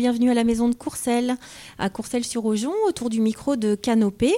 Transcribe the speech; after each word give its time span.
Bienvenue 0.00 0.30
à 0.30 0.34
la 0.34 0.44
maison 0.44 0.70
de 0.70 0.74
Courcelles, 0.74 1.36
à 1.78 1.90
Courcelles-sur-Aujon, 1.90 2.72
autour 2.88 3.10
du 3.10 3.20
micro 3.20 3.56
de 3.56 3.74
Canopée, 3.74 4.34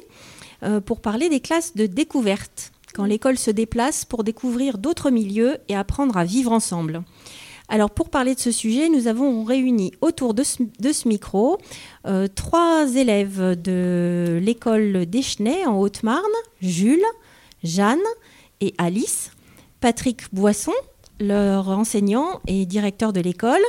euh, 0.65 0.81
pour 0.81 1.01
parler 1.01 1.29
des 1.29 1.39
classes 1.39 1.77
de 1.77 1.87
découverte, 1.87 2.73
quand 2.95 3.05
l'école 3.05 3.39
se 3.39 3.53
déplace 3.53 4.05
pour 4.05 4.25
découvrir 4.25 4.77
d'autres 4.77 5.11
milieux 5.11 5.59
et 5.69 5.77
apprendre 5.77 6.17
à 6.17 6.25
vivre 6.25 6.51
ensemble. 6.51 7.05
Alors 7.69 7.91
pour 7.91 8.11
parler 8.11 8.35
de 8.35 8.41
ce 8.41 8.51
sujet, 8.51 8.89
nous 8.89 9.07
avons 9.07 9.45
réuni 9.45 9.93
autour 10.01 10.35
de 10.35 10.43
ce, 10.43 11.09
micro 11.09 11.59
euh, 12.09 12.27
trois 12.27 12.93
élèves 12.97 13.55
de 13.63 14.41
l'école 14.43 15.07
d'Echenay 15.07 15.65
en 15.65 15.79
Haute-Marne, 15.79 16.25
Jules, 16.61 17.07
Jeanne 17.63 18.03
et 18.61 18.75
Alice, 18.79 19.31
Patrick 19.79 20.23
Boisson, 20.33 20.73
leur 21.23 21.69
enseignant 21.69 22.41
et 22.47 22.67
directeur 22.67 23.13
de 23.13 23.21
l'école, 23.21 23.63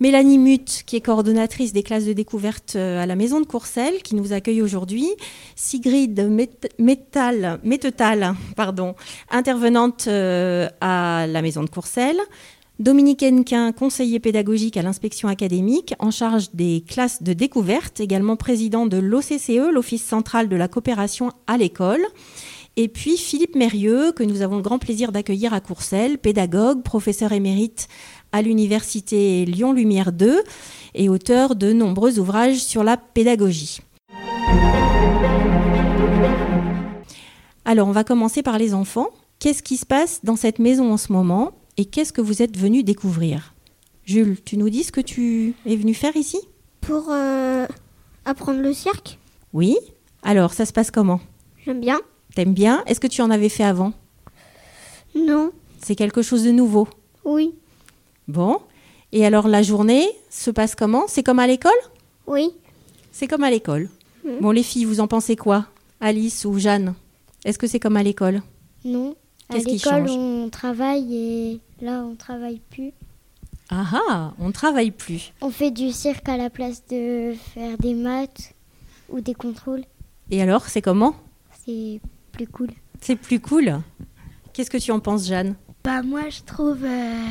Mélanie 0.00 0.38
Mutt, 0.38 0.82
qui 0.86 0.96
est 0.96 1.00
coordonnatrice 1.00 1.72
des 1.72 1.82
classes 1.82 2.06
de 2.06 2.12
découverte 2.12 2.74
euh, 2.76 3.02
à 3.02 3.06
la 3.06 3.14
Maison 3.14 3.40
de 3.40 3.46
Courcelles, 3.46 4.02
qui 4.02 4.14
nous 4.14 4.32
accueille 4.32 4.62
aujourd'hui, 4.62 5.08
Sigrid 5.54 6.28
Mettal, 6.78 7.60
pardon, 8.56 8.94
intervenante 9.30 10.06
euh, 10.08 10.68
à 10.80 11.26
la 11.28 11.42
Maison 11.42 11.62
de 11.62 11.70
Courcelles, 11.70 12.20
Dominique 12.80 13.22
Henquin, 13.22 13.70
conseiller 13.70 14.18
pédagogique 14.18 14.76
à 14.76 14.82
l'inspection 14.82 15.28
académique, 15.28 15.94
en 16.00 16.10
charge 16.10 16.50
des 16.54 16.82
classes 16.84 17.22
de 17.22 17.32
découverte, 17.32 18.00
également 18.00 18.34
président 18.34 18.86
de 18.86 18.96
l'OCCE, 18.96 19.70
l'Office 19.72 20.04
central 20.04 20.48
de 20.48 20.56
la 20.56 20.66
coopération 20.66 21.30
à 21.46 21.56
l'école, 21.56 22.04
et 22.76 22.88
puis 22.88 23.16
Philippe 23.16 23.54
Mérieux, 23.54 24.12
que 24.12 24.24
nous 24.24 24.42
avons 24.42 24.56
le 24.56 24.62
grand 24.62 24.78
plaisir 24.78 25.12
d'accueillir 25.12 25.54
à 25.54 25.60
Courcelles, 25.60 26.18
pédagogue, 26.18 26.82
professeur 26.82 27.32
émérite 27.32 27.86
à 28.32 28.42
l'université 28.42 29.44
Lyon 29.44 29.72
Lumière 29.72 30.10
2 30.10 30.42
et 30.94 31.08
auteur 31.08 31.54
de 31.54 31.72
nombreux 31.72 32.18
ouvrages 32.18 32.58
sur 32.58 32.82
la 32.82 32.96
pédagogie. 32.96 33.80
Alors, 37.64 37.88
on 37.88 37.92
va 37.92 38.04
commencer 38.04 38.42
par 38.42 38.58
les 38.58 38.74
enfants. 38.74 39.08
Qu'est-ce 39.38 39.62
qui 39.62 39.76
se 39.76 39.86
passe 39.86 40.20
dans 40.24 40.36
cette 40.36 40.58
maison 40.58 40.92
en 40.92 40.96
ce 40.96 41.12
moment 41.12 41.52
et 41.76 41.84
qu'est-ce 41.84 42.12
que 42.12 42.20
vous 42.20 42.42
êtes 42.42 42.56
venu 42.56 42.82
découvrir? 42.82 43.54
Jules, 44.04 44.36
tu 44.44 44.56
nous 44.56 44.68
dis 44.68 44.82
ce 44.82 44.92
que 44.92 45.00
tu 45.00 45.54
es 45.64 45.76
venu 45.76 45.94
faire 45.94 46.16
ici? 46.16 46.38
Pour 46.80 47.06
euh, 47.10 47.66
apprendre 48.24 48.60
le 48.60 48.72
cirque. 48.72 49.18
Oui. 49.52 49.76
Alors, 50.22 50.52
ça 50.52 50.66
se 50.66 50.72
passe 50.72 50.90
comment? 50.90 51.20
J'aime 51.64 51.80
bien. 51.80 52.00
T'aimes 52.34 52.54
bien? 52.54 52.82
Est-ce 52.86 53.00
que 53.00 53.06
tu 53.06 53.22
en 53.22 53.30
avais 53.30 53.48
fait 53.48 53.64
avant? 53.64 53.92
Non. 55.14 55.52
C'est 55.80 55.94
quelque 55.94 56.22
chose 56.22 56.42
de 56.44 56.50
nouveau? 56.50 56.88
Oui. 57.24 57.54
Bon. 58.26 58.58
Et 59.12 59.24
alors 59.24 59.46
la 59.46 59.62
journée 59.62 60.08
se 60.30 60.50
passe 60.50 60.74
comment? 60.74 61.04
C'est 61.06 61.22
comme 61.22 61.38
à 61.38 61.46
l'école? 61.46 61.72
Oui. 62.26 62.50
C'est 63.12 63.28
comme 63.28 63.44
à 63.44 63.50
l'école. 63.50 63.88
Hmm. 64.24 64.40
Bon, 64.40 64.50
les 64.50 64.64
filles, 64.64 64.84
vous 64.84 65.00
en 65.00 65.06
pensez 65.06 65.36
quoi? 65.36 65.66
Alice 66.00 66.44
ou 66.44 66.58
Jeanne? 66.58 66.94
Est-ce 67.44 67.58
que 67.58 67.66
c'est 67.66 67.78
comme 67.78 67.96
à 67.96 68.02
l'école? 68.02 68.42
Non. 68.84 69.14
À 69.50 69.58
l'école, 69.58 70.08
on 70.08 70.48
travaille 70.48 71.14
et 71.14 71.60
là, 71.80 72.02
on 72.02 72.16
travaille 72.16 72.60
plus. 72.70 72.92
Ah 73.70 73.84
ah, 73.92 74.32
on 74.40 74.50
travaille 74.50 74.90
plus. 74.90 75.32
On 75.40 75.50
fait 75.50 75.70
du 75.70 75.92
cirque 75.92 76.28
à 76.28 76.36
la 76.36 76.50
place 76.50 76.82
de 76.90 77.34
faire 77.54 77.78
des 77.78 77.94
maths 77.94 78.54
ou 79.10 79.20
des 79.20 79.34
contrôles. 79.34 79.84
Et 80.30 80.42
alors, 80.42 80.66
c'est 80.66 80.82
comment? 80.82 81.14
C'est 81.64 82.00
plus 82.34 82.46
cool. 82.46 82.68
C'est 83.00 83.16
plus 83.16 83.40
cool 83.40 83.80
Qu'est-ce 84.52 84.70
que 84.70 84.78
tu 84.78 84.92
en 84.92 85.00
penses, 85.00 85.26
Jeanne? 85.26 85.54
Bah 85.82 86.02
moi, 86.02 86.28
je 86.30 86.42
trouve 86.42 86.84
euh, 86.84 87.26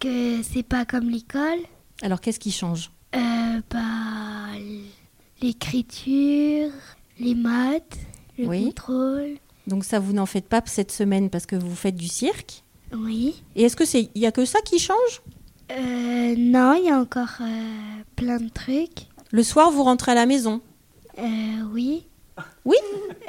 que 0.00 0.42
c'est 0.42 0.62
pas 0.64 0.84
comme 0.84 1.08
l'école. 1.08 1.58
Alors, 2.02 2.20
qu'est-ce 2.20 2.40
qui 2.40 2.50
change? 2.52 2.90
Euh, 3.14 3.60
Bah 3.70 3.80
l'écriture, 5.42 6.70
les 7.20 7.34
maths, 7.34 7.98
le 8.38 8.46
contrôle. 8.46 9.36
Donc 9.66 9.84
ça, 9.84 9.98
vous 9.98 10.12
n'en 10.12 10.26
faites 10.26 10.48
pas 10.48 10.62
cette 10.66 10.92
semaine 10.92 11.30
parce 11.30 11.46
que 11.46 11.56
vous 11.56 11.74
faites 11.74 11.96
du 11.96 12.08
cirque? 12.08 12.62
Oui. 12.92 13.42
Et 13.56 13.62
est-ce 13.64 13.76
que 13.76 13.84
c'est, 13.84 14.10
il 14.14 14.20
y 14.22 14.26
a 14.26 14.32
que 14.32 14.44
ça 14.44 14.60
qui 14.62 14.78
change? 14.78 15.22
Euh, 15.70 16.34
Non, 16.36 16.74
il 16.74 16.84
y 16.86 16.90
a 16.90 16.98
encore 16.98 17.38
plein 18.16 18.38
de 18.38 18.48
trucs. 18.48 19.06
Le 19.30 19.42
soir, 19.42 19.70
vous 19.70 19.82
rentrez 19.84 20.12
à 20.12 20.14
la 20.14 20.26
maison? 20.26 20.60
Oui. 21.72 22.06
Oui 22.64 22.76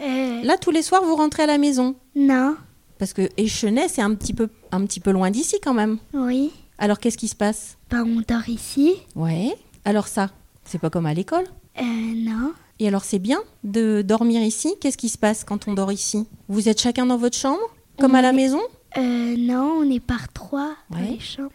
euh, 0.01 0.43
Là, 0.43 0.57
tous 0.57 0.71
les 0.71 0.81
soirs, 0.81 1.03
vous 1.03 1.15
rentrez 1.15 1.43
à 1.43 1.47
la 1.47 1.57
maison 1.57 1.95
Non. 2.15 2.55
Parce 2.97 3.13
que 3.13 3.29
Échenay, 3.37 3.87
c'est 3.87 4.01
un 4.01 4.13
petit 4.15 4.33
peu, 4.33 4.49
un 4.71 4.85
petit 4.85 4.99
peu 4.99 5.11
loin 5.11 5.29
d'ici 5.31 5.57
quand 5.61 5.73
même. 5.73 5.97
Oui. 6.13 6.51
Alors, 6.77 6.99
qu'est-ce 6.99 7.17
qui 7.17 7.27
se 7.27 7.35
passe? 7.35 7.77
Ben, 7.89 8.03
on 8.03 8.21
dort 8.27 8.47
ici. 8.49 8.93
Ouais. 9.15 9.55
Alors 9.83 10.07
ça, 10.07 10.29
c'est 10.63 10.79
pas 10.79 10.89
comme 10.89 11.05
à 11.05 11.13
l'école? 11.13 11.45
Euh, 11.79 11.83
non. 11.83 12.53
Et 12.79 12.87
alors, 12.87 13.03
c'est 13.03 13.19
bien 13.19 13.39
de 13.63 14.01
dormir 14.01 14.41
ici? 14.41 14.73
Qu'est-ce 14.81 14.97
qui 14.97 15.09
se 15.09 15.17
passe 15.17 15.43
quand 15.43 15.67
on 15.67 15.73
dort 15.73 15.91
ici? 15.91 16.25
Vous 16.47 16.67
êtes 16.67 16.81
chacun 16.81 17.05
dans 17.05 17.17
votre 17.17 17.37
chambre 17.37 17.61
Comme 17.99 18.15
à 18.15 18.21
la 18.21 18.33
maison? 18.33 18.59
Euh, 18.97 19.35
non, 19.37 19.79
on 19.81 19.89
est 19.89 19.99
par 19.99 20.31
trois 20.31 20.73
dans 20.89 20.99
les 20.99 21.19
chambres. 21.19 21.51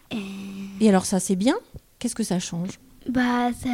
Et 0.81 0.89
alors, 0.89 1.07
ça, 1.07 1.21
c'est 1.21 1.37
bien? 1.37 1.57
Qu'est-ce 1.99 2.15
que 2.15 2.23
ça 2.23 2.39
change? 2.39 2.79
Bah, 3.09 3.51
ça, 3.63 3.71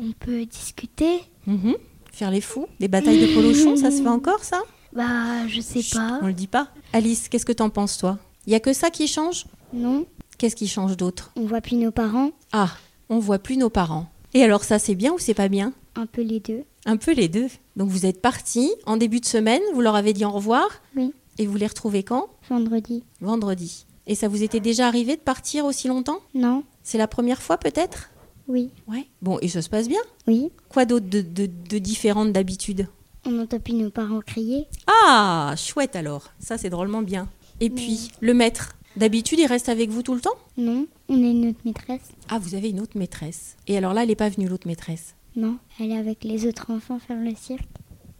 on 0.00 0.12
peut 0.18 0.44
discuter. 0.46 1.20
Mhm. 1.46 1.74
Faire 2.18 2.32
les 2.32 2.40
fous 2.40 2.66
Des 2.80 2.88
batailles 2.88 3.20
de 3.20 3.32
polochons, 3.32 3.76
ça 3.76 3.92
se 3.92 4.02
fait 4.02 4.08
encore, 4.08 4.42
ça? 4.42 4.60
Bah, 4.92 5.46
je 5.46 5.60
sais 5.60 5.84
pas. 5.94 6.18
On 6.20 6.26
le 6.26 6.32
dit 6.32 6.48
pas. 6.48 6.66
Alice, 6.92 7.28
qu'est-ce 7.28 7.46
que 7.46 7.52
t'en 7.52 7.70
penses, 7.70 7.96
toi? 7.96 8.18
Il 8.44 8.52
y 8.52 8.56
a 8.56 8.60
que 8.60 8.72
ça 8.72 8.90
qui 8.90 9.06
change? 9.06 9.46
Non. 9.72 10.04
Qu'est-ce 10.36 10.56
qui 10.56 10.66
change 10.66 10.96
d'autre? 10.96 11.30
On 11.36 11.46
voit 11.46 11.60
plus 11.60 11.76
nos 11.76 11.92
parents. 11.92 12.32
Ah, 12.50 12.70
on 13.08 13.20
voit 13.20 13.38
plus 13.38 13.56
nos 13.56 13.70
parents. 13.70 14.08
Et 14.34 14.42
alors 14.42 14.64
ça, 14.64 14.80
c'est 14.80 14.96
bien 14.96 15.12
ou 15.12 15.20
c'est 15.20 15.32
pas 15.32 15.46
bien? 15.46 15.72
Un 15.94 16.06
peu 16.06 16.22
les 16.22 16.40
deux. 16.40 16.64
Un 16.86 16.96
peu 16.96 17.12
les 17.12 17.28
deux. 17.28 17.46
Donc 17.76 17.88
vous 17.88 18.04
êtes 18.04 18.20
partis 18.20 18.72
en 18.84 18.96
début 18.96 19.20
de 19.20 19.24
semaine, 19.24 19.62
vous 19.72 19.80
leur 19.80 19.94
avez 19.94 20.12
dit 20.12 20.24
au 20.24 20.32
revoir? 20.32 20.66
Oui. 20.96 21.12
Et 21.38 21.46
vous 21.46 21.56
les 21.56 21.68
retrouvez 21.68 22.02
quand? 22.02 22.26
Vendredi. 22.50 23.04
Vendredi. 23.20 23.86
Et 24.08 24.16
ça 24.16 24.26
vous 24.26 24.42
était 24.42 24.58
déjà 24.58 24.88
arrivé 24.88 25.14
de 25.14 25.20
partir 25.20 25.66
aussi 25.66 25.86
longtemps? 25.86 26.18
Non. 26.34 26.64
C'est 26.82 26.98
la 26.98 27.06
première 27.06 27.42
fois 27.42 27.58
peut-être? 27.58 28.10
Oui. 28.48 28.70
Ouais. 28.88 29.06
Bon, 29.22 29.38
et 29.40 29.48
ça 29.48 29.62
se 29.62 29.68
passe 29.68 29.88
bien? 29.88 30.00
Oui. 30.26 30.50
Quoi 30.68 30.84
d'autre 30.84 31.06
de, 31.06 31.20
de, 31.20 32.32
d'habitude? 32.32 32.88
On 33.24 33.38
entend 33.38 33.60
plus 33.60 33.74
nos 33.74 33.90
parents 33.90 34.20
crier. 34.20 34.66
Ah, 34.86 35.54
chouette 35.56 35.94
alors. 35.94 36.30
Ça, 36.40 36.58
c'est 36.58 36.70
drôlement 36.70 37.02
bien. 37.02 37.28
Et 37.60 37.70
puis, 37.70 38.10
le 38.20 38.34
maître, 38.34 38.76
d'habitude, 38.96 39.38
il 39.38 39.46
reste 39.46 39.68
avec 39.68 39.90
vous 39.90 40.02
tout 40.02 40.14
le 40.14 40.20
temps? 40.20 40.36
Non, 40.56 40.86
on 41.08 41.14
a 41.14 41.26
une 41.26 41.48
autre 41.48 41.60
maîtresse. 41.64 42.08
Ah, 42.28 42.38
vous 42.38 42.54
avez 42.54 42.70
une 42.70 42.80
autre 42.80 42.96
maîtresse. 42.96 43.56
Et 43.66 43.76
alors 43.76 43.94
là, 43.94 44.02
elle 44.02 44.08
n'est 44.08 44.16
pas 44.16 44.28
venue, 44.28 44.48
l'autre 44.48 44.66
maîtresse? 44.66 45.14
Non, 45.36 45.58
elle 45.78 45.92
est 45.92 45.98
avec 45.98 46.24
les 46.24 46.46
autres 46.46 46.70
enfants 46.70 46.98
faire 46.98 47.20
le 47.20 47.34
cirque. 47.34 47.68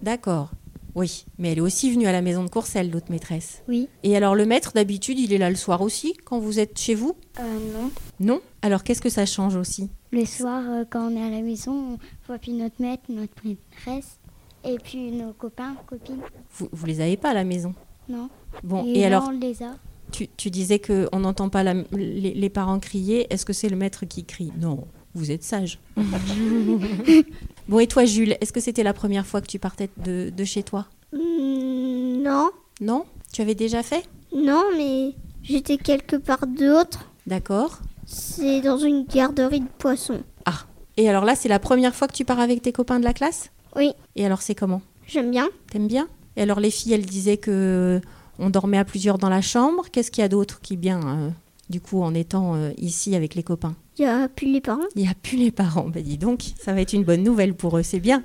D'accord. 0.03 0.50
Oui, 0.94 1.25
mais 1.38 1.53
elle 1.53 1.59
est 1.59 1.62
aussi 1.62 1.93
venue 1.93 2.06
à 2.06 2.12
la 2.12 2.22
maison 2.22 2.43
de 2.43 2.49
Courcelles, 2.49 2.91
l'autre 2.91 3.11
maîtresse. 3.11 3.62
Oui. 3.69 3.88
Et 4.03 4.17
alors 4.17 4.34
le 4.34 4.47
maître, 4.47 4.72
d'habitude, 4.75 5.19
il 5.21 5.33
est 5.33 5.38
là 5.38 5.49
le 5.50 5.56
soir 5.56 5.81
aussi, 5.81 6.15
quand 6.25 6.41
vous 6.41 6.59
êtes 6.59 6.78
chez 6.78 6.94
vous? 6.94 7.15
Euh, 7.38 7.59
non. 7.72 7.91
Non? 8.19 8.41
Alors 8.62 8.83
qu'est-ce 8.83 9.00
que 9.00 9.11
ça 9.11 9.25
change 9.25 9.55
aussi? 9.55 9.91
Le 10.11 10.25
soir, 10.25 10.63
euh, 10.69 10.85
quand 10.89 11.11
on 11.13 11.17
est 11.17 11.23
à 11.23 11.31
la 11.31 11.43
maison, 11.43 11.73
on 11.95 11.99
voit 12.27 12.39
plus 12.39 12.53
notre 12.53 12.81
maître, 12.81 13.03
notre 13.11 13.35
maîtresse, 13.45 14.19
et 14.65 14.77
puis 14.79 15.11
nos 15.13 15.33
copains, 15.33 15.75
copines. 15.87 16.21
Vous, 16.55 16.69
vous 16.73 16.87
les 16.87 17.01
avez 17.01 17.17
pas 17.17 17.31
à 17.31 17.35
la 17.35 17.45
maison? 17.45 17.75
Non. 18.09 18.31
Bon, 18.65 18.85
et, 18.87 19.01
et, 19.01 19.01
là, 19.03 19.19
alors 19.19 19.29
on 19.29 19.39
les 19.39 19.63
a. 19.63 19.75
tu, 20.11 20.29
tu 20.29 20.50
disais 20.50 20.79
qu'on 20.79 21.19
n'entend 21.21 21.50
pas 21.50 21.62
la- 21.62 21.75
les, 21.93 22.32
les 22.35 22.49
parents 22.50 22.79
crier. 22.81 23.27
Est-ce 23.32 23.44
que 23.44 23.53
c'est 23.53 23.69
le 23.69 23.77
maître 23.77 24.06
qui 24.06 24.25
crie? 24.25 24.50
Non, 24.59 24.87
vous 25.15 25.31
êtes 25.31 25.43
sage. 25.44 25.79
bon, 27.69 27.79
et 27.79 27.87
toi, 27.87 28.05
Jules, 28.06 28.37
est-ce 28.41 28.53
que 28.53 28.61
c'était 28.61 28.82
la 28.82 28.94
première 28.94 29.27
fois 29.27 29.41
que 29.41 29.47
tu 29.47 29.59
partais 29.59 29.91
de, 30.05 30.31
de 30.35 30.44
chez 30.44 30.62
toi? 30.62 30.87
Mm, 31.12 32.23
non. 32.23 32.50
Non? 32.81 33.05
Tu 33.32 33.43
avais 33.43 33.55
déjà 33.55 33.82
fait? 33.82 34.05
Non, 34.35 34.65
mais 34.77 35.12
j'étais 35.43 35.77
quelque 35.77 36.17
part 36.17 36.47
d'autre. 36.47 37.11
D'accord. 37.27 37.81
C'est 38.10 38.62
dans 38.62 38.78
une 38.78 39.05
garderie 39.05 39.60
de 39.60 39.69
poissons. 39.78 40.22
Ah, 40.46 40.60
et 40.96 41.10
alors 41.10 41.26
là, 41.26 41.34
c'est 41.37 41.49
la 41.50 41.58
première 41.58 41.94
fois 41.94 42.08
que 42.08 42.14
tu 42.14 42.25
pars 42.25 42.40
avec 42.40 42.62
tes 42.62 42.72
copains 42.72 42.99
de 42.99 43.05
la 43.05 43.12
classe? 43.12 43.50
Oui, 43.76 43.93
Et 44.16 44.25
alors, 44.25 44.40
c'est 44.40 44.55
comment? 44.55 44.81
J'aime 45.06 45.31
bien. 45.31 45.49
T'aimes 45.70 45.87
bien? 45.88 46.08
Et 46.37 46.43
alors, 46.43 46.58
les 46.58 46.70
filles, 46.70 46.94
elles 46.94 47.05
disaient 47.05 47.37
que 47.37 48.00
on 48.38 48.49
dormait 48.49 48.78
à 48.78 48.84
plusieurs 48.87 49.19
dans 49.19 49.28
la 49.28 49.43
chambre. 49.43 49.84
Qu'est-ce 49.93 50.10
qu'il 50.10 50.22
y 50.22 50.25
a 50.25 50.28
d'autre 50.28 50.60
qui 50.62 50.75
est 50.75 50.78
bien, 50.78 51.00
euh, 51.06 51.31
du 51.69 51.82
coup, 51.82 52.02
en 52.02 52.14
étant 52.14 52.55
euh, 52.55 52.70
ici 52.78 53.14
avec 53.14 53.34
les 53.34 53.43
copains? 53.43 53.76
Il 53.99 54.06
n'y 54.06 54.10
a 54.10 54.28
plus 54.28 54.50
les 54.50 54.60
parents. 54.62 54.87
Il 54.96 55.02
n'y 55.02 55.08
a 55.08 55.14
plus 55.22 55.37
les 55.37 55.50
parents. 55.50 55.88
Ben 55.88 56.02
dis 56.02 56.16
donc, 56.16 56.43
ça 56.58 56.72
va 56.72 56.81
être 56.81 56.94
une 56.94 57.05
bonne 57.05 57.22
nouvelle 57.22 57.55
pour 57.55 57.76
eux, 57.76 57.82
c'est 57.82 58.00
bien. 58.00 58.22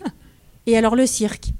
et 0.66 0.76
alors, 0.76 0.96
le 0.96 1.06
cirque? 1.06 1.52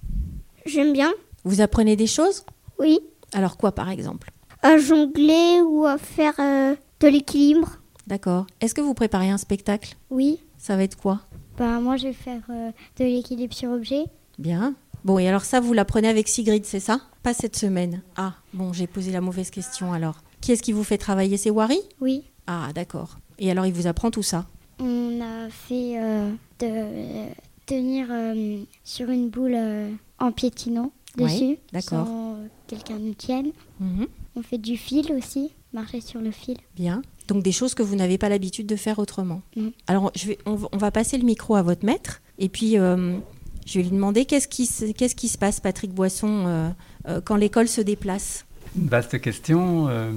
J'aime 0.67 0.93
bien. 0.93 1.13
Vous 1.45 1.63
apprenez 1.63 1.97
des 1.97 2.07
choses? 2.09 2.45
Oui. 2.79 3.01
Alors, 3.33 3.57
quoi, 3.57 3.73
par 3.73 3.89
exemple? 3.89 4.31
À 4.63 4.77
jongler 4.77 5.61
ou 5.65 5.87
à 5.87 5.97
faire 5.99 6.35
euh, 6.41 6.75
de 7.01 7.09
l'équilibre. 7.09 7.79
D'accord. 8.07 8.47
Est-ce 8.61 8.75
que 8.75 8.81
vous 8.81 8.95
préparez 8.95 9.31
un 9.31 9.39
spectacle? 9.39 9.97
Oui. 10.11 10.39
Ça 10.59 10.77
va 10.77 10.83
être 10.85 10.97
quoi? 10.97 11.21
Bah, 11.59 11.81
moi, 11.81 11.97
je 11.97 12.09
vais 12.09 12.13
faire 12.13 12.43
euh, 12.51 12.71
de 12.99 13.05
l'équilibre 13.05 13.55
sur 13.55 13.71
objet. 13.71 14.05
Bien. 14.39 14.75
Bon, 15.05 15.19
et 15.19 15.29
alors 15.29 15.45
ça, 15.45 15.61
vous 15.61 15.73
l'apprenez 15.73 16.09
avec 16.09 16.29
Sigrid, 16.29 16.65
c'est 16.65 16.81
ça? 16.81 17.01
Pas 17.23 17.35
cette 17.35 17.57
semaine. 17.57 18.03
Ah, 18.17 18.35
bon, 18.53 18.73
j'ai 18.73 18.87
posé 18.87 19.13
la 19.13 19.21
mauvaise 19.21 19.51
question 19.51 19.93
alors. 19.93 20.17
Qui 20.41 20.53
est-ce 20.53 20.63
qui 20.63 20.73
vous 20.73 20.85
fait 20.85 20.99
travailler? 20.99 21.37
C'est 21.37 21.51
Wari? 21.51 21.79
Oui. 22.01 22.25
Ah, 22.47 22.69
d'accord. 22.75 23.19
Et 23.39 23.51
alors, 23.51 23.67
il 23.67 23.73
vous 23.73 23.87
apprend 23.87 24.11
tout 24.11 24.23
ça? 24.23 24.47
On 24.79 25.21
a 25.21 25.49
fait 25.51 25.99
euh, 25.99 26.31
de 26.59 26.67
euh, 26.67 27.27
tenir 27.67 28.09
sur 28.83 29.09
une 29.11 29.29
boule 29.31 29.57
en 30.19 30.33
piétinant 30.33 30.91
Ouais, 31.17 31.25
dessus, 31.25 31.59
d'accord. 31.73 32.07
sans 32.07 32.37
que 32.67 32.75
quelqu'un 32.75 32.99
nous 32.99 33.15
tienne. 33.15 33.53
Mhm. 33.79 34.07
On 34.37 34.43
fait 34.43 34.59
du 34.59 34.77
fil 34.77 35.13
aussi, 35.13 35.53
marcher 35.75 36.01
sur 36.01 36.21
le 36.21 36.31
fil. 36.31 36.57
Bien. 36.77 37.03
Donc 37.29 37.43
des 37.43 37.53
choses 37.53 37.75
que 37.75 37.83
vous 37.83 37.97
n'avez 37.97 38.19
pas 38.19 38.29
l'habitude 38.29 38.67
de 38.67 38.77
faire 38.77 38.99
autrement. 38.99 39.43
Mm. 39.57 39.69
Alors 39.87 40.11
je 40.17 40.27
vais, 40.29 40.39
on, 40.47 40.55
va- 40.55 40.69
on 40.73 40.77
va 40.79 40.91
passer 40.91 41.19
le 41.19 41.25
micro 41.25 41.55
à 41.57 41.63
votre 41.63 41.85
maître 41.85 42.21
et 42.39 42.49
puis 42.49 42.79
euh, 42.79 43.17
je 43.67 43.79
vais 43.79 43.85
lui 43.85 43.91
demander 43.91 44.25
qu'est-ce 44.27 44.49
qui, 44.49 44.67
se- 44.67 44.93
qu'est-ce 44.93 45.15
qui 45.15 45.29
se 45.29 45.39
passe, 45.39 45.61
Patrick 45.61 45.93
Boisson, 45.93 46.45
euh, 46.47 46.69
euh, 47.09 47.21
quand 47.23 47.37
l'école 47.37 47.69
se 47.69 47.81
déplace? 47.81 48.45
Une 48.77 48.89
vaste 48.89 49.21
question. 49.21 49.89
euh, 49.89 50.11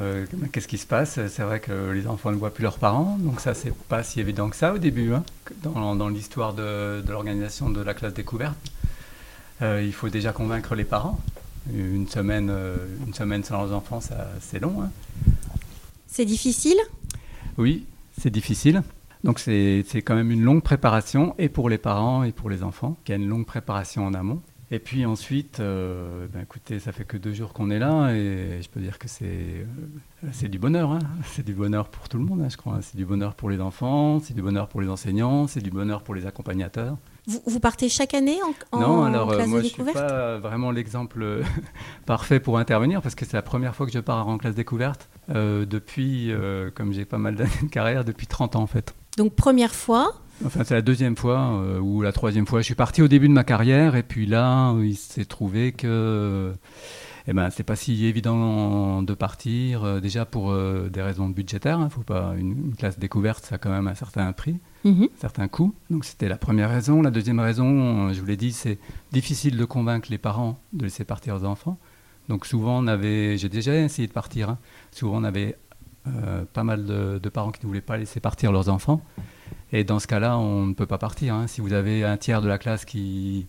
euh, 0.00 0.26
Qu'est-ce 0.52 0.66
qui 0.68 0.78
se 0.78 0.86
passe? 0.86 1.18
C'est 1.28 1.42
vrai 1.42 1.60
que 1.60 1.90
les 1.90 2.06
enfants 2.06 2.30
ne 2.32 2.36
voient 2.36 2.52
plus 2.54 2.62
leurs 2.62 2.78
parents, 2.78 3.18
donc 3.20 3.40
ça, 3.40 3.52
c'est 3.54 3.72
pas 3.74 4.02
si 4.02 4.20
évident 4.20 4.48
que 4.48 4.56
ça 4.56 4.72
au 4.74 4.78
début. 4.78 5.12
hein, 5.12 5.24
dans 5.62 5.94
dans 5.94 6.08
l'histoire 6.08 6.54
de, 6.54 7.02
de 7.02 7.10
l'organisation 7.12 7.68
de 7.70 7.80
la 7.82 7.94
classe 7.94 8.14
découverte, 8.14 8.56
Euh, 9.62 9.82
il 9.82 9.92
faut 9.94 10.10
déjà 10.10 10.32
convaincre 10.32 10.74
les 10.74 10.84
parents. 10.84 11.18
Une 11.74 12.06
semaine, 12.06 12.48
euh, 12.50 12.76
une 13.06 13.14
semaine 13.14 13.42
sans 13.42 13.58
leurs 13.58 13.72
enfants, 13.72 14.00
c'est 14.40 14.60
long. 14.60 14.82
hein. 14.82 14.90
C'est 16.06 16.24
difficile? 16.24 16.78
Oui, 17.58 17.84
c'est 18.20 18.30
difficile. 18.30 18.82
Donc 19.24 19.38
c'est 19.38 19.84
quand 20.04 20.14
même 20.14 20.30
une 20.30 20.42
longue 20.42 20.62
préparation, 20.62 21.34
et 21.38 21.48
pour 21.48 21.68
les 21.68 21.78
parents 21.78 22.22
et 22.22 22.32
pour 22.32 22.48
les 22.50 22.62
enfants, 22.62 22.96
qui 23.04 23.12
a 23.12 23.16
une 23.16 23.28
longue 23.28 23.46
préparation 23.46 24.06
en 24.06 24.14
amont. 24.14 24.40
Et 24.70 24.78
puis 24.80 25.06
ensuite, 25.06 25.60
euh, 25.60 26.26
ben 26.32 26.40
écoutez, 26.42 26.80
ça 26.80 26.90
fait 26.90 27.04
que 27.04 27.16
deux 27.16 27.32
jours 27.32 27.52
qu'on 27.52 27.70
est 27.70 27.78
là, 27.78 28.10
et 28.12 28.60
je 28.62 28.68
peux 28.68 28.80
dire 28.80 28.98
que 28.98 29.06
c'est 29.08 29.24
euh, 29.24 30.28
c'est 30.32 30.48
du 30.48 30.58
bonheur. 30.58 30.90
hein. 30.90 30.98
C'est 31.34 31.44
du 31.44 31.54
bonheur 31.54 31.88
pour 31.88 32.08
tout 32.08 32.18
le 32.18 32.24
monde, 32.24 32.42
hein, 32.42 32.48
je 32.48 32.56
crois. 32.56 32.80
C'est 32.82 32.96
du 32.96 33.04
bonheur 33.04 33.34
pour 33.34 33.48
les 33.50 33.60
enfants, 33.60 34.20
c'est 34.20 34.34
du 34.34 34.42
bonheur 34.42 34.68
pour 34.68 34.80
les 34.80 34.88
enseignants, 34.88 35.46
c'est 35.46 35.60
du 35.62 35.70
bonheur 35.70 36.02
pour 36.02 36.14
les 36.14 36.26
accompagnateurs. 36.26 36.96
Vous, 37.26 37.40
vous 37.46 37.60
partez 37.60 37.88
chaque 37.88 38.14
année 38.14 38.38
en, 38.72 38.78
en 38.78 38.80
non, 38.80 39.04
alors 39.04 39.30
euh, 39.32 39.36
classe 39.36 39.48
moi 39.48 39.58
de 39.60 39.64
je 39.64 39.68
suis 39.70 39.82
pas 39.82 40.38
vraiment 40.38 40.70
l'exemple 40.70 41.22
euh, 41.22 41.42
parfait 42.06 42.40
pour 42.40 42.58
intervenir 42.58 43.02
parce 43.02 43.14
que 43.14 43.24
c'est 43.24 43.36
la 43.36 43.42
première 43.42 43.74
fois 43.74 43.86
que 43.86 43.92
je 43.92 43.98
pars 43.98 44.26
en 44.28 44.38
classe 44.38 44.54
découverte 44.54 45.08
euh, 45.30 45.64
depuis, 45.66 46.30
euh, 46.32 46.70
comme 46.74 46.92
j'ai 46.92 47.04
pas 47.04 47.18
mal 47.18 47.34
d'années 47.36 47.50
de 47.62 47.68
carrière, 47.68 48.04
depuis 48.04 48.26
30 48.26 48.56
ans 48.56 48.62
en 48.62 48.66
fait. 48.66 48.94
Donc 49.16 49.34
première 49.34 49.74
fois, 49.74 50.14
Enfin, 50.44 50.64
c'est 50.64 50.74
la 50.74 50.82
deuxième 50.82 51.16
fois 51.16 51.40
euh, 51.62 51.78
ou 51.80 52.02
la 52.02 52.12
troisième 52.12 52.46
fois. 52.46 52.60
Je 52.60 52.66
suis 52.66 52.74
parti 52.74 53.00
au 53.00 53.08
début 53.08 53.26
de 53.26 53.32
ma 53.32 53.42
carrière 53.42 53.96
et 53.96 54.02
puis 54.02 54.26
là, 54.26 54.72
euh, 54.72 54.84
il 54.86 54.94
s'est 54.94 55.24
trouvé 55.24 55.72
que 55.72 56.52
eh 57.26 57.32
ben, 57.32 57.48
c'est 57.48 57.62
pas 57.62 57.74
si 57.74 58.04
évident 58.04 59.02
de 59.02 59.14
partir. 59.14 59.82
euh, 59.84 59.98
déjà 60.00 60.26
pour 60.26 60.50
euh, 60.52 60.90
des 60.90 61.00
raisons 61.00 61.30
budgétaires. 61.30 61.78
hein. 61.80 61.88
Faut 61.88 62.02
pas 62.02 62.34
une, 62.36 62.50
une 62.66 62.76
classe 62.76 62.98
découverte, 62.98 63.46
ça 63.46 63.54
a 63.54 63.58
quand 63.58 63.70
même 63.70 63.88
un 63.88 63.94
certain 63.94 64.30
prix, 64.32 64.58
Mhm. 64.86 65.04
un 65.04 65.20
certain 65.20 65.48
coût. 65.48 65.74
Donc 65.90 66.04
c'était 66.04 66.28
la 66.28 66.38
première 66.38 66.70
raison. 66.70 67.02
La 67.02 67.10
deuxième 67.10 67.40
raison, 67.40 68.08
euh, 68.08 68.12
je 68.12 68.20
vous 68.20 68.26
l'ai 68.26 68.36
dit, 68.36 68.52
c'est 68.52 68.78
difficile 69.12 69.56
de 69.56 69.64
convaincre 69.64 70.08
les 70.10 70.18
parents 70.18 70.58
de 70.72 70.84
laisser 70.84 71.04
partir 71.04 71.34
leurs 71.34 71.44
enfants. 71.48 71.76
Donc 72.28 72.46
souvent, 72.46 72.78
on 72.82 72.86
avait, 72.86 73.36
j'ai 73.38 73.48
déjà 73.48 73.74
essayé 73.76 74.08
de 74.08 74.12
partir. 74.12 74.50
hein. 74.50 74.58
Souvent, 74.92 75.18
on 75.20 75.24
avait 75.24 75.56
euh, 76.08 76.44
pas 76.52 76.62
mal 76.64 76.84
de, 76.84 77.18
de 77.22 77.28
parents 77.28 77.50
qui 77.52 77.60
ne 77.62 77.66
voulaient 77.68 77.80
pas 77.80 77.96
laisser 77.96 78.20
partir 78.20 78.52
leurs 78.52 78.68
enfants. 78.68 79.00
Et 79.72 79.84
dans 79.84 79.98
ce 79.98 80.06
cas-là, 80.06 80.38
on 80.38 80.66
ne 80.66 80.74
peut 80.74 80.86
pas 80.86 80.98
partir. 80.98 81.34
hein. 81.34 81.46
Si 81.48 81.60
vous 81.60 81.72
avez 81.72 82.04
un 82.04 82.16
tiers 82.16 82.42
de 82.42 82.48
la 82.48 82.58
classe 82.58 82.84
qui, 82.84 83.46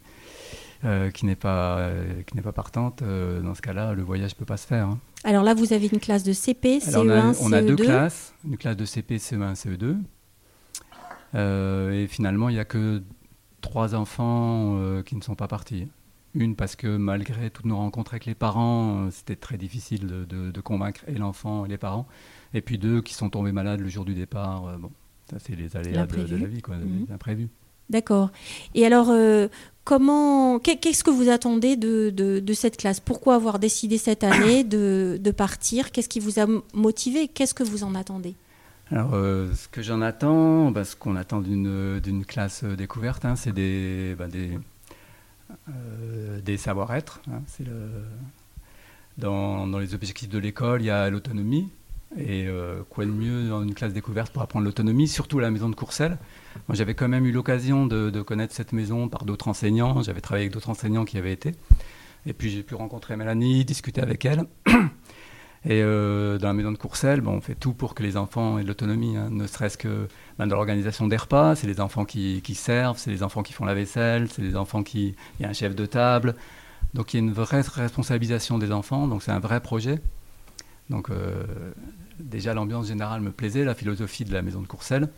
euh, 0.86 1.10
qui 1.12 1.26
n'est 1.26 1.36
pas, 1.36 1.78
euh, 1.80 2.22
qui 2.26 2.36
n'est 2.36 2.42
pas 2.42 2.52
partante, 2.52 3.02
euh, 3.02 3.42
dans 3.42 3.54
ce 3.56 3.62
cas-là, 3.62 3.94
le 3.94 4.02
voyage 4.04 4.32
ne 4.34 4.38
peut 4.40 4.46
pas 4.46 4.58
se 4.58 4.68
faire. 4.68 4.88
hein. 4.88 5.00
alors 5.24 5.44
là 5.44 5.54
vous 5.56 5.74
avez 5.74 5.88
une 5.92 6.00
classe 6.00 6.24
de 6.24 6.34
CP, 6.34 6.80
Alors, 6.88 7.04
CE1, 7.06 7.10
on, 7.10 7.12
a, 7.12 7.34
on 7.50 7.52
a 7.54 7.62
deux 7.62 7.76
CE2. 7.76 7.84
classes, 7.84 8.34
une 8.48 8.58
classe 8.58 8.78
de 8.78 8.86
CP, 8.86 9.18
CE1, 9.18 9.54
CE2. 9.56 9.98
Euh, 11.36 11.92
et 11.92 12.08
finalement, 12.08 12.50
il 12.50 12.54
n'y 12.54 12.60
a 12.60 12.66
que 12.66 13.02
trois 13.62 13.96
enfants 13.96 14.76
euh, 14.78 15.04
qui 15.04 15.16
ne 15.16 15.22
sont 15.22 15.36
pas 15.36 15.48
partis. 15.48 15.88
Une 16.34 16.56
parce 16.56 16.76
que 16.76 16.88
malgré 16.98 17.50
toutes 17.50 17.66
nos 17.66 17.78
rencontres 17.78 18.14
avec 18.14 18.26
les 18.26 18.36
parents, 18.36 19.06
euh, 19.06 19.10
c'était 19.12 19.36
très 19.36 19.58
difficile 19.58 20.06
de, 20.08 20.26
de- 20.26 20.52
de 20.52 20.62
convaincre 20.62 21.02
et 21.08 21.14
l'enfant 21.16 21.66
et 21.66 21.70
les 21.70 21.78
parents. 21.78 22.08
Et 22.54 22.62
puis 22.62 22.78
deux 22.78 23.02
qui 23.02 23.14
sont 23.14 23.30
tombés 23.30 23.52
malades 23.52 23.80
le 23.80 23.88
jour 23.90 24.06
du 24.06 24.14
départ. 24.14 24.78
Bon, 24.78 24.92
ça 25.30 25.38
c'est 25.40 25.56
les 25.56 25.76
aléas 25.76 26.06
de, 26.06 26.12
de 26.12 26.18
L'imprévu. 26.22 26.38
la 26.40 26.48
vie, 26.48 26.62
quoi, 26.62 26.76
les 26.78 27.14
imprévus. 27.14 27.50
D'accord. 27.90 28.32
Et 28.76 28.86
alors, 28.86 29.08
euh, 29.10 29.48
comment, 29.86 30.60
qu'est- 30.60 30.76
qu'est-ce 30.78 31.04
que 31.04 31.10
vous 31.10 31.30
attendez 31.30 31.78
de, 31.78 32.44
cette 32.54 32.78
classe? 32.78 33.00
Pourquoi 33.00 33.36
avoir 33.36 33.60
décidé 33.60 33.98
cette 33.98 34.24
année 34.26 34.64
de, 34.66 35.32
partir? 35.32 35.92
Qu'est-ce 35.92 36.10
qui 36.10 36.20
vous 36.20 36.40
a 36.40 36.46
motivé? 36.74 37.30
Qu'est-ce 37.30 37.54
que 37.54 37.64
vous 37.64 37.84
en 37.84 37.96
attendez? 37.96 38.36
Alors, 38.92 39.14
euh, 39.14 39.54
ce 39.54 39.68
que 39.68 39.82
j'en 39.82 40.02
attends, 40.02 40.72
bah, 40.72 40.86
ce 40.86 40.96
qu'on 40.96 41.16
attend 41.18 41.42
d'une 41.42 42.00
d'une 42.00 42.24
classe 42.26 42.64
euh, 42.64 42.76
découverte, 42.76 43.26
hein, 43.26 43.36
c'est 43.36 43.52
des, 43.52 44.16
bah, 44.18 44.28
euh, 45.70 46.58
savoir-être. 46.58 47.22
hein. 47.30 47.42
Dans, 49.18 49.66
les 49.80 49.94
objectifs 49.94 50.30
de 50.30 50.38
l'école, 50.38 50.82
il 50.82 50.86
y 50.86 50.90
a 50.90 51.10
l'autonomie. 51.10 51.70
Et 52.18 52.48
euh, 52.48 52.84
quoi 52.90 53.04
de 53.06 53.12
mieux 53.12 53.50
dans 53.50 53.62
une 53.62 53.74
classe 53.74 53.92
découverte 53.92 54.32
pour 54.32 54.42
apprendre 54.42 54.64
l'autonomie, 54.64 55.10
surtout 55.10 55.40
la 55.40 55.52
maison 55.52 55.68
de 55.68 55.76
Courcelles? 55.76 56.18
Moi, 56.70 56.76
j'avais 56.76 56.94
quand 56.94 57.10
même 57.10 57.26
eu 57.26 57.34
l'occasion 57.34 57.86
de, 57.88 58.10
de 58.10 58.22
connaître 58.22 58.54
cette 58.54 58.72
maison 58.72 59.10
par 59.10 59.26
d'autres 59.26 59.50
enseignants. 59.50 60.02
J'avais 60.02 60.22
travaillé 60.22 60.46
avec 60.46 60.54
d'autres 60.54 60.70
enseignants 60.70 61.04
qui 61.04 61.18
y 61.18 61.20
avaient 61.20 61.34
été. 61.34 61.56
Et 62.26 62.32
puis, 62.34 62.50
j'ai 62.50 62.64
pu 62.64 62.76
rencontrer 62.76 63.18
Mélanie, 63.18 63.66
discuter 63.66 64.02
avec 64.02 64.24
elle. 64.24 64.46
Et 65.66 65.82
euh, 65.82 66.38
dans 66.38 66.48
la 66.48 66.54
maison 66.54 66.72
de 66.72 66.78
Courcelles, 66.78 67.22
bon, 67.22 67.32
on 67.34 67.42
fait 67.42 67.56
tout 67.56 67.74
pour 67.74 67.94
que 67.96 68.04
les 68.04 68.16
enfants 68.16 68.58
aient 68.58 68.64
de 68.64 68.68
l'autonomie, 68.68 69.18
hein, 69.18 69.30
ne 69.32 69.48
serait-ce 69.48 69.78
que 69.78 70.08
ben, 70.38 70.48
dans 70.48 70.56
l'organisation 70.56 71.08
des 71.08 71.18
repas, 71.18 71.56
c'est 71.56 71.68
les 71.68 71.82
enfants 71.82 72.06
qui, 72.06 72.42
servent, 72.56 72.98
c'est 72.98 73.10
les 73.12 73.24
enfants 73.24 73.44
qui 73.44 73.54
font 73.54 73.66
la 73.66 73.74
vaisselle, 73.74 74.30
c'est 74.32 74.42
les 74.42 74.56
enfants 74.56 74.84
qui... 74.84 75.16
Il 75.40 75.44
y 75.44 75.46
a 75.46 75.50
un 75.50 75.54
chef 75.54 75.76
de 75.76 75.86
table. 75.86 76.36
Donc 76.94 77.14
il 77.14 77.18
y 77.18 77.20
a 77.20 77.24
une 77.24 77.34
vraie 77.34 77.62
responsabilisation 77.62 78.58
des 78.60 78.72
enfants, 78.72 79.08
donc 79.08 79.24
c'est 79.24 79.32
un 79.32 79.40
vrai 79.40 79.60
projet. 79.60 80.00
Donc 80.90 81.10
euh, 81.10 81.44
déjà 82.20 82.54
l'ambiance 82.54 82.88
générale 82.88 83.22
me 83.22 83.32
plaisait, 83.32 83.66
la 83.66 83.76
philosophie 83.76 84.24
de 84.24 84.34
la 84.34 84.42
maison 84.42 84.62
de 84.62 84.68
Courcelles. 84.68 85.10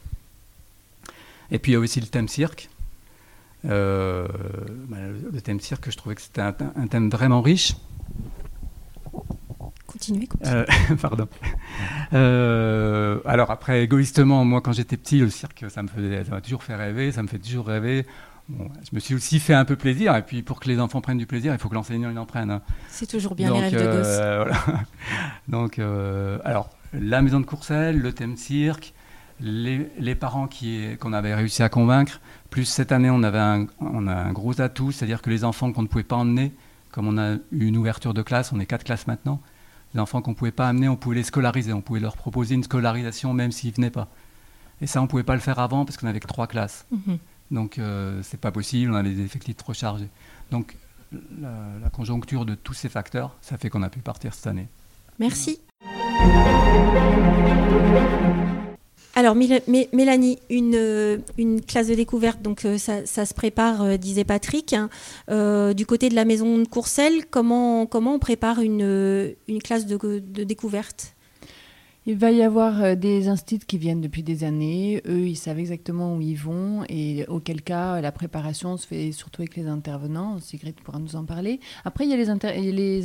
Et 1.51 1.59
puis 1.59 1.73
il 1.73 1.75
y 1.75 1.77
a 1.77 1.79
aussi 1.79 1.99
le 1.99 2.07
thème 2.07 2.27
cirque. 2.27 2.69
Euh, 3.65 4.27
ben, 4.87 5.13
le- 5.31 5.41
thème 5.41 5.59
cirque, 5.59 5.91
je 5.91 5.97
trouvais 5.97 6.15
que 6.15 6.21
c'était 6.21 6.41
un 6.41 6.53
thème 6.87 7.09
vraiment 7.09 7.41
riche. 7.41 7.75
Continuez. 9.99 10.27
continuez. 10.27 10.53
Euh, 10.55 10.95
pardon. 11.01 11.27
Euh, 12.13 13.19
alors 13.25 13.51
après, 13.51 13.83
égoïstement, 13.83 14.45
moi 14.45 14.61
quand 14.61 14.71
j'étais 14.71 14.97
petit, 14.97 15.19
le 15.19 15.29
cirque, 15.29 15.65
ça 15.69 15.83
me 15.83 15.87
faisait, 15.87 16.23
ça 16.23 16.31
m'a 16.31 16.41
toujours 16.41 16.63
fait 16.63 16.75
rêver, 16.75 17.11
ça 17.11 17.21
me 17.21 17.27
fait 17.27 17.39
toujours 17.39 17.67
rêver. 17.67 18.05
Bon, 18.47 18.67
je 18.83 18.95
me 18.95 18.99
suis 18.99 19.13
aussi 19.13 19.39
fait 19.39 19.53
un 19.53 19.65
peu 19.65 19.75
plaisir, 19.75 20.15
et 20.15 20.23
puis 20.23 20.41
pour 20.41 20.59
que 20.59 20.67
les 20.69 20.79
enfants 20.79 21.01
prennent 21.01 21.19
du 21.19 21.27
plaisir, 21.27 21.53
il 21.53 21.59
faut 21.59 21.69
que 21.69 21.75
l'enseignant 21.75 22.09
il 22.09 22.17
en 22.17 22.25
prenne. 22.25 22.49
hein. 22.49 22.61
C'est 22.87 23.05
toujours 23.05 23.35
bien 23.35 23.49
Donc, 23.49 23.57
les 23.61 23.67
rêves 23.69 23.73
de 23.79 23.97
gosse. 23.97 24.07
euh, 24.21 24.43
voilà. 24.45 24.83
Donc, 25.47 25.79
alors, 26.45 26.69
la 26.93 27.21
maison 27.21 27.39
de 27.39 27.45
Courcelles, 27.45 27.99
le 27.99 28.11
thème 28.11 28.37
cirque, 28.37 28.93
les, 29.39 29.87
les 29.99 30.15
parents 30.15 30.47
qui, 30.47 30.97
qu'on 30.99 31.13
avait 31.13 31.35
réussi 31.35 31.61
à 31.61 31.69
convaincre, 31.69 32.21
plus 32.49 32.65
cette 32.65 32.91
année, 32.91 33.11
on 33.11 33.21
avait 33.21 33.37
un, 33.37 33.67
on 33.81 34.07
a 34.07 34.15
un 34.15 34.31
gros 34.33 34.59
atout, 34.61 34.91
c'est-à-dire 34.91 35.21
que 35.21 35.29
les 35.29 35.43
enfants 35.43 35.71
qu'on 35.71 35.83
ne 35.83 35.87
pouvait 35.87 36.03
pas 36.03 36.15
emmener, 36.15 36.51
comme 36.91 37.07
on 37.07 37.19
a 37.19 37.35
eu 37.51 37.65
une 37.67 37.77
ouverture 37.77 38.15
de 38.15 38.23
classe, 38.23 38.51
on 38.51 38.59
est 38.59 38.65
quatre 38.65 38.83
classes 38.83 39.05
maintenant, 39.05 39.39
les 39.93 39.99
enfants 39.99 40.21
qu'on 40.21 40.31
ne 40.31 40.35
pouvait 40.35 40.51
pas 40.51 40.67
amener, 40.69 40.87
on 40.87 40.95
pouvait 40.95 41.15
les 41.15 41.23
scolariser, 41.23 41.73
on 41.73 41.81
pouvait 41.81 41.99
leur 41.99 42.15
proposer 42.15 42.55
une 42.55 42.63
scolarisation 42.63 43.33
même 43.33 43.51
s'ils 43.51 43.71
ne 43.71 43.75
venaient 43.75 43.89
pas. 43.91 44.07
Et 44.81 44.87
ça, 44.87 44.99
on 44.99 45.03
ne 45.03 45.07
pouvait 45.07 45.23
pas 45.23 45.33
le 45.33 45.41
faire 45.41 45.59
avant 45.59 45.85
parce 45.85 45.97
qu'on 45.97 46.05
n'avait 46.05 46.19
que 46.19 46.27
trois 46.27 46.47
classes. 46.47 46.85
Mhm. 46.91 47.17
Donc, 47.51 47.79
euh, 47.79 48.21
c'est 48.23 48.39
pas 48.39 48.51
possible, 48.51 48.91
on 48.91 48.95
avait 48.95 49.09
des 49.13 49.23
effectifs 49.23 49.57
trop 49.57 49.73
chargés. 49.73 50.09
Donc, 50.51 50.77
la, 51.41 51.49
la 51.81 51.89
conjoncture 51.89 52.45
de 52.45 52.55
tous 52.55 52.73
ces 52.73 52.89
facteurs, 52.89 53.35
ça 53.41 53.57
fait 53.57 53.69
qu'on 53.69 53.83
a 53.83 53.89
pu 53.89 53.99
partir 53.99 54.33
cette 54.33 54.47
année. 54.47 54.67
Merci. 55.17 55.59
Alors, 59.15 59.35
Méla- 59.35 59.61
Mé- 59.67 59.89
Mélanie, 59.91 60.39
une, 60.49 60.75
euh, 60.75 61.17
une 61.37 61.61
classe 61.61 61.87
de 61.87 61.95
découverte, 61.95 62.41
donc 62.41 62.63
euh, 62.63 62.77
ça, 62.77 63.05
se 63.25 63.33
prépare, 63.33 63.81
euh, 63.81 63.97
disait 63.97 64.23
Patrick. 64.23 64.73
hein. 64.73 64.89
Du 65.73 65.85
côté 65.85 66.09
de 66.09 66.15
la 66.15 66.25
maison 66.25 66.57
de 66.57 66.67
Courcelles, 66.67 67.25
comment, 67.29 67.87
on 67.91 68.19
prépare 68.19 68.61
une, 68.61 69.35
classe 69.63 69.85
de 69.85 70.43
découverte? 70.43 71.15
Il 72.11 72.17
va 72.17 72.31
y 72.31 72.41
avoir 72.41 72.81
euh, 72.81 72.95
des 72.95 73.27
instituts 73.27 73.67
qui 73.67 73.77
viennent 73.77 74.01
depuis 74.01 74.23
des 74.23 74.43
années. 74.43 74.99
Eux, 75.07 75.27
ils 75.27 75.35
savent 75.35 75.59
exactement 75.59 76.15
où 76.15 76.21
ils 76.21 76.33
vont 76.33 76.83
et 76.89 77.23
auquel 77.27 77.61
cas 77.61 78.01
la 78.01 78.11
préparation 78.11 78.77
se 78.77 78.87
fait 78.87 79.11
surtout 79.11 79.43
avec 79.43 79.55
les 79.55 79.67
intervenants. 79.67 80.39
Sigrid 80.39 80.73
pourra 80.83 80.97
nous 80.97 81.15
en 81.15 81.23
parler. 81.23 81.59
Après, 81.85 82.05
il 82.05 82.09
y 82.09 82.13
a 82.13 82.17
les, 82.17 82.29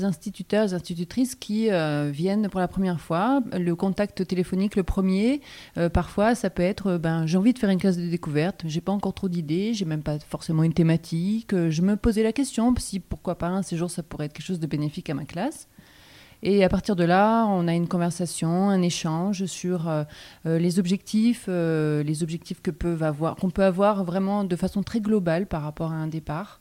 instituteurs, 0.05 0.65
les 0.65 0.73
institutrices 0.73 1.35
qui 1.35 1.71
euh, 1.71 2.11
viennent 2.11 2.49
pour 2.49 2.61
la 2.61 2.67
première 2.67 2.99
fois. 2.99 3.43
Le 3.53 3.75
contact 3.75 4.27
téléphonique, 4.27 4.75
le 4.75 4.85
premier, 4.85 5.43
euh, 5.77 5.91
parfois, 5.91 6.35
ça 6.35 6.49
peut 6.49 6.63
être 6.63 6.87
euh, 6.87 6.99
ben, 6.99 7.27
j'ai 7.27 7.37
envie 7.37 7.53
de 7.53 7.59
faire 7.59 7.69
une 7.69 7.79
classe 7.79 7.99
de 7.99 8.09
découverte, 8.09 8.63
j'ai 8.67 8.81
pas 8.81 8.93
encore 8.93 9.13
trop 9.13 9.29
d'idées, 9.29 9.75
j'ai 9.75 9.85
même 9.85 10.03
pas 10.03 10.19
forcément 10.19 10.63
une 10.63 10.73
thématique. 10.73 11.53
Euh, 11.53 11.71
Je 11.71 11.83
me 11.83 11.97
posais 11.97 12.23
la 12.23 12.33
question 12.33 12.75
si 12.79 13.01
pourquoi 13.01 13.37
pas 13.37 13.49
un 13.49 13.61
séjour 13.61 13.91
ça 13.91 14.03
pourrait 14.03 14.27
être 14.27 14.33
quelque 14.33 14.47
chose 14.47 14.61
de 14.61 14.67
bénéfique 14.67 15.11
à 15.11 15.15
ma 15.15 15.27
classe. 15.27 15.69
Et 16.47 16.63
à 16.63 16.69
partir 16.69 16.95
de 16.95 17.05
là, 17.05 17.47
on 17.47 17.67
a 17.67 17.75
une 17.75 17.89
conversation, 17.89 18.69
un 18.69 18.83
échange 18.83 19.47
sur 19.47 19.91
les 20.45 20.79
objectifs, 20.79 21.49
les 21.49 22.23
objectifs 22.23 22.61
que 22.61 22.71
avoir, 23.03 23.35
qu'on 23.37 23.49
peut 23.49 23.65
avoir 23.65 24.05
vraiment 24.05 24.45
de 24.45 24.55
façon 24.55 24.83
très 24.83 25.01
globale 25.01 25.47
par 25.47 25.63
rapport 25.63 25.91
à 25.91 25.97
un 25.97 26.07
départ. 26.07 26.61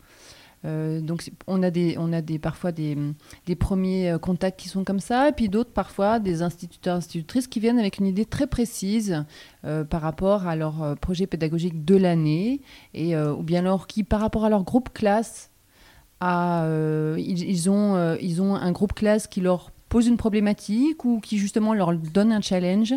Euh, 0.65 1.01
donc 1.01 1.29
on 1.47 1.61
a, 1.61 1.69
des, 1.69 1.95
on 1.97 2.13
a 2.13 2.21
des, 2.21 2.39
parfois 2.39 2.71
des, 2.71 2.97
des, 3.45 3.55
premiers 3.55 4.11
euh, 4.11 4.17
contacts 4.17 4.59
qui 4.59 4.69
sont 4.69 4.83
comme 4.83 4.99
ça, 4.99 5.29
et 5.29 5.31
puis 5.33 5.49
d'autres 5.49 5.71
parfois 5.71 6.19
des 6.19 6.41
instituteurs, 6.41 6.95
institutrices 6.95 7.47
qui 7.47 7.59
viennent 7.59 7.79
avec 7.79 7.97
une 7.97 8.05
idée 8.05 8.25
très 8.25 8.47
précise 8.47 9.25
euh, 9.65 9.83
par 9.83 10.01
rapport 10.01 10.47
à 10.47 10.55
leur 10.55 10.95
projet 11.01 11.27
pédagogique 11.27 11.83
de 11.83 11.95
l'année, 11.95 12.61
et 12.93 13.17
ou 13.17 13.43
bien 13.43 13.59
alors 13.59 13.87
qui 13.87 14.03
par 14.03 14.21
rapport 14.21 14.45
à 14.45 14.49
leur 14.49 14.63
groupe 14.63 14.93
classe, 14.93 15.49
à, 16.19 16.65
ils, 17.17 17.69
ont, 17.69 18.15
ils 18.21 18.41
ont 18.41 18.55
un 18.55 18.71
groupe 18.71 18.93
classe 18.93 19.27
qui 19.27 19.41
leur 19.41 19.72
pose 19.93 20.07
une 20.07 20.17
problématique 20.17 21.05
ou 21.05 21.19
qui 21.19 21.37
justement 21.37 21.75
leur 21.75 21.93
donne 21.93 22.31
un 22.31 22.41
challenge, 22.41 22.95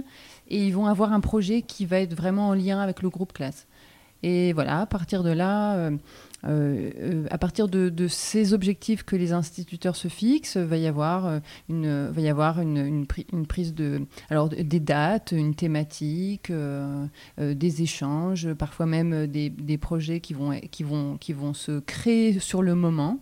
et 0.49 0.67
ils 0.67 0.73
vont 0.73 0.87
avoir 0.87 1.13
un 1.13 1.21
projet 1.21 1.61
qui 1.61 1.85
va 1.85 2.01
être 2.01 2.15
vraiment 2.15 2.49
en 2.49 2.55
lien 2.55 2.81
avec 2.81 3.03
le 3.03 3.11
groupe 3.11 3.35
classe. 3.35 3.67
Et 4.23 4.55
voilà, 4.55 4.81
à 4.81 4.87
partir 4.87 5.23
de 5.23 5.29
là, 5.29 5.77
euh, 5.77 5.91
euh, 6.45 7.27
à 7.31 7.37
partir 7.37 7.69
de, 7.69 8.09
ces 8.09 8.55
objectifs 8.55 9.03
que 9.03 9.15
les 9.15 9.35
instituteurs 9.35 9.95
se 9.95 10.09
fixent, 10.09 10.57
va 10.57 10.79
y 10.79 10.87
avoir 10.87 11.27
euh, 11.27 11.41
une, 11.69 12.09
va 12.09 12.21
y 12.23 12.31
avoir 12.31 12.63
une, 12.63 13.05
une, 13.31 13.47
prise 13.47 13.75
de, 13.75 14.07
alors 14.31 14.49
des 14.49 14.81
dates, 14.81 15.33
une 15.33 15.55
thématique, 15.55 16.51
des 17.39 17.83
échanges, 17.83 18.55
parfois 18.55 18.87
même 18.87 19.27
des, 19.27 19.51
des, 19.51 19.77
projets 19.77 20.21
qui 20.21 20.33
vont, 20.33 20.59
qui, 20.71 20.83
vont, 20.83 21.19
qui 21.19 21.35
vont 21.35 21.53
se 21.53 21.79
créer 21.81 22.41
sur 22.41 22.63
le 22.63 22.75
moment. 22.75 23.21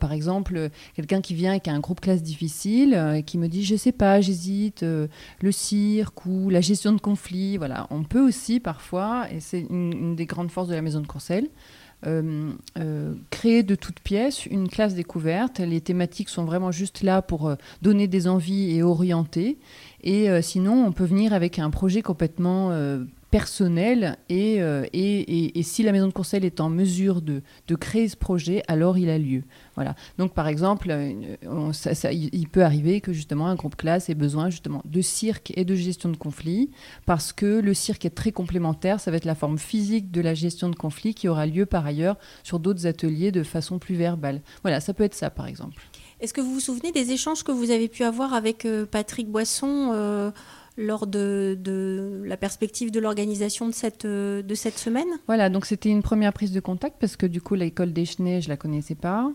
Par 0.00 0.12
exemple, 0.12 0.70
quelqu'un 0.94 1.20
qui 1.20 1.34
vient 1.34 1.52
avec 1.52 1.68
un 1.68 1.80
groupe 1.80 2.00
classe 2.00 2.22
difficile 2.22 2.94
et 3.16 3.22
qui 3.22 3.38
me 3.38 3.48
dit 3.48 3.64
je 3.64 3.76
sais 3.76 3.92
pas, 3.92 4.20
j'hésite, 4.20 4.82
le 4.82 5.52
cirque 5.52 6.26
ou 6.26 6.50
la 6.50 6.60
gestion 6.60 6.92
de 6.92 7.00
conflits. 7.00 7.56
Voilà, 7.56 7.86
on 7.90 8.04
peut 8.04 8.20
aussi 8.20 8.60
parfois, 8.60 9.26
et 9.30 9.40
c'est 9.40 9.66
une, 9.70 10.16
des 10.16 10.26
grandes 10.26 10.50
forces 10.50 10.68
de 10.68 10.74
la 10.74 10.82
maison 10.82 11.00
de 11.00 11.06
Courcelles, 11.06 11.48
euh, 12.06 12.52
euh, 12.78 13.14
créer 13.30 13.64
de 13.64 13.74
toutes 13.74 13.98
pièces 13.98 14.46
une 14.46 14.68
classe 14.68 14.94
découverte. 14.94 15.58
Les 15.58 15.80
thématiques 15.80 16.28
sont 16.28 16.44
vraiment 16.44 16.70
juste 16.70 17.02
là 17.02 17.22
pour 17.22 17.48
euh, 17.48 17.56
donner 17.82 18.06
des 18.06 18.28
envies 18.28 18.76
et 18.76 18.84
orienter. 18.84 19.58
Et 20.04 20.28
sinon, 20.42 20.86
on 20.86 20.92
peut 20.92 21.04
venir 21.04 21.32
avec 21.32 21.58
un 21.58 21.70
projet 21.70 22.02
complètement 22.02 22.70
personnel 23.30 24.16
euh, 24.30 24.86
et, 24.92 25.18
et, 25.18 25.58
et, 25.58 25.62
si 25.62 25.82
la 25.82 25.92
maison 25.92 26.06
de 26.06 26.12
conseil 26.12 26.44
est 26.46 26.60
en 26.60 26.70
mesure 26.70 27.20
de, 27.20 27.42
de, 27.66 27.74
créer 27.74 28.08
ce 28.08 28.16
projet, 28.16 28.62
alors 28.68 28.96
il 28.96 29.10
a 29.10 29.18
lieu. 29.18 29.42
Voilà. 29.74 29.94
Donc 30.16 30.32
par 30.32 30.48
exemple, 30.48 30.88
euh, 30.90 31.12
il 32.10 32.48
peut 32.48 32.62
arriver 32.62 33.00
que 33.00 33.12
justement 33.12 33.48
un 33.48 33.54
groupe 33.54 33.76
classe 33.76 34.08
ait 34.08 34.14
besoin 34.14 34.48
justement 34.50 34.82
de 34.84 35.00
cirque 35.02 35.52
et 35.56 35.64
de 35.64 35.74
gestion 35.74 36.08
de 36.08 36.16
conflits 36.16 36.70
parce 37.04 37.32
que 37.32 37.60
le 37.60 37.74
cirque 37.74 38.04
est 38.04 38.14
très 38.14 38.32
complémentaire, 38.32 39.00
ça 39.00 39.10
va 39.10 39.18
être 39.18 39.24
la 39.24 39.34
forme 39.34 39.58
physique 39.58 40.10
de 40.10 40.20
la 40.20 40.34
gestion 40.34 40.70
de 40.70 40.76
conflits 40.76 41.14
qui 41.14 41.28
aura 41.28 41.46
lieu 41.46 41.66
par 41.66 41.84
ailleurs 41.84 42.16
sur 42.42 42.58
d'autres 42.58 42.86
ateliers 42.86 43.30
de 43.30 43.42
façon 43.42 43.78
plus 43.78 43.94
verbale. 43.94 44.40
Voilà, 44.62 44.80
ça 44.80 44.94
peut 44.94 45.04
être 45.04 45.14
ça 45.14 45.30
par 45.30 45.46
exemple. 45.46 45.82
Est-ce 46.20 46.32
que 46.32 46.40
vous 46.40 46.54
vous 46.54 46.60
souvenez 46.60 46.92
des 46.92 47.12
échanges 47.12 47.44
que 47.44 47.52
vous 47.52 47.70
avez 47.70 47.88
pu 47.88 48.02
avoir 48.02 48.32
avec 48.32 48.64
euh, 48.64 48.86
Patrick 48.86 49.28
Boisson 49.28 50.32
lors 50.78 51.08
de, 51.08 52.22
la 52.24 52.36
perspective 52.36 52.90
de 52.90 53.00
l'organisation 53.00 53.66
de 53.66 53.74
cette, 53.74 54.04
euh, 54.04 54.42
de 54.42 54.54
cette 54.54 54.78
semaine 54.78 55.08
Voilà, 55.26 55.50
donc 55.50 55.66
c'était 55.66 55.90
une 55.90 56.02
première 56.02 56.32
prise 56.32 56.52
de 56.52 56.60
contact 56.60 56.96
parce 57.00 57.16
que 57.16 57.26
du 57.26 57.42
coup 57.42 57.54
l'école 57.54 57.92
des 57.92 58.04
Chenets, 58.04 58.40
je 58.40 58.46
ne 58.46 58.52
la 58.52 58.56
connaissais 58.56 58.94
pas. 58.94 59.30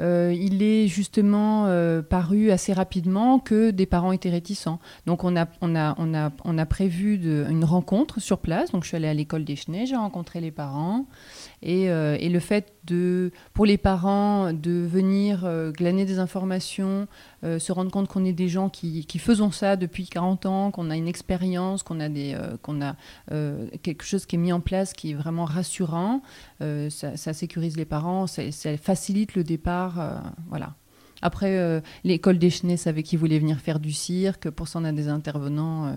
Euh, 0.00 0.34
il 0.36 0.62
est 0.62 0.88
justement 0.88 1.66
euh, 1.66 2.02
paru 2.02 2.50
assez 2.50 2.72
rapidement 2.72 3.38
que 3.38 3.70
des 3.70 3.86
parents 3.86 4.12
étaient 4.12 4.30
réticents. 4.30 4.80
Donc 5.06 5.22
on 5.22 5.36
a, 5.36 5.46
on 5.60 5.76
a, 5.76 5.94
on 5.98 6.12
a, 6.12 6.32
on 6.44 6.58
a 6.58 6.66
prévu 6.66 7.14
une 7.14 7.64
rencontre 7.64 8.20
sur 8.20 8.38
place. 8.38 8.72
Donc 8.72 8.82
je 8.82 8.88
suis 8.88 8.96
allée 8.96 9.08
à 9.08 9.14
l'école 9.14 9.44
des 9.44 9.54
Chenets, 9.56 9.86
j'ai 9.86 9.96
rencontré 9.96 10.40
les 10.40 10.50
parents. 10.50 11.06
Et, 11.62 11.84
et, 11.84 12.28
le 12.28 12.40
fait 12.40 12.72
de, 12.84 13.32
pour 13.52 13.66
les 13.66 13.76
parents 13.76 14.52
de 14.52 14.70
venir 14.70 15.46
glaner 15.76 16.06
des 16.06 16.18
informations, 16.18 17.06
se 17.42 17.72
rendre 17.72 17.90
compte 17.90 18.08
qu'on 18.08 18.24
est 18.24 18.32
des 18.32 18.48
gens 18.48 18.70
qui, 18.70 19.04
qui 19.04 19.18
faisons 19.18 19.50
ça 19.50 19.76
depuis 19.76 20.06
40 20.06 20.46
ans, 20.46 20.70
qu'on 20.70 20.90
a 20.90 20.96
une 20.96 21.08
expérience, 21.08 21.82
qu'on 21.82 22.00
a, 22.00 22.08
des, 22.08 22.34
euh, 22.34 22.56
qu'on 22.62 22.80
a 22.80 22.96
euh, 23.32 23.66
quelque 23.82 24.04
chose 24.04 24.26
qui 24.26 24.36
est 24.36 24.38
mis 24.38 24.52
en 24.52 24.60
place 24.60 24.92
qui 24.92 25.12
est 25.12 25.14
vraiment 25.14 25.44
rassurant. 25.44 26.22
Euh, 26.62 26.90
ça, 26.90 27.32
sécurise 27.32 27.76
les 27.76 27.84
parents, 27.84 28.26
ça, 28.26 28.42
facilite 28.76 29.34
le 29.34 29.44
départ. 29.44 30.22
voilà. 30.48 30.74
Après, 31.22 31.82
l'école 32.02 32.38
des 32.38 32.48
Chenets 32.48 32.78
savait 32.78 33.02
qu'ils 33.02 33.18
voulaient 33.18 33.38
venir 33.38 33.60
faire 33.60 33.78
du 33.78 33.92
cirque. 33.92 34.48
Pour 34.48 34.68
ça, 34.68 34.78
on 34.78 34.84
a 34.84 34.92
des 34.92 35.08
intervenants 35.08 35.96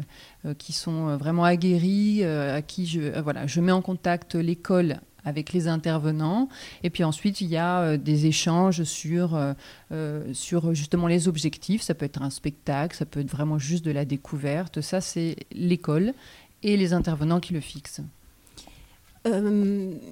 qui 0.57 0.73
sont 0.73 1.15
vraiment 1.17 1.45
aguerris, 1.45 2.23
à 2.25 2.61
qui 2.61 2.85
je, 2.85 3.19
voilà, 3.21 3.47
je 3.47 3.61
mets 3.61 3.71
en 3.71 3.81
contact 3.81 4.35
l'école 4.35 4.99
avec 5.25 5.53
les 5.53 5.67
intervenants. 5.67 6.49
Et 6.83 6.89
puis 6.89 7.03
ensuite, 7.03 7.41
il 7.41 7.47
y 7.47 7.57
a 7.57 7.81
euh, 7.81 7.97
des 7.97 8.25
échanges 8.25 8.83
sur, 8.83 9.35
euh, 9.35 9.53
euh, 9.91 10.33
sur 10.33 10.73
justement 10.73 11.07
les 11.07 11.27
objectifs. 11.27 11.81
Ça 11.81 11.93
peut 11.93 12.05
être 12.05 12.21
un 12.21 12.29
spectacle, 12.29 12.95
ça 12.95 13.05
peut 13.05 13.21
être 13.21 13.31
vraiment 13.31 13.59
juste 13.59 13.85
de 13.85 13.91
la 13.91 14.05
découverte. 14.05 14.81
Ça, 14.81 15.01
c'est 15.01 15.35
l'école 15.51 16.13
et 16.61 16.77
les 16.77 16.93
intervenants 16.93 17.39
qui 17.39 17.53
le 17.53 17.59
fixent. 17.59 18.01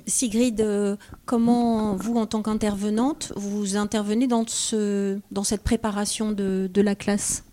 Sigrid, 0.05 0.65
comment 1.25 1.97
vous, 1.97 2.15
en 2.15 2.25
tant 2.27 2.41
qu'intervenante, 2.41 3.33
vous 3.35 3.75
intervenez 3.75 4.25
dans, 4.25 4.45
ce, 4.47 5.19
dans 5.31 5.43
cette 5.43 5.63
préparation 5.63 6.31
de, 6.31 6.69
de 6.73 6.81
la 6.81 6.95
classe? 6.95 7.43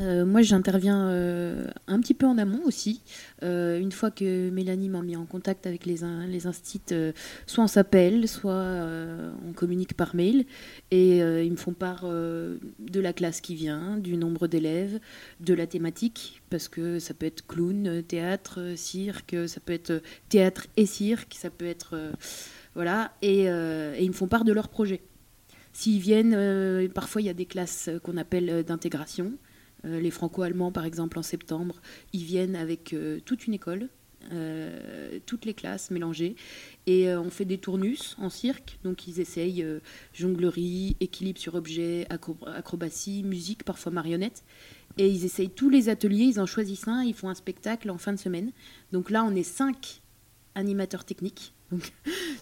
Euh, 0.00 0.24
moi, 0.24 0.40
j'interviens 0.42 1.08
euh, 1.08 1.66
un 1.86 2.00
petit 2.00 2.14
peu 2.14 2.26
en 2.26 2.38
amont 2.38 2.60
aussi. 2.64 3.02
Euh, 3.42 3.78
une 3.78 3.92
fois 3.92 4.10
que 4.10 4.48
Mélanie 4.50 4.88
m'a 4.88 5.02
mis 5.02 5.16
en 5.16 5.26
contact 5.26 5.66
avec 5.66 5.84
les, 5.84 5.98
les 6.28 6.46
instits, 6.46 6.80
soit 7.46 7.64
on 7.64 7.66
s'appelle, 7.66 8.26
soit 8.28 8.86
on 9.46 9.52
communique 9.52 9.94
par 9.94 10.14
mail. 10.14 10.46
Et 10.90 11.18
ils 11.18 11.50
me 11.50 11.56
font 11.56 11.72
part 11.72 12.04
de 12.04 13.00
la 13.00 13.12
classe 13.12 13.40
qui 13.40 13.54
vient, 13.54 13.96
du 13.98 14.16
nombre 14.16 14.46
d'élèves, 14.46 14.98
de 15.40 15.54
la 15.54 15.66
thématique, 15.66 16.42
parce 16.50 16.68
que 16.68 16.98
ça 16.98 17.14
peut 17.14 17.26
être 17.26 17.46
clown, 17.46 18.02
théâtre, 18.06 18.74
cirque, 18.76 19.36
ça 19.46 19.60
peut 19.60 19.72
être 19.72 20.02
théâtre 20.28 20.66
et 20.76 20.86
cirque, 20.86 21.34
ça 21.38 21.50
peut 21.50 21.66
être. 21.66 21.96
voilà. 22.74 23.12
Et, 23.22 23.44
et, 23.44 24.02
ils 24.02 24.08
me 24.08 24.14
font 24.14 24.28
part 24.28 24.44
de 24.44 24.52
leur 24.52 24.68
projet. 24.68 25.00
S'ils 25.72 26.00
viennent, 26.00 26.88
parfois 26.92 27.20
il 27.20 27.26
y 27.26 27.30
a 27.30 27.34
des 27.34 27.46
classes 27.46 27.90
qu'on 28.02 28.16
appelle 28.16 28.64
d'intégration. 28.64 29.32
Euh, 29.84 30.00
les 30.00 30.10
franco-allemands, 30.10 30.72
par 30.72 30.84
exemple, 30.84 31.18
en 31.18 31.22
septembre, 31.22 31.80
ils 32.12 32.24
viennent 32.24 32.56
avec 32.56 32.92
euh, 32.92 33.20
toute 33.24 33.46
une 33.46 33.54
école, 33.54 33.88
euh, 34.32 35.18
toutes 35.26 35.44
les 35.44 35.54
classes 35.54 35.90
mélangées. 35.90 36.36
Et 36.86 37.12
on 37.14 37.30
fait 37.30 37.44
des 37.44 37.58
tournus 37.58 38.16
en 38.18 38.30
cirque. 38.30 38.78
Donc 38.84 39.06
ils 39.06 39.20
essayent 39.20 39.64
jonglerie, 40.12 40.96
équilibre 41.00 41.38
sur 41.38 41.54
objet, 41.54 42.06
acrobatie, 42.10 43.22
musique, 43.22 43.64
parfois 43.64 43.92
marionnette. 43.92 44.44
Et 44.98 45.08
ils 45.08 45.24
essayent 45.24 45.50
tous 45.50 45.70
les 45.70 45.88
ateliers, 45.88 46.24
ils 46.24 46.40
en 46.40 46.46
choisissent 46.46 46.88
un, 46.88 47.02
ils 47.04 47.14
font 47.14 47.28
un 47.28 47.34
spectacle 47.34 47.90
en 47.90 47.98
fin 47.98 48.12
de 48.12 48.18
semaine. 48.18 48.50
Donc 48.92 49.10
là, 49.10 49.24
on 49.24 49.34
est 49.34 49.44
cinq 49.44 50.02
animateurs 50.54 51.04
techniques 51.04 51.54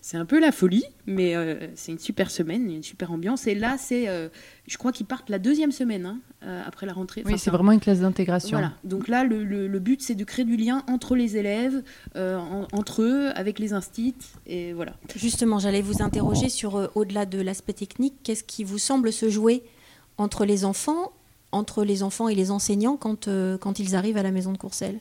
c'est 0.02 0.16
un 0.16 0.24
peu 0.24 0.40
la 0.40 0.52
folie, 0.52 0.84
mais 1.06 1.36
euh, 1.36 1.68
c'est 1.74 1.92
une 1.92 1.98
super 1.98 2.30
semaine, 2.30 2.70
une 2.70 2.82
super 2.82 3.12
ambiance. 3.12 3.46
Et 3.46 3.54
là, 3.54 3.76
c'est, 3.78 4.08
euh, 4.08 4.28
je 4.66 4.78
crois 4.78 4.92
qu'ils 4.92 5.06
partent 5.06 5.30
la 5.30 5.38
deuxième 5.38 5.72
semaine 5.72 6.06
hein, 6.06 6.18
euh, 6.44 6.62
après 6.66 6.86
la 6.86 6.92
rentrée. 6.92 7.22
oui, 7.26 7.38
c'est 7.38 7.50
vraiment 7.50 7.72
une 7.72 7.80
classe 7.80 8.00
d'intégration. 8.00 8.58
Voilà. 8.58 8.72
Donc 8.84 9.08
là, 9.08 9.24
le, 9.24 9.78
but, 9.78 10.02
c'est 10.02 10.14
de 10.14 10.24
créer 10.24 10.44
du 10.44 10.56
lien 10.56 10.82
entre 10.88 11.14
les 11.14 11.36
élèves, 11.36 11.82
entre 12.14 13.02
eux, 13.02 13.30
avec 13.34 13.58
les 13.58 13.72
instits, 13.72 14.14
et 14.46 14.72
voilà. 14.72 14.94
Justement, 15.14 15.58
j'allais 15.58 15.82
vous 15.82 16.02
interroger 16.02 16.48
sur, 16.48 16.90
au-delà 16.94 17.26
de 17.26 17.40
l'aspect 17.40 17.72
technique, 17.72 18.14
qu'est-ce 18.22 18.44
qui 18.44 18.64
vous 18.64 18.78
semble 18.78 19.12
se 19.12 19.28
jouer 19.28 19.62
entre 20.16 20.44
les 20.44 20.64
enfants, 20.64 21.12
entre 21.52 21.84
les 21.84 22.02
enfants 22.02 22.28
et 22.28 22.34
les 22.34 22.50
enseignants 22.50 22.96
quand, 22.96 23.28
quand 23.60 23.78
ils 23.78 23.94
arrivent 23.94 24.16
à 24.16 24.22
la 24.22 24.32
maison 24.32 24.52
de 24.52 24.58
Courcelles? 24.58 25.00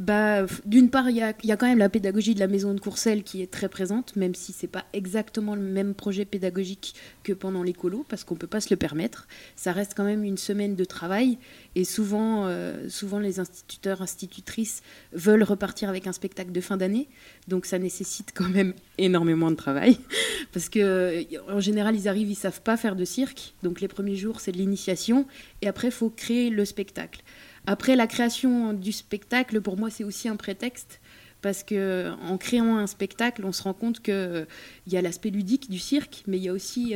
Bah, 0.00 0.46
D'une 0.64 0.88
part, 0.88 1.10
il 1.10 1.16
y 1.16 1.22
a, 1.22 1.32
quand 1.32 1.66
même 1.66 1.78
la 1.78 1.90
pédagogie 1.90 2.34
de 2.34 2.40
la 2.40 2.46
maison 2.46 2.72
de 2.72 2.80
Courcelles 2.80 3.22
qui 3.22 3.42
est 3.42 3.50
très 3.50 3.68
présente, 3.68 4.16
même 4.16 4.34
si 4.34 4.52
c'est 4.52 4.66
pas 4.66 4.86
exactement 4.94 5.54
le 5.54 5.60
même 5.60 5.94
projet 5.94 6.24
pédagogique 6.24 6.94
que 7.22 7.34
pendant 7.34 7.62
l'écolo, 7.62 8.04
parce 8.08 8.24
qu'on 8.24 8.34
peut 8.34 8.46
pas 8.46 8.62
se 8.62 8.70
le 8.70 8.76
permettre. 8.76 9.28
Ça 9.56 9.72
reste 9.72 9.92
quand 9.94 10.04
même 10.04 10.24
une 10.24 10.38
semaine 10.38 10.74
de 10.74 10.84
travail, 10.84 11.38
et 11.74 11.84
souvent, 11.84 12.46
euh, 12.46 12.88
souvent 12.88 13.18
les 13.18 13.40
instituteurs, 13.40 14.00
institutrices 14.00 14.82
veulent 15.12 15.42
repartir 15.42 15.90
avec 15.90 16.06
un 16.06 16.12
spectacle 16.12 16.50
de 16.50 16.60
fin 16.62 16.78
d'année, 16.78 17.08
donc 17.46 17.66
ça 17.66 17.78
nécessite 17.78 18.32
quand 18.34 18.48
même 18.48 18.72
énormément 18.98 19.50
de 19.50 19.56
travail, 19.56 19.98
parce 20.52 20.70
que 20.70 20.80
euh, 20.80 21.22
en 21.48 21.60
général, 21.60 21.94
ils 21.94 22.08
arrivent, 22.08 22.30
ils 22.30 22.36
savent 22.36 22.62
pas 22.62 22.78
faire 22.78 22.96
de 22.96 23.04
cirque, 23.04 23.52
donc 23.62 23.82
les 23.82 23.88
premiers 23.88 24.16
jours, 24.16 24.40
c'est 24.40 24.52
de 24.52 24.56
l'initiation, 24.56 25.26
et 25.60 25.68
après, 25.68 25.88
il 25.88 25.92
faut 25.92 26.08
créer 26.08 26.48
le 26.48 26.64
spectacle. 26.64 27.22
Après, 27.66 27.96
la 27.96 28.06
création 28.06 28.72
du 28.72 28.92
spectacle, 28.92 29.60
pour 29.60 29.76
moi, 29.76 29.90
c'est 29.90 30.04
aussi 30.04 30.28
un 30.28 30.36
prétexte 30.36 31.00
parce 31.42 31.62
que 31.62 32.10
en 32.22 32.36
créant 32.36 32.76
un 32.76 32.86
spectacle, 32.86 33.44
on 33.44 33.52
se 33.52 33.62
rend 33.62 33.72
compte 33.72 34.00
qu'il 34.00 34.46
il 34.86 34.92
y 34.92 34.96
a 34.96 35.02
l'aspect 35.02 35.30
ludique 35.30 35.70
du 35.70 35.78
cirque, 35.78 36.22
mais 36.26 36.36
il 36.36 36.42
y 36.42 36.48
a 36.48 36.52
aussi 36.52 36.94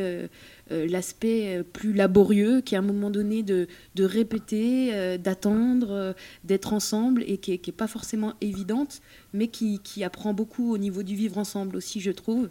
l'aspect 0.71 1.62
plus 1.73 1.92
laborieux, 1.92 2.61
qui 2.61 2.75
est 2.75 2.78
à 2.78 2.80
un 2.80 2.85
moment 2.85 3.11
donné 3.11 3.42
de, 3.42 3.68
de 3.94 4.04
répéter, 4.04 5.16
d'attendre, 5.18 6.14
d'être 6.44 6.73
ensemble, 6.73 7.25
et 7.26 7.38
qui 7.38 7.52
n'est 7.52 7.73
pas 7.73 7.87
forcément 7.87 8.35
évidente, 8.40 9.00
mais 9.33 9.49
qui, 9.49 9.78
qui, 9.78 10.04
apprend 10.04 10.35
beaucoup 10.35 10.73
au 10.73 10.78
niveau 10.78 11.02
du 11.02 11.14
vivre 11.14 11.38
ensemble 11.38 11.76
aussi, 11.76 12.00
je 12.00 12.11
trouve. 12.11 12.50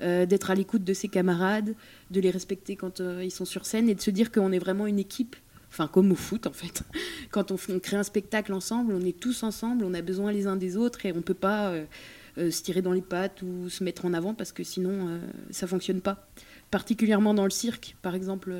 d'être 0.00 0.50
à 0.50 0.54
l'écoute 0.54 0.84
de 0.84 0.94
ses 0.94 1.08
camarades, 1.08 1.74
de 2.10 2.20
les 2.20 2.30
respecter 2.30 2.76
quand 2.76 3.00
ils 3.00 3.30
sont 3.30 3.44
sur 3.44 3.66
scène, 3.66 3.88
et 3.88 3.94
de 3.94 4.00
se 4.00 4.10
dire 4.10 4.32
qu'on 4.32 4.52
est 4.52 4.58
vraiment 4.58 4.86
une 4.86 4.98
équipe 4.98 5.36
enfin 5.74 5.88
comme 5.88 6.12
au 6.12 6.14
foot 6.14 6.46
en 6.46 6.52
fait. 6.52 6.82
Quand 7.30 7.50
on, 7.50 7.56
crée 7.56 7.96
un 7.96 8.04
spectacle 8.04 8.52
ensemble, 8.52 8.94
on 8.94 9.04
est 9.04 9.18
tous 9.18 9.42
ensemble, 9.42 9.84
on 9.84 9.92
a 9.92 10.02
besoin 10.02 10.30
les 10.30 10.46
uns 10.46 10.56
des 10.56 10.76
autres 10.76 11.04
et 11.04 11.12
on 11.12 11.16
ne 11.16 11.20
peut 11.20 11.34
pas 11.34 11.68
euh, 11.70 11.84
euh, 12.38 12.50
se 12.50 12.62
tirer 12.62 12.80
dans 12.80 12.92
les 12.92 13.02
pattes 13.02 13.42
ou 13.42 13.68
se 13.68 13.82
mettre 13.82 14.04
en 14.04 14.14
avant 14.14 14.34
parce 14.34 14.52
que 14.52 14.62
sinon 14.62 15.08
euh, 15.08 15.18
ça 15.50 15.66
fonctionne 15.66 16.00
pas. 16.00 16.28
Particulièrement 16.70 17.34
dans 17.34 17.44
le 17.44 17.50
cirque, 17.50 17.96
par 18.02 18.14
exemple, 18.14 18.52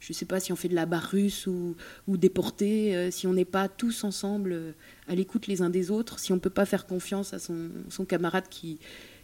je 0.00 0.12
ne 0.12 0.14
sais 0.14 0.24
pas 0.24 0.40
si 0.40 0.50
on 0.50 0.56
fait 0.56 0.68
de 0.68 0.74
la 0.74 0.86
barre 0.86 1.10
russe 1.10 1.46
ou, 1.46 1.76
des 2.08 2.30
portées, 2.30 3.10
si 3.10 3.26
on 3.26 3.34
n'est 3.34 3.44
pas 3.44 3.68
tous 3.68 4.02
ensemble 4.04 4.74
à 5.08 5.14
l'écoute 5.14 5.46
les 5.46 5.60
uns 5.60 5.68
des 5.68 5.90
autres, 5.90 6.18
si 6.20 6.32
on 6.32 6.36
ne 6.36 6.40
peut 6.40 6.48
pas 6.48 6.64
faire 6.64 6.86
confiance 6.86 7.34
à 7.34 7.38
son 7.38 8.04
camarade 8.08 8.44
qui, 8.48 8.78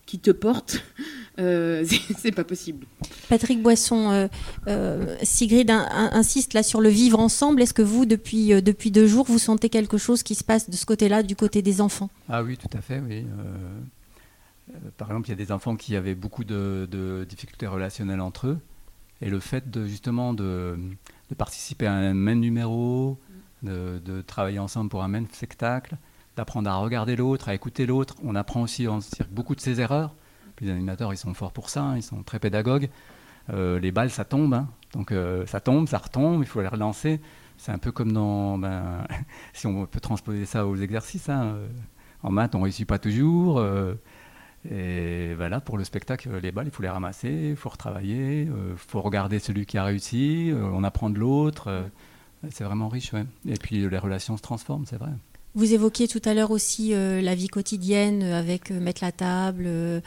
qui 0.06 0.20
te 0.20 0.30
porte, 0.30 0.82
euh, 1.38 1.84
c'est 2.18 2.32
pas 2.32 2.44
possible. 2.44 2.86
Patrick 3.28 3.60
Boisson, 3.60 4.10
euh, 4.10 4.28
euh, 4.68 5.16
Sigrid 5.22 5.70
insiste 5.70 6.54
là 6.54 6.62
sur 6.62 6.80
le 6.80 6.88
vivre 6.88 7.18
ensemble. 7.18 7.60
Est-ce 7.60 7.74
que 7.74 7.82
vous, 7.82 8.06
depuis, 8.06 8.62
depuis 8.62 8.90
deux 8.90 9.06
jours, 9.06 9.26
vous 9.26 9.40
sentez 9.40 9.68
quelque 9.68 9.98
chose 9.98 10.22
qui 10.22 10.34
se 10.34 10.44
passe 10.44 10.70
de 10.70 10.76
ce 10.76 10.86
côté-là, 10.86 11.22
du 11.22 11.36
côté 11.36 11.60
des 11.60 11.80
enfants? 11.80 12.08
Ah 12.28 12.42
oui, 12.42 12.56
tout 12.56 12.74
à 12.76 12.80
fait, 12.80 13.00
oui. 13.00 13.26
par 14.96 15.08
exemple, 15.08 15.28
il 15.28 15.30
y 15.30 15.34
a 15.34 15.44
des 15.44 15.52
enfants 15.52 15.76
qui 15.76 15.96
avaient 15.96 16.14
beaucoup 16.14 16.44
de, 16.44 17.26
difficultés 17.28 17.66
relationnelles 17.66 18.20
entre 18.20 18.46
eux. 18.46 18.58
Et 19.22 19.30
le 19.30 19.40
fait 19.40 19.70
de 19.70 19.86
justement 19.86 20.34
de, 20.34 20.78
participer 21.36 21.86
à 21.86 21.94
un 21.94 22.14
même 22.14 22.40
numéro, 22.40 23.18
de, 23.62 24.00
de, 24.04 24.22
travailler 24.22 24.60
ensemble 24.60 24.90
pour 24.90 25.02
un 25.02 25.08
même 25.08 25.26
spectacle, 25.32 25.96
d'apprendre 26.36 26.70
à 26.70 26.76
regarder 26.76 27.16
l'autre, 27.16 27.48
à 27.48 27.54
écouter 27.54 27.86
l'autre. 27.86 28.14
On 28.22 28.34
apprend 28.34 28.62
aussi 28.62 28.86
en 28.86 29.00
beaucoup 29.30 29.54
de 29.54 29.60
ses 29.60 29.80
erreurs. 29.80 30.14
Les 30.60 30.70
animateurs, 30.70 31.12
ils 31.12 31.18
sont 31.18 31.34
forts 31.34 31.52
pour 31.52 31.68
ça, 31.68 31.82
hein, 31.82 31.96
ils 31.96 32.02
sont 32.02 32.22
très 32.22 32.38
pédagogues. 32.38 32.88
Euh, 33.50 33.78
les 33.78 33.92
balles, 33.92 34.10
ça 34.10 34.24
tombe, 34.24 34.54
hein. 34.54 34.68
donc 34.92 35.12
euh, 35.12 35.46
ça 35.46 35.60
tombe, 35.60 35.86
ça 35.86 35.98
retombe, 35.98 36.42
il 36.42 36.46
faut 36.46 36.60
les 36.60 36.68
relancer. 36.68 37.20
C'est 37.58 37.72
un 37.72 37.78
peu 37.78 37.92
comme 37.92 38.12
dans, 38.12 38.58
ben, 38.58 39.06
si 39.52 39.66
on 39.66 39.86
peut 39.86 40.00
transposer 40.00 40.46
ça 40.46 40.66
aux 40.66 40.76
exercices. 40.76 41.28
Hein, 41.28 41.44
euh, 41.44 41.68
en 42.22 42.30
maths, 42.30 42.54
on 42.54 42.58
ne 42.58 42.64
réussit 42.64 42.86
pas 42.88 42.98
toujours. 42.98 43.64
et 44.68 45.34
voilà, 45.34 45.60
pour 45.60 45.78
le 45.78 45.84
spectacle, 45.84 46.28
les 46.42 46.50
balles, 46.50 46.66
il 46.66 46.72
faut 46.72 46.82
les 46.82 46.88
ramasser, 46.88 47.50
il 47.50 47.56
faut 47.56 47.68
retravailler, 47.68 48.42
il 48.42 48.76
faut 48.76 49.00
regarder 49.00 49.38
celui 49.38 49.64
qui 49.64 49.78
a 49.78 49.84
réussi, 49.84 50.52
on 50.54 50.82
apprend 50.82 51.08
de 51.10 51.18
l'autre. 51.18 51.84
c'est 52.50 52.64
vraiment 52.64 52.88
riche, 52.88 53.12
ouais. 53.12 53.26
Et 53.46 53.54
puis 53.54 53.88
les 53.88 53.98
relations 53.98 54.36
se 54.36 54.42
transforment, 54.42 54.86
c'est 54.86 54.96
vrai. 54.96 55.12
Vous 55.56 55.72
évoquiez 55.72 56.06
tout 56.06 56.20
à 56.26 56.34
l'heure 56.34 56.50
aussi 56.50 56.92
euh, 56.92 57.22
la 57.22 57.34
vie 57.34 57.48
quotidienne 57.48 58.22
avec 58.22 58.70
euh, 58.70 58.78
mettre 58.78 59.02
la 59.02 59.10
table, 59.10 59.64
euh, 59.66 60.02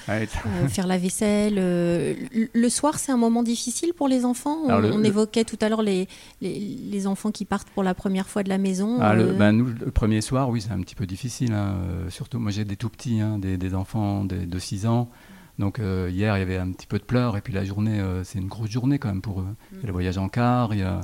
faire 0.69 0.85
la 0.85 0.99
vaisselle. 0.99 1.55
le 1.55 2.69
soir, 2.69 2.99
c'est 2.99 3.11
un 3.11 3.17
moment 3.17 3.41
difficile 3.41 3.93
pour 3.95 4.07
les 4.07 4.25
enfants? 4.25 4.59
On, 4.67 5.03
évoquait 5.03 5.45
tout 5.45 5.57
à 5.61 5.69
l'heure 5.69 5.81
les, 5.81 6.07
les, 6.39 7.07
enfants 7.07 7.31
qui 7.31 7.45
partent 7.45 7.69
pour 7.69 7.81
la 7.81 7.95
première 7.95 8.29
fois 8.29 8.43
de 8.43 8.49
la 8.49 8.59
maison. 8.59 8.99
Ah, 9.01 9.15
le, 9.15 9.33
ben, 9.33 9.51
nous, 9.51 9.65
le 9.65 9.89
premier 9.89 10.21
soir, 10.21 10.49
oui, 10.49 10.61
c'est 10.61 10.71
un 10.71 10.81
petit 10.81 10.93
peu 10.93 11.07
difficile. 11.07 11.51
Hein, 11.53 11.77
surtout, 12.09 12.37
moi, 12.37 12.51
j'ai 12.51 12.63
des 12.63 12.75
tout 12.75 12.89
petits, 12.89 13.19
hein, 13.19 13.39
des, 13.39 13.73
enfants 13.73 14.25
de 14.25 14.59
6 14.59 14.85
ans. 14.85 15.09
Donc 15.57 15.79
hier, 15.79 16.37
il 16.37 16.39
y 16.39 16.43
avait 16.43 16.57
un 16.57 16.71
petit 16.71 16.85
peu 16.85 16.99
de 16.99 17.03
pleurs, 17.03 17.37
et 17.37 17.41
puis 17.41 17.53
la 17.53 17.65
journée, 17.65 17.99
c'est 18.23 18.37
une 18.37 18.49
grosse 18.49 18.69
journée 18.69 18.99
quand 18.99 19.09
même 19.09 19.21
pour 19.21 19.41
eux. 19.41 19.47
Il 19.71 19.79
y 19.79 19.83
a 19.83 19.87
le 19.87 19.93
voyage 19.93 20.19
en 20.19 20.29
car, 20.29 20.75
il 20.75 20.81
y 20.81 20.83
a 20.83 21.01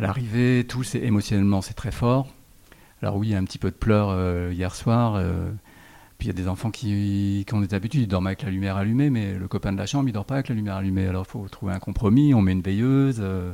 l'arrivée, 0.00 0.66
tout, 0.68 0.82
c'est 0.82 0.98
émotionnellement, 0.98 1.62
c'est 1.62 1.74
très 1.74 1.92
fort. 1.92 2.26
Alors 3.02 3.16
oui, 3.16 3.28
il 3.28 3.30
y 3.32 3.34
a 3.34 3.38
un 3.38 3.44
petit 3.44 3.58
peu 3.58 3.70
de 3.70 3.76
pleurs 3.76 4.10
euh, 4.10 4.52
hier 4.52 4.74
soir. 4.74 5.16
Euh, 5.16 5.50
puis 6.18 6.28
il 6.28 6.30
y 6.30 6.30
a 6.30 6.40
des 6.40 6.48
enfants 6.48 6.70
qui, 6.70 7.44
ont 7.52 7.60
des 7.60 7.74
habitudes, 7.74 8.02
ils 8.02 8.08
dorment 8.08 8.28
avec 8.28 8.42
la 8.42 8.50
lumière 8.50 8.76
allumée, 8.76 9.10
mais 9.10 9.34
le 9.34 9.48
copain 9.48 9.72
de 9.72 9.78
la 9.78 9.86
chambre, 9.86 10.08
il 10.08 10.12
dort 10.12 10.24
pas 10.24 10.34
avec 10.34 10.48
la 10.48 10.54
lumière 10.54 10.76
allumée. 10.76 11.08
Alors 11.08 11.24
il 11.26 11.30
faut 11.30 11.48
trouver 11.48 11.72
un 11.72 11.80
compromis, 11.80 12.32
on 12.32 12.40
met 12.40 12.52
une 12.52 12.62
veilleuse. 12.62 13.16
Euh, 13.20 13.52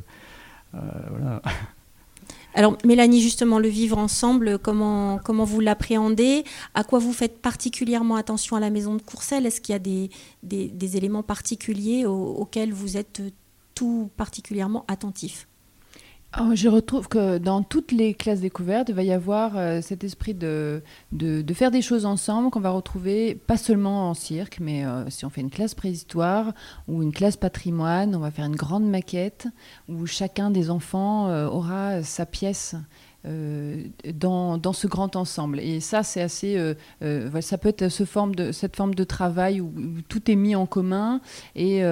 voilà. 0.72 1.42
Alors 2.54 2.76
Mélanie, 2.84 3.22
justement, 3.22 3.58
le 3.58 3.68
vivre 3.68 3.96
ensemble, 3.98 4.58
comment, 4.58 5.18
comment 5.22 5.44
vous 5.44 5.60
l'appréhendez? 5.60 6.44
À 6.74 6.82
quoi 6.82 6.98
vous 6.98 7.12
faites 7.12 7.40
particulièrement 7.40 8.16
attention 8.16 8.56
à 8.56 8.60
la 8.60 8.68
maison 8.68 8.96
de 8.96 9.02
Courcelles? 9.02 9.46
Est-ce 9.46 9.60
qu'il 9.60 9.74
y 9.74 9.76
a 9.76 9.78
des, 9.78 10.10
des, 10.42 10.96
éléments 10.96 11.22
particuliers 11.22 12.04
auxquels 12.04 12.72
vous 12.72 12.96
êtes 12.96 13.22
tout 13.74 14.10
particulièrement 14.16 14.84
attentif? 14.88 15.46
Oh, 16.36 16.50
je 16.54 16.68
retrouve 16.68 17.08
que 17.08 17.38
dans 17.38 17.62
toutes 17.62 17.90
les 17.90 18.12
classes 18.12 18.40
découvertes, 18.40 18.90
il 18.90 18.94
va 18.94 19.02
y 19.02 19.12
avoir 19.12 19.56
euh, 19.56 19.80
cet 19.80 20.04
esprit 20.04 20.34
de, 20.34 20.82
de, 21.10 21.54
faire 21.54 21.70
des 21.70 21.80
choses 21.80 22.04
ensemble 22.04 22.50
qu'on 22.50 22.60
va 22.60 22.68
retrouver 22.68 23.34
pas 23.34 23.56
seulement 23.56 24.10
en 24.10 24.14
cirque, 24.14 24.58
mais 24.60 24.84
euh, 24.84 25.08
si 25.08 25.24
on 25.24 25.30
fait 25.30 25.40
une 25.40 25.48
classe 25.48 25.74
préhistoire 25.74 26.52
ou 26.86 27.02
une 27.02 27.14
classe 27.14 27.38
patrimoine, 27.38 28.14
on 28.14 28.18
va 28.18 28.30
faire 28.30 28.44
une 28.44 28.56
grande 28.56 28.86
maquette 28.86 29.48
où 29.88 30.04
chacun 30.04 30.50
des 30.50 30.68
enfants 30.68 31.28
euh, 31.28 31.46
aura 31.48 32.02
sa 32.02 32.26
pièce 32.26 32.74
dans, 33.24 34.58
dans, 34.58 34.72
ce 34.72 34.86
grand 34.86 35.16
ensemble. 35.16 35.58
Et 35.58 35.80
ça, 35.80 36.02
c'est 36.02 36.20
assez. 36.20 36.56
Euh, 36.56 36.74
euh, 37.02 37.40
ça 37.40 37.58
peut 37.58 37.68
être 37.68 37.88
ce 37.88 38.04
forme 38.04 38.34
de, 38.34 38.52
cette 38.52 38.76
forme 38.76 38.94
de 38.94 39.04
travail 39.04 39.60
où, 39.60 39.72
tout 40.08 40.30
est 40.30 40.36
mis 40.36 40.54
en 40.54 40.66
commun 40.66 41.20
et, 41.56 41.82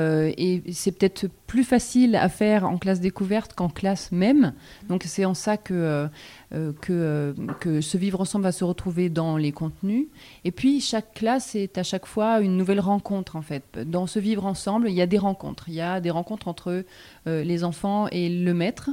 c'est 0.72 0.92
peut-être 0.92 1.26
plus 1.46 1.64
facile 1.64 2.16
à 2.16 2.28
faire 2.28 2.64
en 2.64 2.78
classe 2.78 3.00
découverte 3.00 3.54
qu'en 3.54 3.68
classe 3.68 4.12
même. 4.12 4.52
Donc, 4.88 5.02
c'est 5.04 5.24
en 5.24 5.34
ça 5.34 5.56
que 5.56 5.74
euh, 5.74 6.06
que, 6.52 6.92
euh, 6.92 7.32
que 7.58 7.80
ce 7.80 7.98
vivre 7.98 8.20
ensemble 8.20 8.44
va 8.44 8.52
se 8.52 8.62
retrouver 8.62 9.08
dans 9.08 9.36
les 9.36 9.50
contenus. 9.50 10.06
Et 10.44 10.52
puis 10.52 10.80
chaque 10.80 11.12
classe 11.12 11.56
est 11.56 11.76
à 11.76 11.82
chaque 11.82 12.06
fois 12.06 12.40
une 12.40 12.56
nouvelle 12.56 12.78
rencontre 12.78 13.34
en 13.34 13.42
fait. 13.42 13.64
Dans 13.84 14.06
ce 14.06 14.20
vivre 14.20 14.46
ensemble, 14.46 14.88
il 14.88 14.94
y 14.94 15.02
a 15.02 15.06
des 15.06 15.18
rencontres. 15.18 15.64
Il 15.68 15.74
y 15.74 15.80
a 15.80 16.00
des 16.00 16.10
rencontres 16.10 16.46
entre 16.46 16.84
euh, 17.26 17.42
les 17.42 17.64
enfants 17.64 18.06
et 18.12 18.28
le 18.28 18.54
maître, 18.54 18.90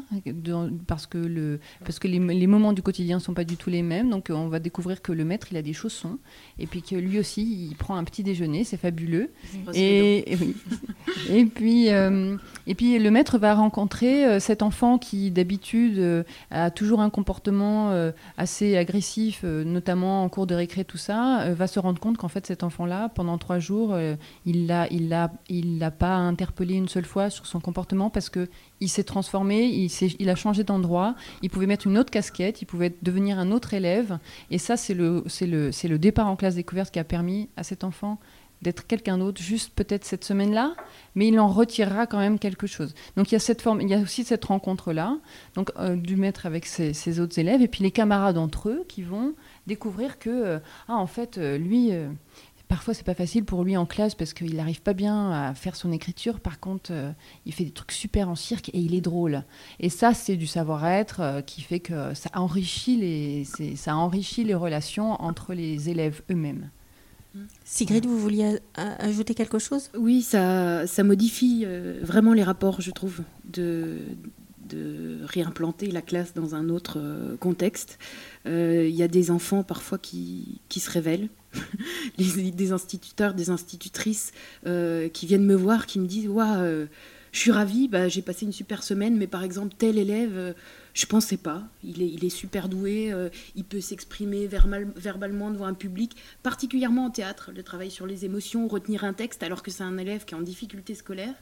parce 0.88 1.06
que, 1.06 1.20
le, 1.20 1.60
parce 1.86 2.00
que 2.00 2.08
les, 2.08 2.18
les 2.18 2.48
moments 2.48 2.74
du 2.74 2.82
quotidien 2.82 3.18
ne 3.18 3.22
sont 3.22 3.36
pas 3.36 3.44
du 3.44 3.56
tout 3.56 3.70
les 3.70 3.84
mêmes. 3.84 4.10
Donc 4.10 4.32
on 4.34 4.48
va 4.48 4.58
découvrir 4.58 5.04
que 5.04 5.12
le 5.12 5.24
maître, 5.24 5.48
il 5.52 5.58
a 5.58 5.62
des 5.62 5.74
chaussons, 5.74 6.18
et 6.58 6.66
puis 6.66 6.82
que 6.82 6.96
lui 6.96 7.20
aussi, 7.20 7.68
il 7.70 7.76
prend 7.76 7.96
un 7.96 8.04
petit 8.04 8.24
déjeuner, 8.24 8.64
c'est 8.64 8.78
fabuleux. 8.78 9.32
Et, 9.76 10.38
et, 11.30 11.46
puis, 11.46 11.88
et 11.88 12.76
puis 12.76 12.98
le 12.98 13.12
maître 13.12 13.38
va 13.38 13.54
rencontrer 13.54 14.40
cet 14.40 14.64
enfant 14.64 14.98
qui 14.98 15.30
d'habitude 15.30 16.26
a 16.50 16.72
toujours 16.72 17.02
un 17.02 17.12
comportement 17.12 17.43
euh, 17.48 18.12
assez 18.38 18.78
agressif, 18.78 19.42
euh, 19.44 19.64
notamment 19.64 20.24
en 20.24 20.30
cours 20.30 20.48
de 20.48 20.56
récré, 20.56 20.86
tout 20.86 20.98
ça, 20.98 21.42
euh, 21.42 21.54
va 21.54 21.68
se 21.68 21.80
rendre 21.80 22.00
compte 22.00 22.18
qu'en 22.18 22.28
fait 22.28 22.46
cet 22.46 22.64
enfant-là, 22.64 23.10
pendant 23.10 23.38
trois 23.38 23.60
jours, 23.60 23.98
il 24.46 24.68
l'a, 24.68 24.88
il 24.92 25.10
l'a, 25.10 25.32
il 25.50 25.80
l'a 25.80 25.92
pas 25.92 26.16
interpellé 26.16 26.76
une 26.76 26.88
seule 26.88 27.06
fois 27.06 27.30
sur 27.30 27.46
son 27.46 27.60
comportement 27.60 28.10
parce 28.10 28.30
que 28.30 28.50
il 28.80 28.90
s'est 28.90 29.04
transformé, 29.04 29.66
il, 29.66 29.90
il 30.20 30.30
a 30.30 30.36
changé 30.36 30.64
d'endroit, 30.64 31.16
il 31.42 31.50
pouvait 31.50 31.68
mettre 31.68 31.88
une 31.88 31.98
autre 31.98 32.12
casquette, 32.12 32.62
il 32.62 32.66
pouvait 32.66 32.94
devenir 33.02 33.40
un 33.40 33.52
autre 33.52 33.74
élève, 33.74 34.20
et 34.52 34.58
ça 34.58 34.78
c'est 34.78 34.94
le, 34.94 35.24
c'est 35.28 35.48
le, 35.48 35.72
c'est 35.72 35.88
le 35.88 35.98
départ 35.98 36.28
en 36.28 36.36
classe 36.36 36.56
découverte 36.56 36.92
qui 36.92 37.00
a 37.00 37.04
permis 37.04 37.50
à 37.56 37.64
cet 37.64 37.84
enfant 37.84 38.20
d'être 38.64 38.88
quelqu'un 38.88 39.18
d'autre, 39.20 39.42
juste 39.42 39.74
peut-être 39.76 40.06
cette 40.06 40.24
semaine-là, 40.24 40.74
mais 41.16 41.28
il 41.28 41.40
en 41.40 41.48
retirera 41.48 42.08
quand 42.08 42.18
même 42.18 42.40
quelque 42.40 42.66
chose. 42.66 42.96
Donc 43.18 43.32
il 43.32 43.36
y 43.36 43.38
a 43.38 43.40
cette 43.40 43.62
forme, 43.62 43.82
il 43.82 43.90
y 43.90 43.94
a 43.94 44.00
aussi 44.00 44.24
cette 44.24 44.46
rencontre-là, 44.46 45.18
donc 45.56 45.72
euh, 45.78 45.96
du 45.96 46.16
maître 46.16 46.46
avec 46.46 46.66
ses, 46.66 47.20
autres 47.20 47.38
élèves, 47.38 47.62
et 47.62 47.68
puis 47.68 47.84
les 47.84 47.92
camarades 47.92 48.38
entre 48.38 48.70
eux 48.70 48.86
qui 48.88 49.04
vont 49.04 49.36
découvrir 49.68 50.18
que 50.18 50.30
euh, 50.30 50.60
ah 50.88 50.96
en 50.96 51.08
fait 51.08 51.38
euh, 51.38 51.58
lui 51.58 51.92
parfois 52.68 52.94
c'est 52.94 53.06
pas 53.06 53.14
facile 53.14 53.46
pour 53.46 53.64
lui 53.64 53.78
en 53.78 53.86
classe 53.86 54.16
parce 54.16 54.34
qu'il 54.34 54.56
n'arrive 54.56 54.82
pas 54.82 54.94
bien 54.94 55.32
à 55.32 55.54
faire 55.54 55.76
son 55.76 55.92
écriture. 55.92 56.40
Par 56.40 56.60
contre, 56.60 56.92
il 57.46 57.54
fait 57.54 57.66
des 57.66 57.72
trucs 57.72 57.92
super 57.92 58.30
en 58.30 58.36
cirque 58.36 58.70
et 58.70 58.80
il 58.80 58.96
est 58.96 59.02
drôle. 59.02 59.44
Et 59.80 59.90
ça, 59.90 60.16
c'est 60.16 60.38
du 60.38 60.48
savoir-être 60.48 61.44
qui 61.46 61.62
fait 61.62 61.82
que 61.82 62.16
ça 62.16 62.32
enrichit 62.34 62.98
les, 62.98 63.76
ça 63.76 63.96
enrichit 63.96 64.44
les 64.44 64.56
relations 64.56 65.22
entre 65.22 65.54
les 65.54 65.90
élèves 65.90 66.24
eux-mêmes. 66.32 66.72
Sigrid, 67.64 68.06
vous 68.06 68.20
vouliez 68.20 68.60
ajouter 68.76 69.34
quelque 69.34 69.60
chose? 69.60 69.90
Oui, 69.98 70.22
ça, 70.22 70.86
modifie 71.04 71.64
euh, 71.66 72.00
vraiment 72.04 72.34
les 72.34 72.44
rapports, 72.44 72.82
je 72.82 72.92
trouve, 72.92 73.22
de, 73.46 74.00
réimplanter 75.26 75.92
la 75.92 76.02
classe 76.02 76.34
dans 76.34 76.56
un 76.56 76.70
autre 76.70 76.98
euh, 76.98 77.38
contexte. 77.38 78.00
Euh, 78.48 78.88
il 78.88 78.96
y 78.96 79.04
a 79.04 79.08
des 79.08 79.30
enfants 79.30 79.62
parfois 79.62 80.00
qui, 80.00 80.62
qui 80.68 80.80
se 80.80 80.90
révèlent, 80.90 81.30
des 82.18 82.72
instituteurs, 82.72 83.34
des 83.34 83.50
institutrices 83.50 84.32
qui 84.64 85.26
viennent 85.26 85.46
me 85.46 85.56
voir, 85.56 85.86
qui 85.86 86.00
me 86.00 86.08
disent 86.08 86.28
Waouh, 86.28 86.88
je 87.32 87.40
suis 87.40 87.52
ravie, 87.52 87.88
bah, 87.88 88.08
j'ai 88.08 88.22
passé 88.22 88.46
une 88.46 88.52
super 88.52 88.84
semaine, 88.84 89.18
mais 89.18 89.28
par 89.28 89.44
exemple, 89.44 89.74
tel 89.78 89.98
élève 89.98 90.56
Je 90.94 91.08
pensais 91.08 91.38
pas. 91.38 91.64
Il 91.84 92.04
est, 92.04 92.08
il 92.08 92.24
est 92.24 92.30
super 92.30 92.70
doué. 92.70 93.12
euh, 93.12 93.30
il 93.56 93.64
peut 93.64 93.82
s'exprimer 93.82 94.46
verbal- 94.46 94.92
verbalement 94.96 95.50
devant 95.50 95.66
un 95.66 95.74
public, 95.74 96.16
particulièrement 96.44 97.06
en 97.06 97.10
théâtre. 97.10 97.52
Le 97.56 97.64
travail 97.64 97.90
sur 97.90 98.06
les 98.06 98.26
émotions, 98.26 98.68
retenir 98.68 99.04
un 99.04 99.14
texte, 99.14 99.42
alors 99.42 99.64
que 99.64 99.72
c'est 99.72 99.84
un 99.84 99.98
élève 99.98 100.24
qui 100.26 100.36
est 100.36 100.38
en 100.38 100.42
difficulté 100.42 100.94
scolaire. 100.94 101.34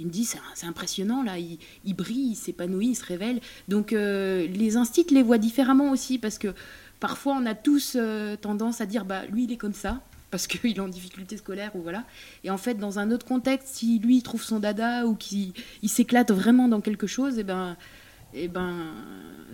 Il 0.00 0.06
me 0.06 0.10
dit 0.10 0.24
c'est 0.24 0.66
impressionnant 0.66 1.22
là. 1.22 1.38
Il, 1.38 1.58
il 1.84 1.94
brille, 1.94 2.30
il 2.30 2.34
s'épanouit, 2.34 2.88
il 2.88 2.94
se 2.94 3.04
révèle. 3.04 3.40
Donc 3.68 3.92
euh, 3.92 4.46
les 4.46 4.76
instits 4.76 5.06
les 5.10 5.22
voient 5.22 5.38
différemment 5.38 5.90
aussi 5.90 6.18
parce 6.18 6.38
que 6.38 6.54
parfois 6.98 7.36
on 7.38 7.44
a 7.44 7.54
tous 7.54 7.96
euh, 7.96 8.36
tendance 8.36 8.80
à 8.80 8.86
dire 8.86 9.04
bah 9.04 9.26
lui 9.26 9.44
il 9.44 9.52
est 9.52 9.58
comme 9.58 9.74
ça 9.74 10.00
parce 10.30 10.46
qu'il 10.46 10.66
est 10.76 10.80
en 10.80 10.88
difficulté 10.88 11.36
scolaire 11.36 11.76
ou 11.76 11.82
voilà. 11.82 12.04
Et 12.42 12.50
en 12.50 12.56
fait, 12.58 12.74
dans 12.74 12.98
un 12.98 13.10
autre 13.10 13.26
contexte, 13.26 13.68
si 13.74 13.98
lui 13.98 14.16
il 14.16 14.22
trouve 14.22 14.42
son 14.42 14.60
dada 14.60 15.06
ou 15.06 15.14
qu'il 15.14 15.52
il 15.82 15.88
s'éclate 15.90 16.32
vraiment 16.32 16.68
dans 16.68 16.80
quelque 16.80 17.06
chose, 17.06 17.38
et 17.38 17.44
ben, 17.44 17.76
et 18.34 18.48
ben, 18.48 18.72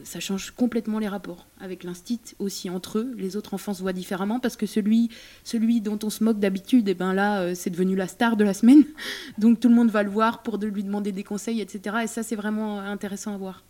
ça 0.04 0.18
change 0.20 0.50
complètement 0.52 0.98
les 0.98 1.08
rapports 1.08 1.46
avec 1.60 1.84
l'instit 1.84 2.20
aussi 2.38 2.70
entre 2.70 2.98
eux. 2.98 3.14
Les 3.18 3.36
autres 3.36 3.52
enfants 3.54 3.74
se 3.74 3.82
voient 3.82 3.92
différemment 3.92 4.40
parce 4.40 4.56
que 4.56 4.66
celui, 4.66 5.10
celui 5.44 5.80
dont 5.80 5.98
on 6.02 6.10
se 6.10 6.24
moque 6.24 6.38
d'habitude, 6.38 6.88
et 6.88 6.94
ben 6.94 7.12
là, 7.12 7.40
euh, 7.42 7.54
c'est 7.54 7.70
devenu 7.70 7.94
la 7.96 8.08
star 8.08 8.36
de 8.36 8.44
la 8.44 8.54
semaine. 8.54 8.84
Donc 9.38 9.60
tout 9.60 9.68
le 9.68 9.74
monde 9.74 9.90
va 9.90 10.02
le 10.02 10.10
voir 10.10 10.42
pour 10.42 10.58
de 10.58 10.66
lui 10.66 10.82
demander 10.82 11.12
des 11.12 11.24
conseils, 11.24 11.60
etc. 11.60 11.96
Et 12.04 12.06
ça, 12.06 12.22
c'est 12.22 12.36
vraiment 12.36 12.80
intéressant 12.80 13.34
à 13.34 13.36
voir. 13.36 13.62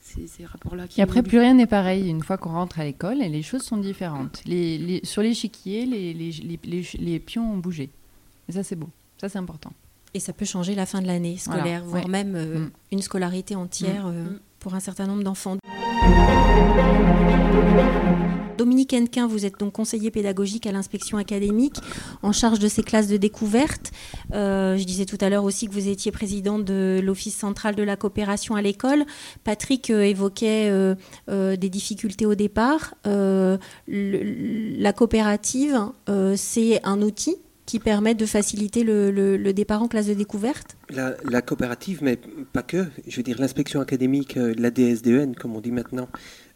C'est 0.00 0.26
ces 0.26 0.44
rapports-là. 0.44 0.86
Et 0.98 1.02
après, 1.02 1.22
plus 1.22 1.38
rien 1.38 1.54
n'est 1.54 1.66
pareil 1.68 2.08
une 2.08 2.22
fois 2.24 2.36
qu'on 2.36 2.50
rentre 2.50 2.80
à 2.80 2.84
l'école 2.84 3.22
et 3.22 3.28
les 3.28 3.42
choses 3.42 3.62
sont 3.62 3.76
différentes. 3.76 4.42
Les, 4.44 4.76
les- 4.76 5.00
sur 5.04 5.22
l'échiquier, 5.22 5.86
les, 5.86 6.12
les, 6.12 6.32
les, 6.32 6.58
les, 6.64 6.86
les 6.98 7.20
pions 7.20 7.52
ont 7.52 7.58
bougé. 7.58 7.90
Et 8.48 8.52
ça, 8.52 8.64
c'est 8.64 8.74
beau. 8.74 8.88
Ça, 9.20 9.28
c'est 9.28 9.38
important. 9.38 9.72
Et 10.14 10.20
ça 10.20 10.32
peut 10.32 10.44
changer 10.44 10.74
la 10.74 10.86
fin 10.86 11.00
de 11.00 11.06
l'année 11.06 11.36
scolaire, 11.36 11.82
Voilà, 11.84 11.84
voire 11.84 12.04
ouais. 12.04 12.10
même 12.10 12.34
euh, 12.34 12.58
Mm. 12.58 12.70
une 12.92 13.02
scolarité 13.02 13.54
entière 13.54 14.06
euh, 14.08 14.24
Mm. 14.24 14.38
pour 14.58 14.74
un 14.74 14.80
certain 14.80 15.06
nombre 15.06 15.22
d'enfants. 15.22 15.56
Dominique 18.58 18.92
Henquin, 18.92 19.26
vous 19.26 19.46
êtes 19.46 19.58
donc 19.58 19.72
conseiller 19.72 20.10
pédagogique 20.10 20.66
à 20.66 20.72
l'inspection 20.72 21.16
académique 21.16 21.76
en 22.22 22.30
charge 22.32 22.58
de 22.58 22.68
ces 22.68 22.82
classes 22.82 23.06
de 23.08 23.16
découverte. 23.16 23.90
Euh, 24.34 24.76
je 24.76 24.84
disais 24.84 25.06
tout 25.06 25.16
à 25.22 25.30
l'heure 25.30 25.44
aussi 25.44 25.66
que 25.66 25.72
vous 25.72 25.88
étiez 25.88 26.12
président 26.12 26.58
de 26.58 27.00
l'Office 27.02 27.34
central 27.36 27.74
de 27.74 27.82
la 27.82 27.96
coopération 27.96 28.56
à 28.56 28.62
l'école. 28.62 29.04
Patrick 29.44 29.88
euh, 29.88 30.02
évoquait 30.02 30.68
euh, 30.68 31.56
des 31.56 31.70
difficultés 31.70 32.26
au 32.26 32.34
départ. 32.34 32.94
Le- 33.06 33.58
la 33.86 34.92
coopérative, 34.92 35.78
c'est 36.36 36.80
un 36.84 37.00
outil 37.00 37.36
qui 37.70 37.78
permet 37.78 38.16
de 38.16 38.26
faciliter 38.26 38.82
le, 38.82 39.52
départ 39.52 39.80
en 39.80 39.86
classe 39.86 40.08
de 40.08 40.14
découverte 40.14 40.76
La, 40.88 41.40
coopérative, 41.40 42.00
mais 42.02 42.18
pas 42.52 42.64
que, 42.64 42.86
je 43.06 43.16
veux 43.16 43.22
dire 43.22 43.40
l'inspection 43.40 43.80
académique, 43.80 44.36
euh, 44.36 44.52
la 44.58 44.72
DSDN, 44.72 45.36
comme 45.36 45.54
on 45.54 45.60
dit 45.60 45.70
maintenant, 45.70 46.08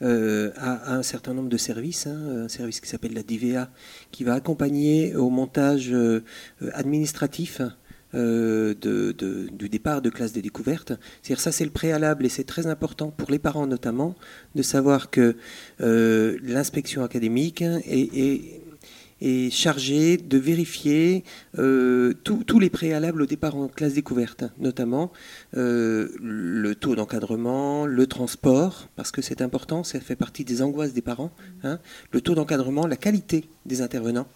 euh, 0.03 0.51
a, 0.57 0.93
un 0.93 1.05
certain 1.05 1.33
nombre 1.33 1.49
de 1.49 1.57
services, 1.57 2.09
hein, 2.09 2.47
un 2.47 2.49
service 2.49 2.81
qui 2.81 2.89
s'appelle 2.89 3.15
la 3.15 3.23
DVA, 3.23 3.71
qui 4.11 4.25
va 4.25 4.35
accompagner 4.35 5.15
au 5.15 5.31
montage 5.31 5.93
euh, 5.93 6.25
administratif 6.73 7.63
du 8.13 9.69
départ 9.69 10.01
de 10.03 10.09
classe 10.11 10.33
de 10.33 10.41
découverte. 10.41 10.93
C'est-à-dire 11.23 11.41
ça, 11.41 11.51
c'est 11.51 11.65
le 11.65 11.73
préalable 11.73 12.27
et 12.27 12.29
c'est 12.29 12.45
très 12.45 12.69
important 12.69 13.11
pour 13.11 13.29
les 13.31 13.41
parents 13.41 13.67
notamment 13.67 14.15
de 14.55 14.63
savoir 14.63 15.11
que 15.11 15.37
l'inspection 15.81 17.03
académique 17.03 17.63
est, 17.63 18.17
est- 18.17 18.64
est 19.21 19.51
chargée 19.51 20.17
de 20.17 20.39
vérifier 20.39 21.25
euh, 21.59 22.13
tous 22.25 22.59
les 22.59 22.71
préalables 22.71 23.23
au 23.23 23.27
départ 23.27 23.57
en 23.57 23.69
classe 23.69 23.95
découverte, 23.95 24.45
notamment 24.59 25.13
euh, 25.57 26.09
le 26.21 26.75
taux 26.75 26.95
d'encadrement, 26.95 27.87
le 27.87 28.07
transport, 28.07 28.89
parce 28.97 29.11
que 29.11 29.23
c'est 29.23 29.41
important, 29.43 29.85
ça 29.85 30.01
fait 30.01 30.17
partie 30.17 30.45
des 30.45 30.63
angoisses 30.63 30.93
des 30.93 31.03
parents, 31.03 31.31
hein, 31.63 31.79
le 32.13 32.21
taux 32.21 32.35
d'encadrement, 32.35 32.87
la 32.87 32.97
qualité 32.97 33.45
des 33.67 33.81
intervenants, 33.81 34.27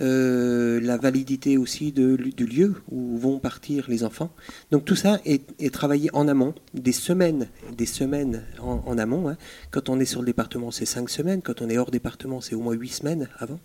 euh, 0.00 0.80
la 0.80 0.96
validité 0.96 1.56
aussi 1.56 1.90
du 1.90 2.46
lieu 2.46 2.74
où 2.90 3.18
vont 3.18 3.38
partir 3.38 3.86
les 3.88 4.04
enfants. 4.04 4.30
Donc 4.70 4.84
tout 4.84 4.94
ça 4.94 5.20
est, 5.24 5.72
travaillé 5.72 6.10
en 6.12 6.28
amont, 6.28 6.54
des 6.74 6.92
semaines, 6.92 7.48
des 7.76 7.86
semaines 7.86 8.44
en, 8.60 8.82
en 8.86 8.98
amont. 8.98 9.28
hein. 9.28 9.36
Quand 9.70 9.88
on 9.88 9.98
est 9.98 10.04
sur 10.04 10.20
le 10.20 10.26
département, 10.26 10.70
c'est 10.70 10.86
cinq 10.86 11.10
semaines. 11.10 11.42
Quand 11.42 11.60
on 11.62 11.68
est 11.68 11.78
hors 11.78 11.90
département, 11.90 12.40
c'est 12.40 12.54
au 12.54 12.60
moins 12.60 12.74
huit 12.74 12.90
semaines 12.90 13.28
avant. 13.38 13.58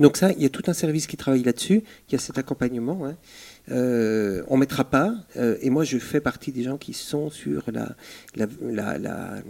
Donc 0.00 0.16
ça, 0.16 0.32
il 0.32 0.42
y 0.42 0.46
a 0.46 0.48
tout 0.48 0.62
un 0.66 0.72
service 0.72 1.06
qui 1.06 1.16
travaille 1.16 1.42
là-dessus. 1.42 1.82
Il 2.08 2.12
y 2.12 2.14
a 2.14 2.18
cet 2.18 2.38
accompagnement. 2.38 3.04
hein. 3.06 3.16
Euh, 3.70 4.42
on 4.48 4.58
mettra 4.58 4.84
pas, 4.84 5.14
euh, 5.38 5.56
et 5.62 5.70
moi 5.70 5.84
je 5.84 5.96
fais 5.98 6.20
partie 6.20 6.52
des 6.52 6.62
gens 6.64 6.76
qui 6.76 6.92
sont 6.92 7.30
sur 7.30 7.62
la, 7.72 7.96
la- 8.36 8.46
la- 8.60 8.98
la- 8.98 9.42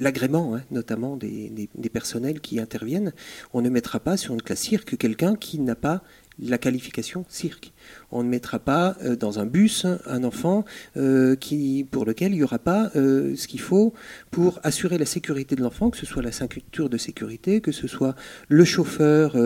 l'agrément, 0.00 0.56
hein, 0.56 0.62
notamment 0.72 1.16
des, 1.16 1.68
personnels 1.92 2.40
qui 2.40 2.58
interviennent. 2.58 3.12
On 3.52 3.60
ne 3.60 3.68
mettra 3.68 4.00
pas 4.00 4.16
sur 4.16 4.34
une 4.34 4.42
classe 4.42 4.60
cirque 4.60 4.96
quelqu'un 4.96 5.36
qui 5.36 5.60
n'a 5.60 5.76
pas 5.76 6.02
la 6.38 6.58
qualification 6.58 7.24
cirque. 7.28 7.72
On 8.10 8.22
ne 8.22 8.28
mettra 8.28 8.58
pas 8.58 8.96
euh, 9.02 9.16
dans 9.16 9.38
un 9.38 9.46
bus 9.46 9.86
un 10.06 10.24
enfant 10.24 10.64
euh, 10.96 11.36
qui, 11.36 11.86
pour 11.90 12.04
lequel 12.04 12.32
il 12.32 12.36
n'y 12.36 12.42
aura 12.42 12.58
pas 12.58 12.90
euh, 12.96 13.34
ce 13.36 13.46
qu'il 13.46 13.60
faut 13.60 13.92
pour 14.30 14.60
assurer 14.62 14.98
la 14.98 15.06
sécurité 15.06 15.56
de 15.56 15.62
l'enfant, 15.62 15.90
que 15.90 15.98
ce 15.98 16.06
soit 16.06 16.22
la 16.22 16.32
ceinture 16.32 16.88
de 16.88 16.96
sécurité, 16.96 17.60
que 17.60 17.72
ce 17.72 17.86
soit 17.86 18.14
le 18.48 18.64
chauffeur 18.64 19.36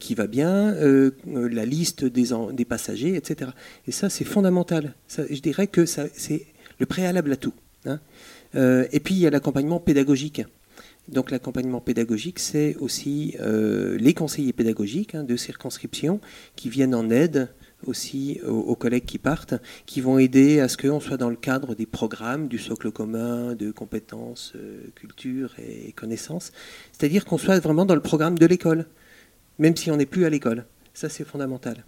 qui 0.00 0.14
va 0.14 0.26
bien, 0.26 0.74
la 1.26 1.64
liste 1.64 2.04
des, 2.04 2.64
passagers, 2.64 3.14
etc. 3.16 3.50
Et 3.86 3.92
ça, 3.92 4.08
c'est 4.08 4.24
fondamental. 4.24 4.94
Je 5.08 5.40
dirais 5.40 5.66
que 5.66 5.84
c'est 5.86 6.46
le 6.78 6.86
préalable 6.86 7.32
à 7.32 7.36
tout. 7.36 7.54
hein. 7.86 8.00
Et 8.54 9.00
puis, 9.00 9.14
il 9.14 9.20
y 9.20 9.26
a 9.26 9.30
l'accompagnement 9.30 9.80
pédagogique. 9.80 10.42
Donc 11.08 11.30
l'accompagnement 11.30 11.80
pédagogique, 11.80 12.38
c'est 12.38 12.76
aussi 12.76 13.36
euh, 13.40 13.96
les 13.98 14.14
conseillers 14.14 14.54
pédagogiques 14.54 15.14
hein, 15.14 15.22
de 15.22 15.36
circonscription 15.36 16.20
qui 16.56 16.70
viennent 16.70 16.94
en 16.94 17.10
aide 17.10 17.50
aussi 17.86 18.40
aux, 18.46 18.76
collègues 18.76 19.04
qui 19.04 19.18
partent, 19.18 19.54
qui 19.84 20.00
vont 20.00 20.18
aider 20.18 20.60
à 20.60 20.68
ce 20.68 20.78
qu'on 20.78 21.00
soit 21.00 21.18
dans 21.18 21.28
le 21.28 21.36
cadre 21.36 21.74
des 21.74 21.84
programmes 21.84 22.48
du 22.48 22.58
socle 22.58 22.90
commun 22.90 23.54
de 23.54 23.70
compétences, 23.70 24.54
euh, 24.56 24.86
culture 24.94 25.54
et 25.58 25.92
connaissances. 25.92 26.52
C'est-à-dire 26.92 27.26
qu'on 27.26 27.36
soit 27.36 27.60
vraiment 27.60 27.84
dans 27.84 27.94
le 27.94 28.00
programme 28.00 28.38
de 28.38 28.46
l'école, 28.46 28.86
même 29.58 29.76
si 29.76 29.90
on 29.90 29.96
n'est 29.96 30.06
plus 30.06 30.24
à 30.24 30.30
l'école. 30.30 30.64
Ça, 30.94 31.10
c'est 31.10 31.24
fondamental. 31.24 31.84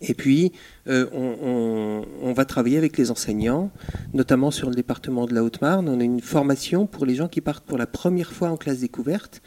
Et 0.00 0.14
puis, 0.14 0.52
euh, 0.88 1.06
on, 1.12 2.32
va 2.32 2.44
travailler 2.44 2.78
avec 2.78 2.96
les 2.98 3.10
enseignants, 3.10 3.70
notamment 4.14 4.50
sur 4.50 4.68
le 4.68 4.76
département 4.76 5.26
de 5.26 5.34
la 5.34 5.42
Haute-Marne. 5.42 5.88
On 5.88 5.98
a 5.98 6.04
une 6.04 6.20
formation 6.20 6.86
pour 6.86 7.04
les 7.04 7.14
gens 7.14 7.28
qui 7.28 7.40
partent 7.40 7.64
pour 7.64 7.78
la 7.78 7.86
première 7.86 8.32
fois 8.32 8.50
en 8.50 8.56
classe 8.56 8.80
découverte. 8.80 9.42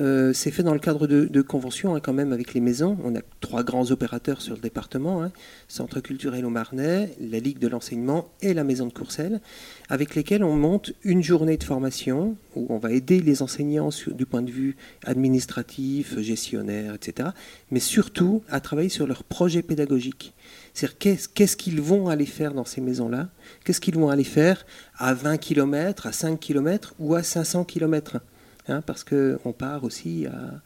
Euh, 0.00 0.32
c'est 0.32 0.50
fait 0.50 0.62
dans 0.62 0.72
le 0.72 0.80
cadre 0.80 1.06
de, 1.06 1.42
conventions 1.42 1.94
hein, 1.94 2.00
quand 2.00 2.12
même 2.12 2.32
avec 2.32 2.54
les 2.54 2.60
maisons. 2.60 2.96
On 3.04 3.14
a 3.14 3.20
trois 3.40 3.62
grands 3.62 3.90
opérateurs 3.90 4.40
sur 4.40 4.54
le 4.54 4.60
département, 4.60 5.22
hein, 5.22 5.30
Centre 5.68 6.00
culturel 6.00 6.46
au 6.46 6.50
Marnais, 6.50 7.14
la 7.20 7.38
Ligue 7.38 7.58
de 7.58 7.68
l'enseignement 7.68 8.30
et 8.40 8.54
la 8.54 8.64
Maison 8.64 8.86
de 8.86 8.92
Courcelles, 8.92 9.40
avec 9.88 10.14
lesquels 10.14 10.42
on 10.42 10.56
monte 10.56 10.92
une 11.04 11.22
journée 11.22 11.56
de 11.56 11.64
formation 11.64 12.36
où 12.56 12.66
on 12.70 12.78
va 12.78 12.92
aider 12.92 13.20
les 13.20 13.42
enseignants 13.42 13.90
du 14.06 14.26
point 14.26 14.42
de 14.42 14.50
vue 14.50 14.76
administratif, 15.04 16.18
gestionnaire, 16.18 16.94
etc. 16.94 17.30
Mais 17.70 17.80
surtout 17.80 18.42
à 18.48 18.60
travailler 18.60 18.88
sur 18.88 19.06
leur 19.06 19.24
projet 19.24 19.62
pédagogique. 19.62 20.34
C'est-à-dire 20.72 20.98
qu'est-ce 20.98 21.28
qu'est-ce 21.28 21.56
qu'ils 21.56 21.80
vont 21.80 22.08
aller 22.08 22.26
faire 22.26 22.54
dans 22.54 22.64
ces 22.64 22.80
maisons-là? 22.80 23.28
Qu'est-ce 23.64 23.80
qu'ils 23.80 23.96
vont 23.96 24.08
aller 24.08 24.24
faire 24.24 24.64
à 24.96 25.14
20 25.14 25.36
km, 25.38 26.06
à 26.06 26.12
5 26.12 26.38
km 26.38 26.94
ou 26.98 27.14
à 27.14 27.22
500 27.22 27.64
km 27.64 28.20
hein, 28.70 28.82
Parce 28.82 29.04
qu'on 29.04 29.52
part 29.52 29.84
aussi 29.84 30.26
à 30.26 30.60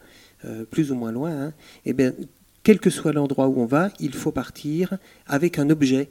euh, 0.45 0.63
plus 0.65 0.91
ou 0.91 0.95
moins 0.95 1.11
loin. 1.11 1.31
hein. 1.31 1.53
Eh 1.85 1.93
bien, 1.93 2.13
quel 2.63 2.79
que 2.79 2.89
soit 2.89 3.13
l'endroit 3.13 3.47
où 3.47 3.59
on 3.61 3.65
va, 3.65 3.89
il 3.99 4.13
faut 4.13 4.31
partir 4.31 4.97
avec 5.27 5.59
un 5.59 5.69
objet. 5.69 6.09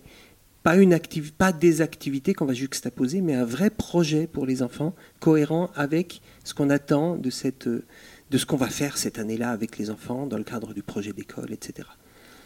Pas, 0.63 0.77
une 0.77 0.95
activ- 0.95 1.33
pas 1.33 1.53
des 1.53 1.83
activités 1.83 2.33
qu'on 2.33 2.47
va 2.47 2.55
juxtaposer, 2.55 3.21
mais 3.21 3.35
un 3.35 3.45
vrai 3.45 3.69
projet 3.71 4.27
pour 4.27 4.47
les 4.47 4.63
enfants, 4.63 4.95
cohérent 5.21 5.71
avec 5.75 6.23
ce 6.43 6.55
qu'on 6.55 6.71
attend 6.71 7.17
de, 7.17 7.29
cette, 7.29 7.67
euh, 7.67 7.85
de 8.31 8.39
ce 8.39 8.47
qu'on 8.47 8.57
va 8.57 8.69
faire 8.69 8.97
cette 8.97 9.19
année-là 9.19 9.51
avec 9.51 9.77
les 9.77 9.91
enfants 9.91 10.27
dans 10.27 10.39
le 10.39 10.45
cadre 10.45 10.73
du 10.73 10.83
projet 10.83 11.13
d'école, 11.13 11.53
etc. 11.53 11.87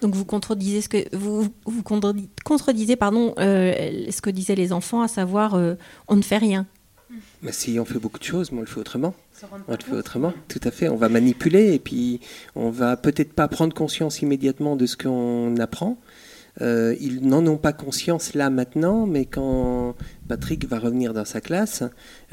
Donc 0.01 0.15
vous 0.17 0.25
contredisez 0.25 0.81
ce 0.81 0.89
que 0.89 1.17
vous, 1.17 1.47
vous 1.65 1.83
contredis- 1.83 2.29
contredisez 2.45 2.97
pardon 2.97 3.35
euh, 3.39 4.07
ce 4.11 4.21
que 4.21 4.31
disaient 4.31 4.55
les 4.57 4.73
enfants, 4.73 5.03
à 5.03 5.09
savoir 5.09 5.55
euh, 5.55 5.75
on 6.09 6.17
ne 6.17 6.23
fait 6.23 6.39
rien. 6.39 6.67
Mais 7.43 7.53
si 7.53 7.79
on 7.79 7.85
fait 7.85 7.99
beaucoup 7.99 8.19
de 8.19 8.25
choses, 8.25 8.53
mais 8.53 8.59
on 8.59 8.63
le 8.63 8.67
fait 8.67 8.81
autrement. 8.81 9.15
On 9.69 9.73
le 9.73 9.83
fait 9.83 9.95
autrement, 9.95 10.35
tout 10.49 10.61
à 10.63 10.71
fait. 10.71 10.89
On 10.89 10.97
va 10.97 11.09
manipuler 11.09 11.75
et 11.75 11.79
puis 11.79 12.21
on 12.55 12.71
va 12.71 12.97
peut-être 12.97 13.33
pas 13.33 13.49
prendre 13.49 13.75
conscience 13.75 14.21
immédiatement 14.21 14.77
de 14.77 14.87
ce 14.87 14.97
qu'on 14.97 15.57
apprend. 15.59 15.99
Euh, 16.61 16.97
ils 17.01 17.25
n'en 17.25 17.47
ont 17.47 17.57
pas 17.57 17.73
conscience 17.73 18.35
là 18.35 18.51
maintenant, 18.51 19.07
mais 19.07 19.27
quand 19.27 19.95
Patrick 20.27 20.67
va 20.67 20.79
revenir 20.79 21.15
dans 21.15 21.25
sa 21.25 21.41
classe, 21.41 21.85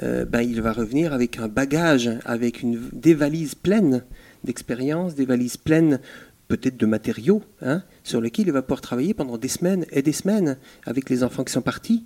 euh, 0.02 0.26
ben, 0.26 0.42
il 0.42 0.62
va 0.62 0.74
revenir 0.74 1.14
avec 1.14 1.38
un 1.38 1.48
bagage, 1.48 2.10
avec 2.26 2.62
une, 2.64 2.90
des 2.92 3.14
valises 3.14 3.56
pleines 3.56 4.04
d'expériences, 4.44 5.16
des 5.16 5.26
valises 5.26 5.58
pleines 5.58 6.00
peut-être 6.48 6.78
de 6.78 6.86
matériaux, 6.86 7.44
hein, 7.62 7.84
sur 8.04 8.22
lesquels 8.22 8.48
il 8.48 8.52
va 8.52 8.62
pouvoir 8.62 8.82
travailler 8.82 9.14
pendant 9.14 9.38
des 9.38 9.48
semaines 9.48 9.86
et 9.92 10.02
des 10.02 10.12
semaines 10.12 10.58
avec 10.86 11.10
les 11.10 11.24
enfants 11.24 11.44
qui 11.44 11.54
sont 11.54 11.62
partis, 11.62 12.06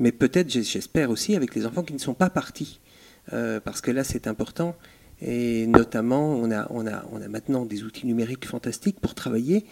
mais 0.00 0.12
peut-être, 0.12 0.50
j'espère 0.50 1.10
aussi, 1.10 1.36
avec 1.36 1.54
les 1.54 1.66
enfants 1.66 1.82
qui 1.82 1.92
ne 1.92 1.98
sont 1.98 2.14
pas 2.14 2.30
partis. 2.30 2.80
Euh, 3.32 3.60
parce 3.60 3.82
que 3.82 3.90
là, 3.90 4.02
c'est 4.02 4.26
important. 4.26 4.74
Et 5.20 5.66
notamment, 5.66 6.32
on 6.32 6.50
a, 6.50 6.66
on, 6.70 6.86
a, 6.86 7.04
on 7.12 7.20
a 7.20 7.28
maintenant 7.28 7.66
des 7.66 7.84
outils 7.84 8.06
numériques 8.06 8.46
fantastiques 8.46 8.98
pour 8.98 9.14
travailler 9.14 9.66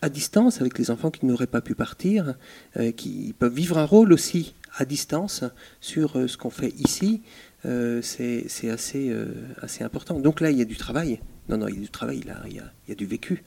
à 0.00 0.08
distance 0.08 0.60
avec 0.60 0.78
les 0.78 0.90
enfants 0.90 1.10
qui 1.10 1.26
n'auraient 1.26 1.48
pas 1.48 1.60
pu 1.60 1.74
partir, 1.74 2.34
euh, 2.76 2.92
qui 2.92 3.34
peuvent 3.38 3.52
vivre 3.52 3.76
un 3.78 3.84
rôle 3.84 4.12
aussi 4.12 4.54
à 4.76 4.84
distance 4.84 5.42
sur 5.80 6.16
euh, 6.16 6.28
ce 6.28 6.36
qu'on 6.36 6.50
fait 6.50 6.72
ici. 6.78 7.22
c'est 7.64 8.70
assez, 8.70 9.12
assez 9.60 9.82
important. 9.82 10.20
Donc 10.20 10.40
là, 10.40 10.50
il 10.50 10.58
y 10.58 10.62
a 10.62 10.66
du 10.66 10.76
travail. 10.76 11.20
Non, 11.48 11.56
non, 11.56 11.66
il 11.66 11.74
y 11.74 11.78
a 11.78 11.80
du 11.80 11.88
travail, 11.88 12.20
là, 12.20 12.36
il 12.46 12.54
y 12.54 12.58
a, 12.60 12.72
il 12.86 12.90
y 12.90 12.92
a 12.92 12.94
du 12.94 13.06
vécu 13.06 13.42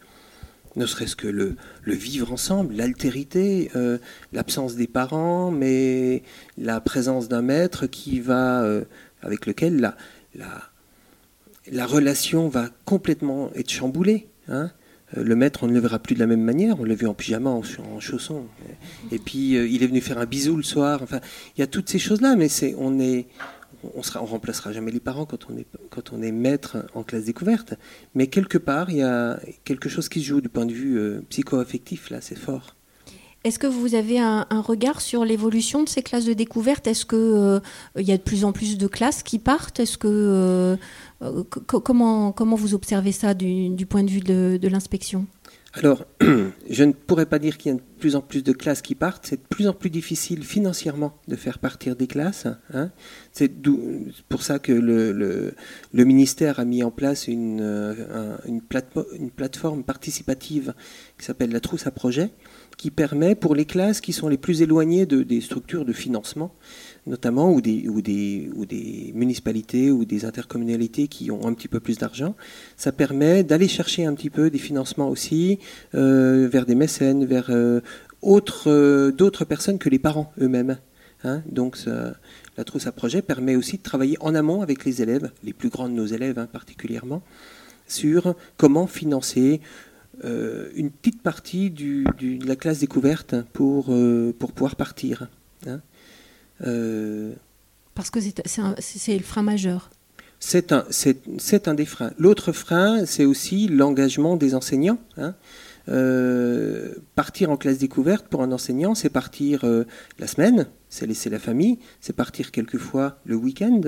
ne 0.77 0.85
serait-ce 0.85 1.15
que 1.15 1.27
le, 1.27 1.55
vivre 1.85 2.31
ensemble, 2.31 2.75
l'altérité, 2.75 3.69
euh, 3.75 3.97
l'absence 4.31 4.75
des 4.75 4.87
parents, 4.87 5.51
mais 5.51 6.23
la 6.57 6.79
présence 6.79 7.27
d'un 7.27 7.41
maître 7.41 7.87
qui 7.87 8.19
va, 8.19 8.61
euh, 8.61 8.85
avec 9.21 9.45
lequel 9.45 9.79
la, 9.79 9.97
la, 11.71 11.85
relation 11.85 12.47
va 12.47 12.69
complètement 12.85 13.51
être 13.55 13.71
chamboulée. 13.71 14.27
Hein. 14.47 14.71
Euh, 15.17 15.23
le 15.23 15.35
maître, 15.35 15.63
on 15.63 15.67
ne 15.67 15.73
le 15.73 15.79
verra 15.79 15.99
plus 15.99 16.13
de 16.13 16.19
la 16.19 16.27
même 16.27 16.43
manière. 16.43 16.79
On 16.79 16.83
l'a 16.83 16.95
vu 16.95 17.07
en 17.07 17.13
pyjama, 17.13 17.49
en, 17.49 17.63
chaussons. 17.99 18.45
Et 19.11 19.19
puis, 19.19 19.53
il 19.53 19.83
est 19.83 19.87
venu 19.87 20.01
faire 20.01 20.19
un 20.19 20.25
bisou 20.25 20.55
le 20.55 20.63
soir. 20.63 21.01
Enfin, 21.01 21.21
il 21.55 21.61
y 21.61 21.63
a 21.63 21.67
toutes 21.67 21.89
ces 21.89 21.99
choses-là, 21.99 22.35
mais 22.35 22.49
c'est, 22.49 22.75
on 22.77 22.99
est, 22.99 23.27
on 23.83 23.99
ne 23.99 24.27
remplacera 24.27 24.71
jamais 24.71 24.91
les 24.91 24.99
parents 24.99 25.25
quand 25.25 25.49
on, 25.49 25.57
est, 25.57 25.67
quand 25.89 26.11
on 26.13 26.21
est 26.21 26.31
maître 26.31 26.77
en 26.93 27.03
classe 27.03 27.25
découverte, 27.25 27.75
mais 28.15 28.27
quelque 28.27 28.57
part, 28.57 28.89
il 28.89 28.97
y 28.97 29.03
a 29.03 29.39
quelque 29.63 29.89
chose 29.89 30.09
qui 30.09 30.21
se 30.21 30.25
joue 30.25 30.41
du 30.41 30.49
point 30.49 30.65
de 30.65 30.73
vue 30.73 30.97
euh, 30.97 31.21
psycho-affectif, 31.29 32.09
là, 32.09 32.21
c'est 32.21 32.37
fort. 32.37 32.75
Est-ce 33.43 33.59
que 33.59 33.67
vous 33.67 33.95
avez 33.95 34.19
un, 34.19 34.45
regard 34.49 34.99
sur 34.99 35.23
l'évolution 35.23 35.83
de 35.83 35.87
ces 35.87 36.01
classes 36.01 36.25
de 36.25 36.33
découverte? 36.33 36.85
Est-ce 36.87 37.05
qu'il 37.05 37.17
euh, 37.19 37.59
y 37.95 38.11
a 38.11 38.17
de 38.17 38.21
plus 38.21 38.43
en 38.43 38.51
plus 38.51 38.77
de 38.77 38.87
classes 38.87 39.23
qui 39.23 39.39
partent? 39.39 39.79
Est-ce 39.79 39.97
que 39.97 40.77
euh, 41.21 41.43
comment, 41.65 42.33
comment 42.33 42.55
vous 42.55 42.73
observez 42.73 43.13
ça 43.13 43.33
du, 43.33 43.85
point 43.87 44.03
de 44.03 44.09
vue 44.09 44.19
de 44.19 44.67
l'inspection? 44.67 45.27
Alors, 45.77 46.05
je 46.69 46.83
ne 46.83 46.91
pourrais 46.91 47.27
pas 47.27 47.37
dire 47.37 47.57
qu'il 47.57 47.71
y 47.71 47.75
a 47.75 47.77
de 47.77 47.83
plus 47.99 48.15
en 48.15 48.21
plus 48.21 48.43
de 48.43 48.51
classes 48.51 48.81
qui 48.81 48.95
partent. 48.95 49.27
C'est 49.27 49.37
de 49.37 49.47
plus 49.47 49.67
en 49.67 49.73
plus 49.73 49.89
difficile 49.89 50.43
financièrement 50.43 51.13
de 51.27 51.35
faire 51.35 51.59
partir 51.59 51.95
des 51.95 52.07
classes. 52.07 52.47
Hein. 52.73 52.91
C'est 53.31 53.51
pour 54.27 54.41
ça 54.41 54.59
que 54.59 54.71
le, 54.71 55.53
ministère 55.93 56.59
a 56.59 56.65
mis 56.65 56.83
en 56.83 56.91
place 56.91 57.27
une, 57.27 57.61
euh, 57.61 58.37
une 58.45 58.61
plateforme 59.31 59.83
participative 59.83 60.73
qui 61.17 61.25
s'appelle 61.25 61.51
la 61.51 61.59
trousse 61.59 61.85
à 61.85 61.91
projet, 61.91 62.31
qui 62.77 62.91
permet 62.91 63.35
pour 63.35 63.55
les 63.55 63.65
classes 63.65 64.01
qui 64.01 64.13
sont 64.13 64.29
les 64.29 64.37
plus 64.37 64.61
éloignées 64.61 65.05
de, 65.05 65.23
des 65.23 65.41
structures 65.41 65.83
de 65.83 65.93
financement 65.93 66.53
notamment, 67.07 67.51
ou 67.51 67.61
des 67.61 69.11
municipalités 69.13 69.89
ou 69.89 70.05
des 70.05 70.25
intercommunalités 70.25 71.07
qui 71.07 71.31
ont 71.31 71.45
un 71.47 71.53
petit 71.53 71.67
peu 71.67 71.79
plus 71.79 71.97
d'argent. 71.97 72.35
Ça 72.75 72.91
permet 72.91 73.43
d'aller 73.43 73.67
chercher 73.67 74.05
un 74.05 74.13
petit 74.13 74.29
peu 74.29 74.49
des 74.49 74.59
financements 74.59 75.09
aussi 75.09 75.59
euh, 75.95 76.47
vers 76.51 76.65
des 76.65 76.75
mécènes, 76.75 77.25
vers 77.25 77.47
euh, 77.49 77.81
euh, 78.67 79.11
d'autres 79.11 79.45
personnes 79.45 79.79
que 79.79 79.89
les 79.89 79.99
parents 79.99 80.31
eux-mêmes. 80.39 80.77
Hein. 81.23 81.41
Donc 81.49 81.77
la 82.57 82.63
trousse 82.63 82.85
à 82.87 82.91
projet 82.91 83.21
permet 83.21 83.55
aussi 83.55 83.77
de 83.77 83.83
travailler 83.83 84.17
en 84.19 84.35
amont 84.35 84.61
avec 84.61 84.85
les 84.85 85.01
élèves, 85.01 85.31
les 85.43 85.53
plus 85.53 85.69
grands 85.69 85.89
de 85.89 85.93
nos 85.93 86.05
élèves 86.05 86.37
hein, 86.37 86.47
particulièrement, 86.51 87.23
sur 87.87 88.35
comment 88.57 88.85
financer 88.85 89.61
une 90.23 90.89
petite 90.89 91.21
partie 91.21 91.69
du, 91.69 92.05
de 92.19 92.45
la 92.45 92.55
classe 92.55 92.79
découverte 92.79 93.35
pour, 93.53 93.93
pour 94.39 94.51
pouvoir 94.51 94.75
partir. 94.75 95.27
Hein. 95.67 95.81
Euh, 96.65 97.33
Parce 97.95 98.09
que 98.09 98.19
c'est 98.19 99.17
le 99.17 99.23
frein 99.23 99.43
majeur. 99.43 99.89
C'est 100.39 100.71
un, 100.71 100.85
un, 101.65 101.73
des 101.73 101.85
freins. 101.85 102.11
L'autre 102.17 102.51
frein, 102.51 103.05
c'est 103.05 103.25
aussi 103.25 103.67
l'engagement 103.67 104.37
des 104.37 104.53
enseignants. 104.53 104.99
Hein. 105.17 105.35
Euh, 105.89 106.95
partir 107.15 107.49
en 107.49 107.57
classe 107.57 107.77
découverte 107.77 108.27
pour 108.27 108.41
un 108.43 108.51
enseignant, 108.51 108.95
c'est 108.95 109.09
partir 109.09 109.63
euh, 109.63 109.85
la 110.19 110.27
semaine, 110.27 110.67
c'est 110.89 111.05
laisser 111.05 111.29
la 111.29 111.39
famille, 111.39 111.79
c'est 112.01 112.15
partir 112.15 112.51
quelquefois 112.51 113.19
le 113.25 113.35
week-end, 113.35 113.81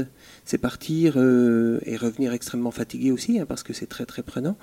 c'est 0.46 0.58
partir 0.58 1.18
et 1.18 1.98
revenir 1.98 2.34
extrêmement 2.34 2.72
fatigué 2.72 3.12
aussi, 3.12 3.40
hein, 3.40 3.46
parce 3.48 3.64
que 3.64 3.74
c'est 3.74 3.86
très 3.86 4.06
très 4.06 4.24
prenant. 4.24 4.58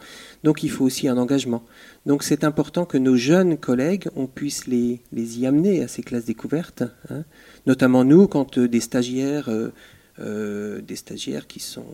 Donc 0.44 0.62
il 0.62 0.70
faut 0.70 0.84
aussi 0.84 1.08
un 1.08 1.16
engagement. 1.16 1.64
Donc 2.04 2.22
c'est 2.22 2.44
important 2.44 2.84
que 2.84 2.98
nos 2.98 3.16
jeunes 3.16 3.56
collègues, 3.56 4.08
on 4.16 4.26
puisse 4.26 4.66
les, 4.66 5.00
y 5.12 5.46
amener 5.46 5.82
à 5.82 5.88
ces 5.88 6.02
classes 6.02 6.26
découvertes. 6.26 6.84
Hein 7.08 7.24
notamment 7.66 8.04
nous, 8.04 8.28
quand 8.28 8.58
euh, 8.58 8.68
des 8.68 8.80
stagiaires, 8.80 9.48
euh, 9.48 9.72
euh, 10.18 10.80
des 10.80 10.96
stagiaires 10.96 11.46
qui 11.46 11.60
sont, 11.60 11.84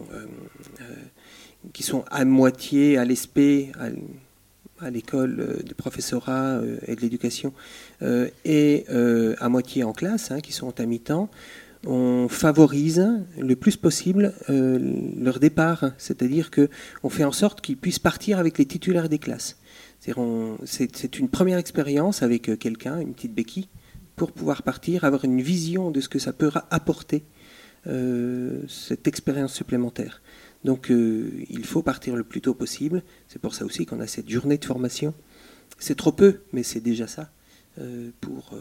qui 1.72 1.82
sont 1.82 2.04
à 2.10 2.24
moitié 2.24 2.98
à 2.98 3.04
l'ESP, 3.04 3.72
à, 4.82 4.90
l'école 4.90 5.62
de 5.64 5.74
professorat 5.74 6.60
et 6.86 6.96
de 6.96 7.00
l'éducation, 7.00 7.52
et 8.44 8.86
à 9.38 9.48
moitié 9.48 9.84
en 9.84 9.92
classe, 9.92 10.30
hein, 10.30 10.40
qui 10.40 10.52
sont 10.52 10.78
à 10.80 10.86
mi-temps, 10.86 11.30
on 11.86 12.28
favorise 12.28 13.04
le 13.38 13.56
plus 13.56 13.76
possible 13.76 14.32
leur 14.48 15.40
départ, 15.40 15.90
c'est-à-dire 15.98 16.50
que 16.50 16.68
on 17.02 17.08
fait 17.08 17.24
en 17.24 17.32
sorte 17.32 17.60
qu'ils 17.60 17.76
puissent 17.76 17.98
partir 17.98 18.38
avec 18.38 18.58
les 18.58 18.66
titulaires 18.66 19.08
des 19.08 19.18
classes. 19.18 19.58
C'est 20.00 21.18
une 21.18 21.28
première 21.28 21.58
expérience 21.58 22.22
avec 22.22 22.58
quelqu'un, 22.58 22.98
une 22.98 23.14
petite 23.14 23.34
béquille, 23.34 23.68
pour 24.16 24.32
pouvoir 24.32 24.62
partir, 24.62 25.04
avoir 25.04 25.24
une 25.24 25.40
vision 25.40 25.90
de 25.90 26.00
ce 26.00 26.08
que 26.08 26.18
ça 26.18 26.32
peut 26.32 26.50
apporter, 26.70 27.24
euh, 27.86 28.62
cette 28.68 29.08
expérience 29.08 29.52
supplémentaire. 29.52 30.22
Donc 30.64 30.90
euh, 30.90 31.30
il 31.50 31.64
faut 31.64 31.82
partir 31.82 32.16
le 32.16 32.24
plus 32.24 32.40
tôt 32.40 32.54
possible. 32.54 33.02
C'est 33.28 33.40
pour 33.40 33.54
ça 33.54 33.64
aussi 33.64 33.86
qu'on 33.86 34.00
a 34.00 34.06
cette 34.06 34.28
journée 34.28 34.58
de 34.58 34.64
formation. 34.64 35.14
C'est 35.78 35.96
trop 35.96 36.12
peu, 36.12 36.40
mais 36.52 36.62
c'est 36.62 36.80
déjà 36.80 37.06
ça 37.06 37.30
euh, 37.78 38.10
pour, 38.20 38.54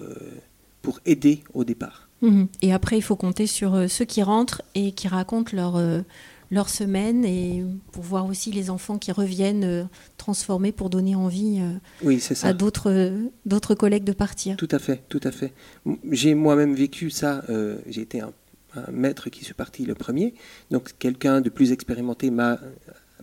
pour 0.81 0.99
aider 1.05 1.43
au 1.53 1.63
départ. 1.63 2.09
Mmh. 2.21 2.45
Et 2.61 2.73
après, 2.73 2.97
il 2.97 3.01
faut 3.01 3.15
compter 3.15 3.47
sur 3.47 3.89
ceux 3.89 4.05
qui 4.05 4.23
rentrent 4.23 4.61
et 4.75 4.91
qui 4.91 5.07
racontent 5.07 5.55
leur 5.55 6.03
leur 6.51 6.67
semaine 6.67 7.23
et 7.25 7.63
pour 7.93 8.03
voir 8.03 8.25
aussi 8.25 8.51
les 8.51 8.69
enfants 8.69 8.97
qui 8.97 9.11
reviennent 9.11 9.63
euh, 9.63 9.83
transformés 10.17 10.73
pour 10.73 10.89
donner 10.89 11.15
envie 11.15 11.59
euh, 11.61 11.77
oui, 12.03 12.21
à 12.43 12.53
d'autres, 12.53 13.13
d'autres 13.45 13.73
collègues 13.73 14.03
de 14.03 14.11
partir. 14.11 14.57
Tout 14.57 14.67
à 14.71 14.79
fait, 14.79 15.01
tout 15.07 15.21
à 15.23 15.31
fait. 15.31 15.53
J'ai 16.11 16.35
moi-même 16.35 16.75
vécu 16.75 17.09
ça. 17.09 17.43
Euh, 17.49 17.77
j'ai 17.87 18.01
été 18.01 18.19
un, 18.19 18.33
maître 18.91 19.29
qui 19.29 19.43
suis 19.43 19.53
parti 19.53 19.85
le 19.85 19.95
premier. 19.95 20.33
Donc 20.69 20.91
quelqu'un 20.99 21.41
de 21.41 21.49
plus 21.49 21.71
expérimenté 21.71 22.31
m'a, 22.31 22.59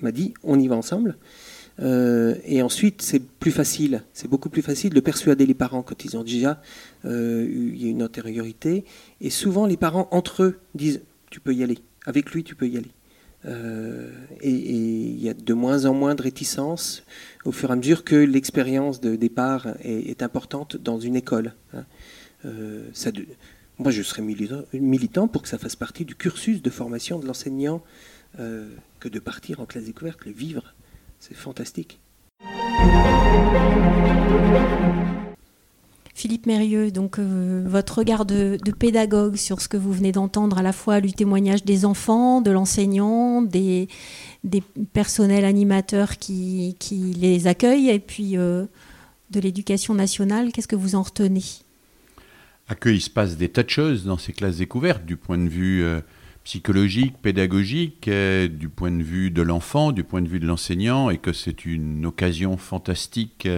dit 0.03 0.35
on 0.43 0.59
y 0.59 0.69
va 0.69 0.77
ensemble. 0.77 1.17
et 1.81 2.63
ensuite, 2.63 3.03
c'est 3.03 3.21
plus 3.21 3.53
facile, 3.53 4.03
c'est 4.13 4.29
beaucoup 4.29 4.51
plus 4.51 4.63
facile 4.63 4.93
de 4.93 5.01
persuader 5.01 5.47
les 5.47 5.55
parents 5.55 5.83
quand 5.83 6.05
ils 6.05 6.17
ont 6.17 6.25
déjà 6.25 6.61
eu 7.05 7.77
une 7.81 8.03
antériorité. 8.03 8.85
Et 9.21 9.31
souvent, 9.31 9.67
les 9.67 9.77
parents 9.77 10.09
entre 10.11 10.43
eux 10.43 10.59
disent 10.75 11.01
tu 11.31 11.41
peux 11.41 11.55
y 11.55 11.63
aller, 11.63 11.79
avec 12.07 12.31
lui 12.33 12.45
tu 12.45 12.55
peux 12.55 12.69
y 12.69 12.77
aller. 12.77 12.91
Euh, 13.47 14.11
et 14.41 14.51
il 14.51 15.23
y 15.23 15.29
a 15.29 15.35
de 15.35 15.55
moins 15.55 15.85
en 15.85 15.95
moins 15.95 16.15
de 16.15 16.23
réticence 16.23 17.05
au 17.45 17.53
fur 17.53 17.71
et 17.71 17.73
à 17.73 17.77
mesure 17.77 18.03
que 18.03 18.17
l'expérience 18.17 19.01
de 19.01 19.15
départ 19.15 19.69
est, 19.83 20.23
importante 20.23 20.77
dans 20.77 20.99
une 20.99 21.17
école. 21.17 21.55
Hein. 21.73 21.85
Euh, 22.45 22.89
ça 22.93 23.11
moi, 23.79 23.93
je 23.93 24.03
serais 24.03 24.23
militant, 24.23 25.29
pour 25.29 25.43
que 25.43 25.49
ça 25.49 25.59
fasse 25.59 25.77
partie 25.77 26.05
du 26.05 26.17
cursus 26.17 26.63
de 26.63 26.71
formation 26.71 27.19
de 27.19 27.27
l'enseignant 27.27 27.83
euh, 28.41 28.69
que 28.99 29.09
de 29.09 29.21
partir 29.21 29.61
en 29.61 29.67
classe 29.67 29.85
découverte, 29.85 30.25
le 30.27 30.33
vivre. 30.33 30.75
C'est 31.21 31.35
fantastique. 31.35 32.01
Philippe 36.15 36.47
Mérieux, 36.47 36.91
donc 36.91 37.21
euh, 37.21 37.63
votre 37.69 37.99
regard 37.99 38.27
de, 38.27 38.59
pédagogue 38.77 39.37
sur 39.37 39.61
ce 39.61 39.69
que 39.69 39.77
vous 39.77 39.93
venez 39.93 40.11
d'entendre, 40.11 40.59
à 40.59 40.63
la 40.63 40.73
fois 40.73 41.01
du 41.01 41.13
témoignage 41.13 41.65
des 41.65 41.85
enfants, 41.85 42.41
de 42.41 42.51
l'enseignant, 42.51 43.43
des, 43.43 43.89
personnels 44.93 45.45
animateurs 45.45 46.17
qui, 46.17 46.75
les 47.21 47.47
accueillent, 47.47 47.91
et 47.91 48.01
puis 48.01 48.37
euh, 48.37 48.65
de 49.31 49.39
l'éducation 49.39 49.95
nationale, 49.95 50.51
qu'est-ce 50.51 50.67
que 50.67 50.75
vous 50.75 50.97
en 50.97 51.03
retenez? 51.03 51.45
À 52.69 52.75
il 52.87 53.01
se 53.01 53.11
passe 53.11 53.37
des 53.37 53.49
tas 53.49 53.63
de 53.63 53.71
choses 53.71 54.05
dans 54.05 54.19
ces 54.19 54.33
classes 54.33 54.59
découvertes, 54.59 55.05
du 55.05 55.17
point 55.17 55.39
de 55.39 55.49
vue 55.49 55.83
euh, 55.83 56.01
psychologique, 56.45 57.15
pédagogique, 57.21 58.09
du 58.09 58.69
point 58.69 58.91
de 58.91 59.03
vue 59.03 59.31
de 59.31 59.43
l'enfant, 59.43 59.93
du 59.93 60.05
point 60.05 60.23
de 60.23 60.29
vue 60.29 60.41
de 60.41 60.47
l'enseignant, 60.47 61.11
et 61.11 61.19
que 61.19 61.33
c'est 61.33 61.65
une 61.65 62.05
occasion 62.07 62.57
fantastique 62.57 63.49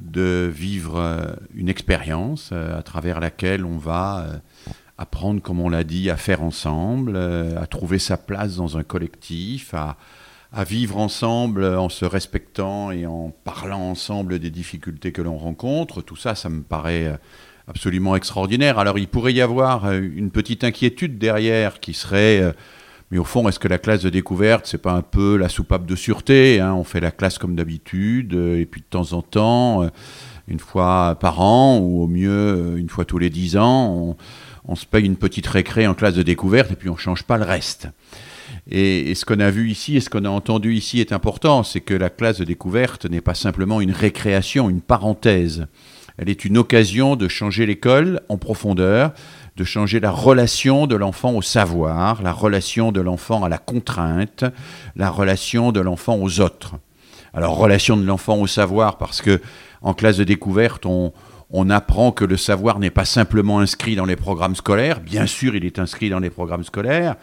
de 0.00 0.50
vivre 0.52 0.98
euh, 0.98 1.34
une 1.54 1.68
expérience 1.68 2.50
euh, 2.52 2.78
à 2.78 2.82
travers 2.82 3.20
laquelle 3.20 3.64
on 3.64 3.76
va 3.76 4.26
euh, 4.26 4.38
apprendre, 4.98 5.42
comme 5.42 5.60
on 5.60 5.68
l'a 5.68 5.84
dit, 5.84 6.10
à 6.10 6.16
faire 6.16 6.42
ensemble, 6.42 7.16
à 7.16 7.66
trouver 7.66 7.98
sa 7.98 8.16
place 8.16 8.56
dans 8.56 8.78
un 8.78 8.82
collectif, 8.82 9.74
à, 9.74 9.96
vivre 10.64 10.98
ensemble 10.98 11.64
en 11.64 11.88
se 11.88 12.04
respectant 12.04 12.90
et 12.90 13.06
en 13.06 13.32
parlant 13.42 13.80
ensemble 13.80 14.38
des 14.38 14.50
difficultés 14.50 15.10
que 15.10 15.22
l'on 15.22 15.38
rencontre. 15.38 16.02
Tout 16.02 16.14
ça, 16.14 16.34
ça 16.34 16.50
me 16.50 16.62
paraît 16.62 17.18
absolument 17.68 18.16
extraordinaire. 18.16 18.78
Alors 18.78 18.98
il 18.98 19.08
pourrait 19.08 19.32
y 19.32 19.40
avoir 19.40 19.86
euh, 19.86 20.00
une 20.00 20.30
petite 20.30 20.64
inquiétude 20.64 21.18
derrière 21.18 21.80
qui 21.80 21.94
serait, 21.94 22.40
euh, 22.40 22.52
mais 23.10 23.18
au 23.18 23.24
fond, 23.24 23.48
est-ce 23.48 23.58
que 23.58 23.68
la 23.68 23.78
classe 23.78 24.02
de 24.02 24.10
découverte, 24.10 24.66
c'est 24.66 24.80
pas 24.80 24.92
un 24.92 25.02
peu 25.02 25.36
la 25.36 25.48
soupape 25.48 25.86
de 25.86 25.96
sûreté 25.96 26.60
hein? 26.60 26.74
On 26.74 26.84
fait 26.84 27.00
la 27.00 27.10
classe 27.10 27.38
comme 27.38 27.54
d'habitude, 27.54 28.34
euh, 28.34 28.58
et 28.58 28.66
puis 28.66 28.80
de 28.80 28.86
temps 28.86 29.12
en 29.12 29.22
temps, 29.22 29.88
une 30.48 30.58
fois 30.58 31.16
par 31.20 31.40
an, 31.40 31.78
ou 31.78 32.02
au 32.02 32.06
mieux 32.06 32.74
une 32.76 32.88
fois 32.88 33.04
tous 33.04 33.18
les 33.18 33.30
dix 33.30 33.56
ans, 33.56 34.16
on, 34.64 34.74
se 34.74 34.86
paye 34.86 35.04
une 35.04 35.16
petite 35.16 35.46
récré 35.46 35.86
en 35.86 35.94
classe 35.94 36.14
de 36.14 36.22
découverte, 36.22 36.72
et 36.72 36.76
puis 36.76 36.88
on 36.88 36.96
change 36.96 37.24
pas 37.24 37.36
le 37.36 37.44
reste. 37.44 37.88
Et 38.70 39.14
ce 39.14 39.24
qu'on 39.24 39.40
a 39.40 39.50
vu 39.50 39.70
ici 39.70 39.96
et 39.96 40.00
ce 40.00 40.08
qu'on 40.08 40.24
a 40.24 40.28
entendu 40.28 40.74
ici 40.74 41.00
est 41.00 41.12
important, 41.12 41.62
c'est 41.62 41.80
que 41.80 41.94
la 41.94 42.10
classe 42.10 42.38
de 42.38 42.44
découverte 42.44 43.06
n'est 43.06 43.20
pas 43.20 43.34
simplement 43.34 43.80
une 43.80 43.90
récréation, 43.90 44.70
une 44.70 44.80
parenthèse. 44.80 45.66
Elle 46.18 46.28
est 46.28 46.44
une 46.44 46.58
occasion 46.58 47.16
de 47.16 47.28
changer 47.28 47.66
l'école 47.66 48.20
en 48.28 48.38
profondeur, 48.38 49.12
de 49.56 49.64
changer 49.64 50.00
la 50.00 50.10
relation 50.10 50.86
de 50.86 50.96
l'enfant 50.96 51.32
au 51.32 51.42
savoir, 51.42 52.22
la 52.22 52.32
relation 52.32 52.92
de 52.92 53.00
l'enfant 53.00 53.44
à 53.44 53.48
la 53.48 53.58
contrainte, 53.58 54.44
la 54.96 55.10
relation 55.10 55.72
de 55.72 55.80
l'enfant 55.80 56.16
aux 56.16 56.40
autres. 56.40 56.76
Alors 57.34 57.56
relation 57.56 57.96
de 57.96 58.04
l'enfant 58.04 58.36
au 58.36 58.46
savoir 58.46 58.98
parce 58.98 59.22
que 59.22 59.40
en 59.80 59.94
classe 59.94 60.18
de 60.18 60.24
découverte, 60.24 60.86
on, 60.86 61.12
apprend 61.70 62.12
que 62.12 62.24
le 62.24 62.36
savoir 62.36 62.78
n'est 62.78 62.90
pas 62.90 63.04
simplement 63.04 63.58
inscrit 63.58 63.96
dans 63.96 64.04
les 64.04 64.16
programmes 64.16 64.54
scolaires. 64.54 65.00
Bien 65.00 65.26
sûr, 65.26 65.56
il 65.56 65.64
est 65.64 65.78
inscrit 65.78 66.08
dans 66.08 66.20
les 66.20 66.30
programmes 66.30 66.64
scolaires, 66.64 67.16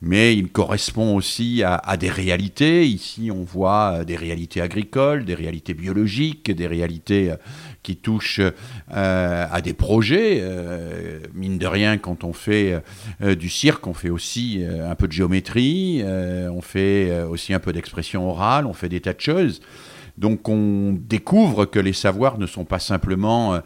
mais 0.00 0.36
il 0.36 0.50
correspond 0.50 1.16
aussi 1.16 1.62
à, 1.62 1.76
à, 1.76 1.96
des 1.96 2.10
réalités. 2.10 2.86
Ici, 2.86 3.30
on 3.34 3.42
voit 3.42 4.04
des 4.04 4.16
réalités 4.16 4.60
agricoles, 4.60 5.24
des 5.24 5.34
réalités 5.34 5.74
biologiques, 5.74 6.50
des 6.50 6.66
réalités 6.66 7.32
qui 7.82 7.96
touchent 7.96 8.40
euh, 8.40 9.46
à 9.50 9.60
des 9.60 9.72
projets. 9.72 10.38
Euh, 10.40 11.20
mine 11.34 11.58
de 11.58 11.66
rien, 11.66 11.98
quand 11.98 12.24
on 12.24 12.32
fait 12.32 12.80
euh, 13.20 13.34
du 13.34 13.48
cirque, 13.48 13.86
on 13.86 13.94
fait 13.94 14.10
aussi 14.10 14.64
un 14.64 14.94
peu 14.94 15.08
de 15.08 15.12
géométrie, 15.12 16.02
on 16.04 16.60
fait 16.60 17.22
aussi 17.24 17.54
un 17.54 17.58
peu 17.58 17.72
d'expression 17.72 18.28
orale, 18.28 18.66
on 18.66 18.72
fait 18.72 18.88
des 18.88 19.00
tas 19.00 19.12
de 19.12 19.20
choses. 19.20 19.60
Donc 20.18 20.48
on 20.48 20.92
découvre 20.92 21.64
que 21.64 21.78
les 21.78 21.92
savoirs 21.92 22.38
ne 22.38 22.46
sont 22.46 22.64
pas 22.64 22.78
simplement 22.78 23.60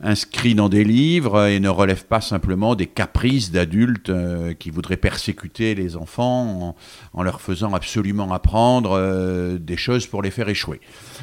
inscrits 0.00 0.54
dans 0.54 0.68
des 0.68 0.84
livres 0.84 1.46
et 1.46 1.58
ne 1.58 1.70
relèvent 1.70 2.04
pas 2.04 2.20
simplement 2.20 2.74
des 2.74 2.86
caprices 2.86 3.50
d'adultes 3.50 4.10
euh, 4.10 4.52
qui 4.52 4.70
voudraient 4.70 4.98
persécuter 4.98 5.74
les 5.74 5.96
enfants 5.96 6.76
en, 7.14 7.22
leur 7.22 7.40
faisant 7.40 7.72
absolument 7.72 8.30
apprendre 8.32 8.92
euh, 8.92 9.58
des 9.58 9.78
choses 9.78 10.06
pour 10.06 10.20
les 10.20 10.30
faire 10.30 10.48
échouer. 10.50 10.80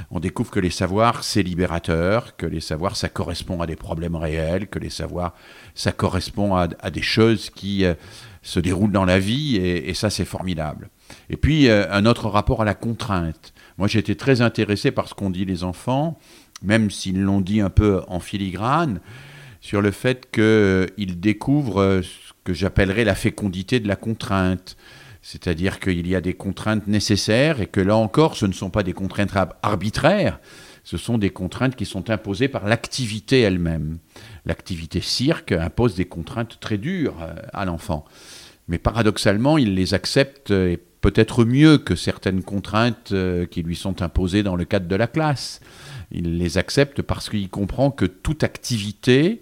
On 0.10 0.20
découvre 0.20 0.50
que 0.50 0.60
les 0.60 0.72
savoirs, 0.72 1.24
c'est 1.24 1.44
libérateur, 1.44 2.36
que 2.36 2.48
les 2.48 2.62
savoirs, 2.62 2.96
ça 2.96 3.10
correspond 3.10 3.62
à 3.62 3.68
des 3.68 3.76
problèmes 3.76 4.16
réels, 4.16 4.68
que 4.68 4.80
les 4.80 4.90
savoirs, 4.90 5.34
ça 5.76 5.92
correspond 5.92 6.56
à, 6.56 6.68
à 6.80 6.90
des 6.90 7.04
choses 7.04 7.52
qui 7.52 7.86
euh, 7.86 7.94
se 8.42 8.60
déroulent 8.60 8.92
dans 8.92 9.06
la 9.06 9.20
vie, 9.20 9.56
et, 9.58 9.90
et 9.90 9.94
ça, 9.94 10.10
c'est 10.10 10.26
formidable. 10.26 10.90
Et 11.30 11.38
puis, 11.38 11.70
un 11.70 12.06
autre 12.06 12.28
rapport 12.28 12.62
à 12.62 12.66
la 12.66 12.74
contrainte. 12.74 13.54
Moi, 13.78 13.88
j'étais 13.88 14.16
très 14.16 14.42
intéressé 14.42 14.92
par 14.92 15.08
ce 15.08 15.14
qu'ont 15.14 15.30
dit 15.30 15.46
les 15.46 15.64
enfants 15.64 16.18
même 16.64 16.90
s'ils 16.90 17.22
l'ont 17.22 17.42
dit 17.42 17.62
un 17.62 17.70
peu 17.70 18.02
en 18.08 18.20
filigrane, 18.20 19.00
sur 19.62 19.82
le 19.82 19.92
fait 19.92 20.30
qu'ils 20.32 21.20
découvrent 21.20 22.02
ce 22.02 22.34
que 22.44 22.54
j'appellerais 22.54 23.06
la 23.06 23.16
fécondité 23.16 23.80
de 23.80 23.88
la 23.88 23.96
contrainte. 23.96 24.76
C'est-à-dire 25.22 25.80
qu'il 25.80 26.06
y 26.06 26.16
a 26.16 26.22
des 26.22 26.34
contraintes 26.34 26.88
nécessaires 26.88 27.62
et 27.62 27.68
que 27.68 27.80
là 27.80 27.96
encore, 27.96 28.36
ce 28.36 28.46
ne 28.46 28.52
sont 28.52 28.70
pas 28.70 28.84
des 28.84 28.92
contraintes 28.92 29.32
arbitraires, 29.62 30.40
ce 30.84 30.98
sont 30.98 31.18
des 31.18 31.30
contraintes 31.30 31.78
qui 31.78 31.86
sont 31.86 32.10
imposées 32.10 32.50
par 32.50 32.68
l'activité 32.68 33.40
elle-même. 33.40 34.00
L'activité 34.46 35.00
cirque 35.00 35.54
impose 35.54 35.96
des 35.96 36.06
contraintes 36.06 36.60
très 36.60 36.78
dures 36.78 37.16
euh, 37.22 37.34
à 37.54 37.64
l'enfant. 37.64 38.04
Mais 38.68 38.78
paradoxalement, 38.78 39.58
il 39.58 39.76
les 39.76 39.94
accepte 39.94 40.52
et 40.52 40.80
peut-être 41.04 41.44
mieux 41.44 41.78
que 41.78 41.96
certaines 41.96 42.42
contraintes 42.44 43.12
euh, 43.12 43.46
qui 43.46 43.62
lui 43.62 43.76
sont 43.76 44.02
imposées 44.02 44.42
dans 44.42 44.56
le 44.56 44.64
cadre 44.64 44.88
de 44.88 44.96
la 44.96 45.06
classe. 45.06 45.60
Il 46.12 46.38
les 46.38 46.58
accepte 46.58 47.02
parce 47.02 47.30
qu'il 47.30 47.50
comprend 47.50 47.92
que 47.92 48.06
toute 48.06 48.44
activité 48.44 49.42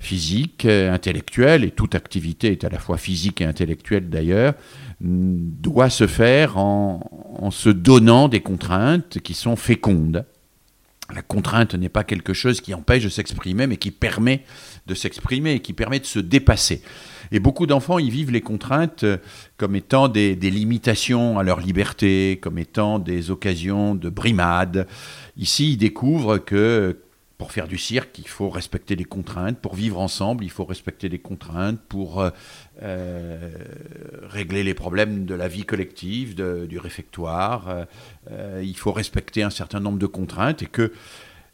physique, 0.00 0.64
intellectuelle, 0.64 1.62
et 1.62 1.70
toute 1.70 1.94
activité 1.94 2.52
est 2.52 2.64
à 2.64 2.70
la 2.70 2.78
fois 2.78 2.96
physique 2.96 3.40
et 3.40 3.44
intellectuelle 3.44 4.08
d'ailleurs, 4.08 4.54
doit 5.00 5.90
se 5.90 6.06
faire 6.06 6.58
en, 6.58 7.38
en, 7.38 7.50
se 7.50 7.68
donnant 7.68 8.28
des 8.28 8.40
contraintes 8.40 9.18
qui 9.20 9.34
sont 9.34 9.56
fécondes. 9.56 10.24
La 11.14 11.22
contrainte 11.22 11.74
n'est 11.74 11.90
pas 11.90 12.02
quelque 12.02 12.32
chose 12.32 12.60
qui 12.60 12.72
empêche 12.74 13.04
de 13.04 13.08
s'exprimer, 13.10 13.66
mais 13.66 13.76
qui 13.76 13.90
permet 13.90 14.42
de 14.86 14.94
s'exprimer, 14.94 15.60
qui 15.60 15.74
permet 15.74 16.00
de 16.00 16.06
se 16.06 16.18
dépasser. 16.18 16.82
Et 17.32 17.40
beaucoup 17.40 17.66
d'enfants 17.66 17.98
y 17.98 18.10
vivent 18.10 18.32
les 18.32 18.40
contraintes 18.40 19.04
comme 19.56 19.76
étant 19.76 20.08
des, 20.08 20.34
limitations 20.34 21.38
à 21.38 21.42
leur 21.42 21.60
liberté, 21.60 22.38
comme 22.42 22.58
étant 22.58 22.98
des 22.98 23.30
occasions 23.30 23.94
de 23.94 24.08
brimade, 24.08 24.86
Ici, 25.40 25.72
ils 25.72 25.76
découvrent 25.78 26.36
que 26.36 26.98
pour 27.38 27.52
faire 27.52 27.66
du 27.66 27.78
cirque, 27.78 28.18
il 28.18 28.28
faut 28.28 28.50
respecter 28.50 28.94
les 28.94 29.06
contraintes. 29.06 29.58
Pour 29.58 29.74
vivre 29.74 29.98
ensemble, 29.98 30.44
il 30.44 30.50
faut 30.50 30.66
respecter 30.66 31.08
les 31.08 31.18
contraintes. 31.18 31.80
Pour 31.88 32.20
euh, 32.20 32.28
euh, 32.82 33.50
régler 34.28 34.62
les 34.62 34.74
problèmes 34.74 35.24
de 35.24 35.34
la 35.34 35.48
vie 35.48 35.64
collective, 35.64 36.34
du 36.34 36.78
réfectoire, 36.78 37.86
euh, 38.30 38.62
il 38.62 38.76
faut 38.76 38.92
respecter 38.92 39.42
un 39.42 39.48
certain 39.48 39.80
nombre 39.80 39.98
de 39.98 40.06
contraintes 40.06 40.62
et 40.62 40.66
que 40.66 40.92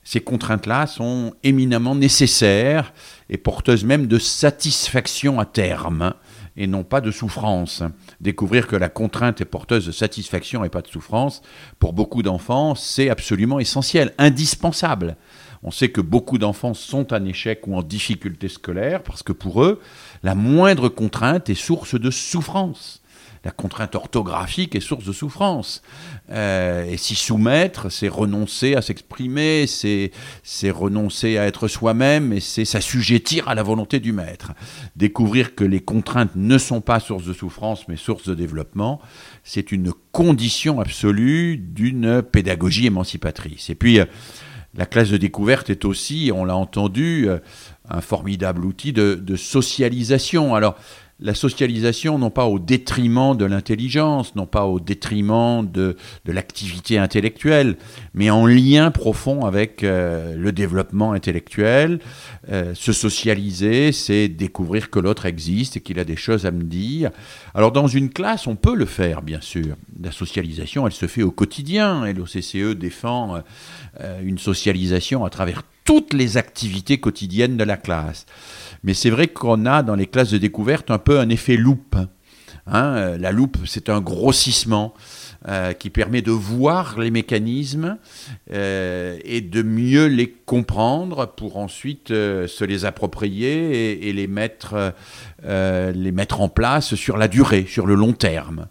ces 0.06 0.20
contraintes-là 0.20 0.86
sont 0.86 1.34
éminemment 1.42 1.96
nécessaires 1.96 2.94
et 3.28 3.38
porteuses 3.38 3.84
même 3.84 4.06
de 4.06 4.20
satisfaction 4.20 5.40
à 5.40 5.44
terme 5.44 6.14
et 6.56 6.68
non 6.68 6.84
pas 6.84 7.00
de 7.00 7.10
souffrance. 7.10 7.82
Découvrir 8.20 8.68
que 8.68 8.76
la 8.76 8.88
contrainte 8.88 9.40
est 9.40 9.46
porteuse 9.46 9.84
de 9.84 9.90
satisfaction 9.90 10.62
et 10.62 10.68
pas 10.68 10.80
de 10.80 10.86
souffrance, 10.86 11.42
pour 11.80 11.92
beaucoup 11.92 12.22
d'enfants, 12.22 12.76
c'est 12.76 13.10
absolument 13.10 13.58
essentiel, 13.58 14.14
indispensable. 14.16 15.16
On 15.64 15.72
sait 15.72 15.88
que 15.88 16.00
beaucoup 16.00 16.38
d'enfants 16.38 16.74
sont 16.74 17.12
en 17.12 17.24
échec 17.24 17.66
ou 17.66 17.74
en 17.74 17.82
difficulté 17.82 18.48
scolaire 18.48 19.02
parce 19.02 19.24
que 19.24 19.32
pour 19.32 19.64
eux, 19.64 19.80
la 20.22 20.36
moindre 20.36 20.88
contrainte 20.88 21.50
est 21.50 21.56
source 21.56 21.98
de 21.98 22.12
souffrance 22.12 23.02
la 23.46 23.52
contrainte 23.52 23.94
orthographique 23.94 24.74
est 24.74 24.80
source 24.80 25.04
de 25.04 25.12
souffrance. 25.12 25.80
Euh, 26.30 26.84
et 26.84 26.96
s'y 26.96 27.14
soumettre, 27.14 27.92
c'est 27.92 28.08
renoncer 28.08 28.74
à 28.74 28.82
s'exprimer, 28.82 29.66
c'est 29.68 30.10
renoncer 30.70 31.38
à 31.38 31.46
être 31.46 31.68
soi-même, 31.68 32.32
et 32.32 32.40
c'est 32.40 32.64
s'assujettir 32.64 33.46
à 33.48 33.54
la 33.54 33.62
volonté 33.62 34.00
du 34.00 34.12
maître. 34.12 34.52
Découvrir 34.96 35.54
que 35.54 35.62
les 35.62 35.78
contraintes 35.78 36.34
ne 36.34 36.58
sont 36.58 36.80
pas 36.80 36.98
source 36.98 37.24
de 37.24 37.32
souffrance, 37.32 37.86
mais 37.86 37.96
source 37.96 38.28
de 38.28 38.34
développement, 38.34 39.00
c'est 39.44 39.70
une 39.70 39.92
condition 40.10 40.80
absolue 40.80 41.56
d'une 41.56 42.22
pédagogie 42.22 42.86
émancipatrice. 42.86 43.70
Et 43.70 43.76
puis, 43.76 44.00
euh, 44.00 44.06
la 44.74 44.86
classe 44.86 45.10
de 45.10 45.18
découverte 45.18 45.70
est 45.70 45.84
aussi, 45.84 46.32
on 46.34 46.44
l'a 46.44 46.56
entendu, 46.56 47.28
euh, 47.28 47.38
un 47.88 48.00
formidable 48.00 48.64
outil 48.64 48.92
de, 48.92 49.14
de 49.14 49.36
socialisation. 49.36 50.56
Alors, 50.56 50.74
la 51.18 51.34
socialisation, 51.34 52.18
non 52.18 52.28
pas 52.28 52.44
au 52.44 52.58
détriment 52.58 53.34
de 53.34 53.46
l'intelligence, 53.46 54.34
non 54.36 54.44
pas 54.44 54.66
au 54.66 54.80
détriment 54.80 55.66
de, 55.66 55.96
de 56.26 56.32
l'activité 56.32 56.98
intellectuelle, 56.98 57.76
mais 58.12 58.28
en 58.28 58.46
lien 58.46 58.90
profond 58.90 59.46
avec 59.46 59.82
euh, 59.82 60.36
le 60.36 60.52
développement 60.52 61.12
intellectuel. 61.12 62.00
Euh, 62.50 62.74
se 62.74 62.92
socialiser, 62.92 63.92
c'est 63.92 64.28
découvrir 64.28 64.90
que 64.90 64.98
l'autre 64.98 65.24
existe 65.24 65.78
et 65.78 65.80
qu'il 65.80 65.98
a 65.98 66.04
des 66.04 66.16
choses 66.16 66.44
à 66.44 66.50
me 66.50 66.62
dire. 66.62 67.10
Alors 67.54 67.72
dans 67.72 67.86
une 67.86 68.10
classe, 68.10 68.46
on 68.46 68.56
peut 68.56 68.74
le 68.74 68.86
faire, 68.86 69.22
bien 69.22 69.40
sûr. 69.40 69.76
La 70.02 70.12
socialisation, 70.12 70.86
elle 70.86 70.92
se 70.92 71.06
fait 71.06 71.22
au 71.22 71.30
quotidien, 71.30 72.04
et 72.04 72.12
l'OCCE 72.12 72.76
défend 72.76 73.42
euh, 74.00 74.20
une 74.22 74.38
socialisation 74.38 75.24
à 75.24 75.30
travers 75.30 75.62
toutes 75.86 76.12
les 76.12 76.36
activités 76.36 76.98
quotidiennes 76.98 77.56
de 77.56 77.64
la 77.64 77.78
classe. 77.78 78.26
Mais 78.86 78.94
c'est 78.94 79.10
vrai 79.10 79.26
qu'on 79.26 79.66
a 79.66 79.82
dans 79.82 79.96
les 79.96 80.06
classes 80.06 80.30
de 80.30 80.38
découverte 80.38 80.92
un 80.92 80.98
peu 80.98 81.18
un 81.18 81.28
effet 81.28 81.56
loupe. 81.56 81.96
Hein. 82.68 82.94
Euh, 82.96 83.18
la 83.18 83.32
loupe, 83.32 83.58
c'est 83.66 83.90
un 83.90 84.00
grossissement 84.00 84.94
euh, 85.48 85.72
qui 85.72 85.90
permet 85.90 86.22
de 86.22 86.30
voir 86.30 86.96
les 86.96 87.10
mécanismes 87.10 87.98
euh, 88.52 89.18
et 89.24 89.40
de 89.40 89.62
mieux 89.62 90.06
les 90.06 90.30
comprendre 90.30 91.26
pour 91.36 91.56
ensuite 91.56 92.10
se 92.10 92.64
les 92.64 92.84
approprier 92.84 94.08
et, 94.08 94.12
les, 94.12 94.28
mettre, 94.28 94.94
les 95.42 96.12
mettre 96.12 96.40
en 96.40 96.48
place 96.48 96.94
sur 96.94 97.16
la 97.16 97.26
durée, 97.26 97.66
sur 97.68 97.86
le 97.86 97.96
long 97.96 98.12
terme. 98.12 98.68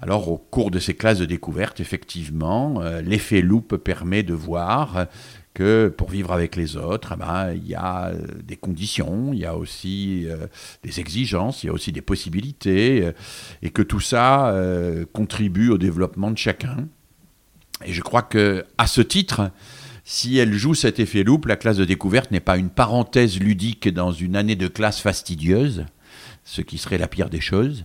Alors, 0.00 0.30
au 0.30 0.36
cours 0.38 0.70
de 0.70 0.78
ces 0.78 0.94
classes 0.94 1.18
de 1.18 1.24
découverte, 1.24 1.80
effectivement, 1.80 2.80
l'effet 3.04 3.40
loupe 3.40 3.76
permet 3.76 4.22
de 4.22 4.34
voir 4.34 5.08
que 5.54 5.88
pour 5.88 6.10
vivre 6.10 6.32
avec 6.32 6.56
les 6.56 6.76
autres, 6.76 7.14
eh 7.14 7.18
ben, 7.18 7.52
il 7.52 7.66
y 7.66 7.74
a 7.74 8.08
euh, 8.08 8.18
des 8.44 8.56
conditions, 8.56 9.32
il 9.32 9.40
y 9.40 9.44
a 9.46 9.56
aussi 9.56 10.24
euh, 10.26 10.46
des 10.82 11.00
exigences, 11.00 11.62
il 11.62 11.66
y 11.66 11.70
a 11.70 11.72
aussi 11.72 11.92
des 11.92 12.02
possibilités, 12.02 13.02
euh, 13.02 13.12
et 13.62 13.70
que 13.70 13.82
tout 13.82 14.00
ça 14.00 14.54
contribue 15.12 15.70
au 15.70 15.78
développement 15.78 16.30
de 16.30 16.38
chacun. 16.38 16.88
Et 17.84 17.92
je 17.92 18.02
crois 18.02 18.22
que, 18.22 18.64
à 18.76 18.86
ce 18.86 19.00
titre, 19.00 19.50
Si 20.04 20.38
elle 20.38 20.54
joue 20.54 20.74
cet 20.74 21.00
effet 21.00 21.22
loupe, 21.22 21.44
la 21.44 21.56
classe 21.56 21.76
de 21.76 21.84
découverte 21.84 22.30
n'est 22.30 22.40
pas 22.40 22.56
une 22.56 22.70
parenthèse 22.70 23.38
ludique 23.38 23.92
dans 23.92 24.10
une 24.10 24.36
année 24.36 24.56
de 24.56 24.66
classe 24.66 25.00
fastidieuse, 25.00 25.84
ce 26.44 26.62
qui 26.62 26.78
serait 26.78 26.96
la 26.96 27.08
pire 27.08 27.28
des 27.28 27.42
choses, 27.42 27.84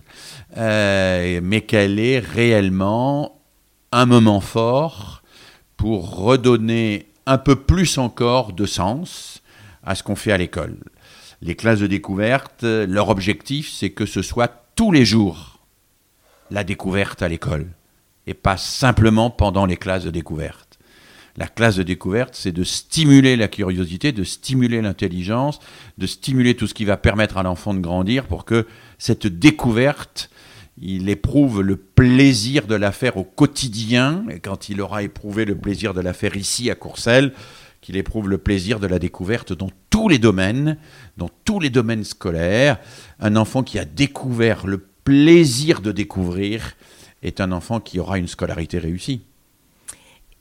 mais 0.56 1.64
qu'elle 1.66 1.98
est 1.98 2.20
réellement 2.20 3.42
un 3.92 4.06
moment 4.06 4.40
fort 4.40 5.22
pour 5.76 6.16
redonner 6.16 7.08
un 7.26 7.38
peu 7.38 7.56
plus 7.56 7.98
encore 7.98 8.52
de 8.52 8.66
sens 8.66 9.42
à 9.82 9.94
ce 9.94 10.02
qu'on 10.02 10.16
fait 10.16 10.32
à 10.32 10.38
l'école. 10.38 10.76
Les 11.42 11.54
classes 11.54 11.80
de 11.80 11.86
découverte, 11.86 12.62
leur 12.62 13.08
objectif, 13.08 13.70
c'est 13.70 13.90
que 13.90 14.06
ce 14.06 14.22
soit 14.22 14.64
tous 14.76 14.92
les 14.92 15.04
jours 15.04 15.60
la 16.50 16.64
découverte 16.64 17.22
à 17.22 17.28
l'école, 17.28 17.66
et 18.26 18.34
pas 18.34 18.56
simplement 18.56 19.30
pendant 19.30 19.66
les 19.66 19.76
classes 19.76 20.04
de 20.04 20.10
découverte. 20.10 20.78
La 21.36 21.48
classe 21.48 21.76
de 21.76 21.82
découverte, 21.82 22.36
c'est 22.36 22.52
de 22.52 22.62
stimuler 22.62 23.34
la 23.34 23.48
curiosité, 23.48 24.12
de 24.12 24.22
stimuler 24.22 24.80
l'intelligence, 24.80 25.58
de 25.98 26.06
stimuler 26.06 26.54
tout 26.54 26.68
ce 26.68 26.74
qui 26.74 26.84
va 26.84 26.96
permettre 26.96 27.38
à 27.38 27.42
l'enfant 27.42 27.74
de 27.74 27.80
grandir 27.80 28.26
pour 28.26 28.44
que 28.44 28.68
cette 28.98 29.26
découverte, 29.26 30.30
il 30.80 31.08
éprouve 31.08 31.62
le 31.62 31.76
plaisir 31.76 32.66
de 32.66 32.74
la 32.74 32.92
faire 32.92 33.16
au 33.16 33.24
quotidien, 33.24 34.24
et 34.30 34.40
quand 34.40 34.68
il 34.68 34.80
aura 34.80 35.02
éprouvé 35.02 35.44
le 35.44 35.54
plaisir 35.54 35.94
de 35.94 36.00
la 36.00 36.12
faire 36.12 36.36
ici 36.36 36.70
à 36.70 36.74
Courcelles, 36.74 37.32
qu'il 37.80 37.96
éprouve 37.96 38.30
le 38.30 38.38
plaisir 38.38 38.80
de 38.80 38.86
la 38.86 38.98
découverte 38.98 39.52
dans 39.52 39.70
tous 39.90 40.08
les 40.08 40.18
domaines, 40.18 40.78
dans 41.18 41.28
tous 41.44 41.60
les 41.60 41.68
domaines 41.68 42.02
scolaires. 42.02 42.78
Un 43.20 43.36
enfant 43.36 43.62
qui 43.62 43.78
a 43.78 43.84
découvert 43.84 44.66
le 44.66 44.78
plaisir 44.78 45.82
de 45.82 45.92
découvrir 45.92 46.76
est 47.22 47.42
un 47.42 47.52
enfant 47.52 47.80
qui 47.80 48.00
aura 48.00 48.18
une 48.18 48.26
scolarité 48.26 48.78
réussie. 48.78 49.20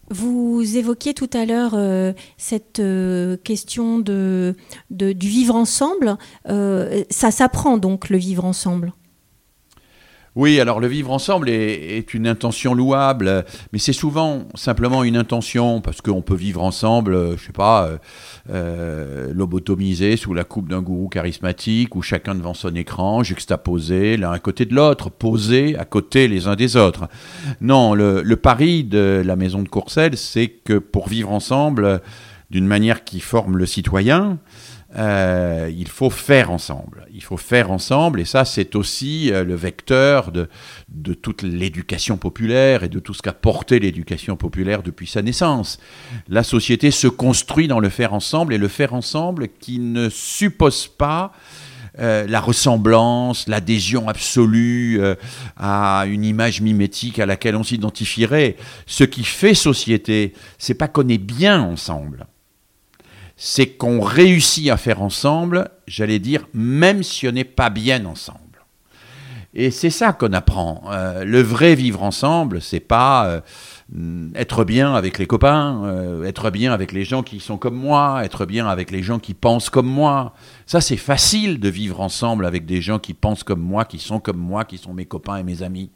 Vous 0.10 0.78
évoquiez 0.78 1.14
tout 1.14 1.30
à 1.34 1.46
l'heure 1.46 1.74
euh, 1.76 2.14
cette 2.38 2.80
euh, 2.80 3.38
question 3.38 4.00
de, 4.00 4.56
du 4.90 5.28
vivre 5.28 5.56
ensemble. 5.56 6.18
Euh, 6.48 7.04
ça 7.10 7.32
s'apprend 7.32 7.78
donc 7.78 8.10
le 8.10 8.18
vivre 8.18 8.46
ensemble? 8.46 8.94
Oui, 10.36 10.60
alors 10.60 10.80
le 10.80 10.88
vivre 10.88 11.12
ensemble 11.12 11.48
est, 11.48 12.12
une 12.16 12.26
intention 12.28 12.74
louable, 12.74 13.46
mais 13.72 13.78
c'est 13.78 13.94
souvent 13.94 14.48
simplement 14.56 15.04
une 15.04 15.16
intention, 15.16 15.80
parce 15.80 16.02
qu'on 16.02 16.24
peut 16.24 16.36
vivre 16.36 16.64
ensemble, 16.64 17.14
euh, 17.14 17.38
je 17.38 17.46
sais 17.46 17.52
pas, 17.52 17.86
euh, 17.86 17.98
euh, 18.50 19.34
lobotomisé 19.34 20.18
sous 20.18 20.34
la 20.34 20.44
coupe 20.44 20.70
d'un 20.70 20.82
gourou 20.82 21.08
charismatique, 21.08 21.96
ou 21.96 22.02
chacun 22.02 22.34
devant 22.34 22.56
son 22.56 22.74
écran, 22.76 23.22
juxtaposé 23.22 24.18
l'un 24.18 24.32
à 24.32 24.40
côté 24.40 24.66
de 24.66 24.74
l'autre, 24.74 25.12
posé 25.12 25.78
à 25.78 25.86
côté 25.86 26.28
les 26.28 26.48
uns 26.48 26.56
des 26.56 26.78
autres. 26.78 27.08
Non, 27.62 27.94
le 27.94 28.36
pari 28.36 28.84
de 28.84 29.22
la 29.24 29.36
maison 29.36 29.62
de 29.62 29.70
Courcelles, 29.70 30.18
c'est 30.18 30.48
que 30.48 30.80
pour 30.80 31.10
vivre 31.10 31.32
ensemble, 31.32 32.02
d'une 32.50 32.66
manière 32.66 33.04
qui 33.04 33.20
forme 33.20 33.58
le 33.58 33.66
citoyen, 33.68 34.40
euh, 34.96 35.72
il 35.76 35.88
faut 35.88 36.10
faire 36.10 36.52
ensemble. 36.52 37.08
Il 37.14 37.24
faut 37.24 37.38
faire 37.38 37.72
ensemble, 37.72 38.22
et 38.22 38.26
ça, 38.26 38.46
c'est 38.46 38.76
aussi 38.76 39.32
euh, 39.32 39.44
le 39.44 39.56
vecteur 39.56 40.32
de, 40.32 40.48
toute 41.14 41.42
l'éducation 41.42 42.18
populaire 42.18 42.84
et 42.84 42.90
de 42.90 43.00
tout 43.00 43.14
ce 43.14 43.22
qu'a 43.22 43.34
porté 43.34 43.80
l'éducation 43.80 44.36
populaire 44.36 44.84
depuis 44.84 45.08
sa 45.08 45.22
naissance. 45.22 45.80
La 46.30 46.44
société 46.44 46.92
se 46.92 47.08
construit 47.08 47.68
dans 47.68 47.80
le 47.80 47.90
faire 47.90 48.14
ensemble, 48.14 48.54
et 48.54 48.58
le 48.60 48.68
faire 48.68 48.94
ensemble 48.94 49.48
qui 49.48 49.80
ne 49.80 50.10
suppose 50.10 50.88
pas 50.88 51.32
euh, 52.00 52.28
la 52.28 52.42
ressemblance, 52.42 53.48
l'adhésion 53.48 54.08
absolue 54.10 55.02
à 55.58 56.06
une 56.08 56.24
image 56.24 56.62
mimétique 56.62 57.18
à 57.18 57.26
laquelle 57.26 57.56
on 57.56 57.64
s'identifierait. 57.64 58.58
Ce 58.86 59.04
qui 59.04 59.24
fait 59.24 59.56
société, 59.56 60.34
c'est 60.60 60.74
pas 60.76 60.88
qu'on 60.88 61.08
est 61.08 61.18
bien 61.18 61.62
ensemble 61.62 62.28
c'est 63.36 63.68
qu'on 63.68 64.00
réussit 64.02 64.70
à 64.70 64.78
faire 64.78 65.02
ensemble, 65.02 65.70
j'allais 65.88 66.20
dire, 66.20 66.48
même 66.54 67.04
si 67.04 67.28
on 67.28 67.32
n'est 67.32 67.44
pas 67.44 67.70
bien 67.70 68.06
ensemble. 68.06 68.40
Et 69.56 69.70
c'est 69.70 69.92
ça 69.92 70.14
qu'on 70.14 70.34
apprend. 70.34 70.84
Euh, 70.90 71.24
le 71.24 71.42
vrai 71.42 71.76
vivre 71.76 72.02
ensemble, 72.02 72.60
c'est 72.60 72.80
pas 72.80 73.28
euh, 73.28 74.30
être 74.34 74.64
bien 74.64 74.96
avec 74.96 75.20
les 75.20 75.28
copains, 75.28 75.84
euh, 75.86 76.24
être 76.24 76.50
bien 76.50 76.74
avec 76.74 76.92
les 76.92 77.04
gens 77.04 77.22
qui 77.22 77.40
sont 77.40 77.58
comme 77.58 77.76
moi, 77.76 78.22
être 78.24 78.46
bien 78.46 78.68
avec 78.68 78.90
les 78.90 79.04
gens 79.04 79.20
qui 79.20 79.36
pensent 79.36 79.70
comme 79.70 79.88
moi. 79.88 80.34
Ça, 80.66 80.82
c'est 80.82 80.98
facile 80.98 81.60
de 81.60 81.70
vivre 81.70 82.02
ensemble 82.02 82.48
avec 82.48 82.66
des 82.66 82.82
gens 82.82 82.98
qui 82.98 83.14
pensent 83.14 83.44
comme 83.44 83.62
moi, 83.62 83.86
qui 83.86 84.00
sont 84.00 84.20
comme 84.20 84.40
moi, 84.40 84.66
qui 84.66 84.80
sont 84.80 84.94
mes 84.94 85.06
copains 85.06 85.38
et 85.38 85.44
mes 85.44 85.62
amis. 85.62 85.92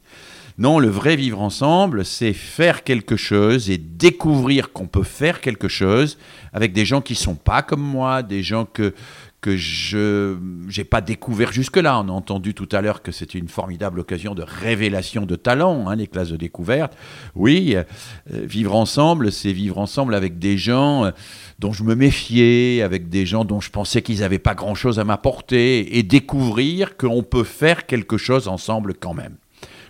Non, 0.60 0.80
le 0.80 0.88
vrai 0.88 1.16
vivre 1.16 1.40
ensemble, 1.40 2.04
c'est 2.04 2.34
faire 2.34 2.84
quelque 2.84 3.16
chose 3.16 3.70
et 3.70 3.78
découvrir 3.78 4.72
qu'on 4.72 4.88
peut 4.88 5.04
faire 5.04 5.40
quelque 5.40 5.68
chose 5.68 6.18
avec 6.52 6.74
des 6.74 6.84
gens 6.84 7.02
qui 7.02 7.14
sont 7.14 7.36
pas 7.36 7.62
comme 7.62 7.84
moi, 7.84 8.24
des 8.24 8.42
gens 8.42 8.66
que 8.66 8.96
que 9.40 9.56
je 9.56 10.36
n'ai 10.76 10.84
pas 10.84 11.00
découvert 11.00 11.52
jusque-là. 11.52 12.00
On 12.00 12.10
a 12.10 12.12
entendu 12.12 12.56
tout 12.56 12.68
à 12.72 12.82
l'heure 12.82 13.04
que 13.04 13.12
c'était 13.12 13.38
une 13.38 13.48
formidable 13.48 14.00
occasion 14.00 14.34
de 14.34 14.44
révélation 14.44 15.28
de 15.28 15.36
talent, 15.36 15.88
hein, 15.88 15.96
les 15.96 16.08
classes 16.08 16.30
de 16.30 16.38
découverte. 16.38 16.98
Oui, 17.36 17.76
euh, 17.76 17.84
vivre 18.32 18.76
ensemble, 18.76 19.32
c'est 19.32 19.52
vivre 19.52 19.78
ensemble 19.78 20.16
avec 20.16 20.40
des 20.40 20.58
gens 20.58 21.06
euh, 21.06 21.12
dont 21.60 21.72
je 21.72 21.84
me 21.84 21.94
méfiais, 21.94 22.82
avec 22.82 23.10
des 23.10 23.28
gens 23.28 23.46
dont 23.46 23.62
je 23.62 23.70
pensais 23.70 24.02
qu'ils 24.02 24.22
n'avaient 24.22 24.40
pas 24.40 24.56
grand-chose 24.56 24.98
à 24.98 25.04
m'apporter, 25.04 25.98
et 25.98 26.04
découvrir 26.04 26.98
qu'on 26.98 27.22
peut 27.22 27.44
faire 27.44 27.86
quelque 27.86 28.18
chose 28.18 28.48
ensemble 28.48 28.96
quand 28.96 29.14
même. 29.14 29.36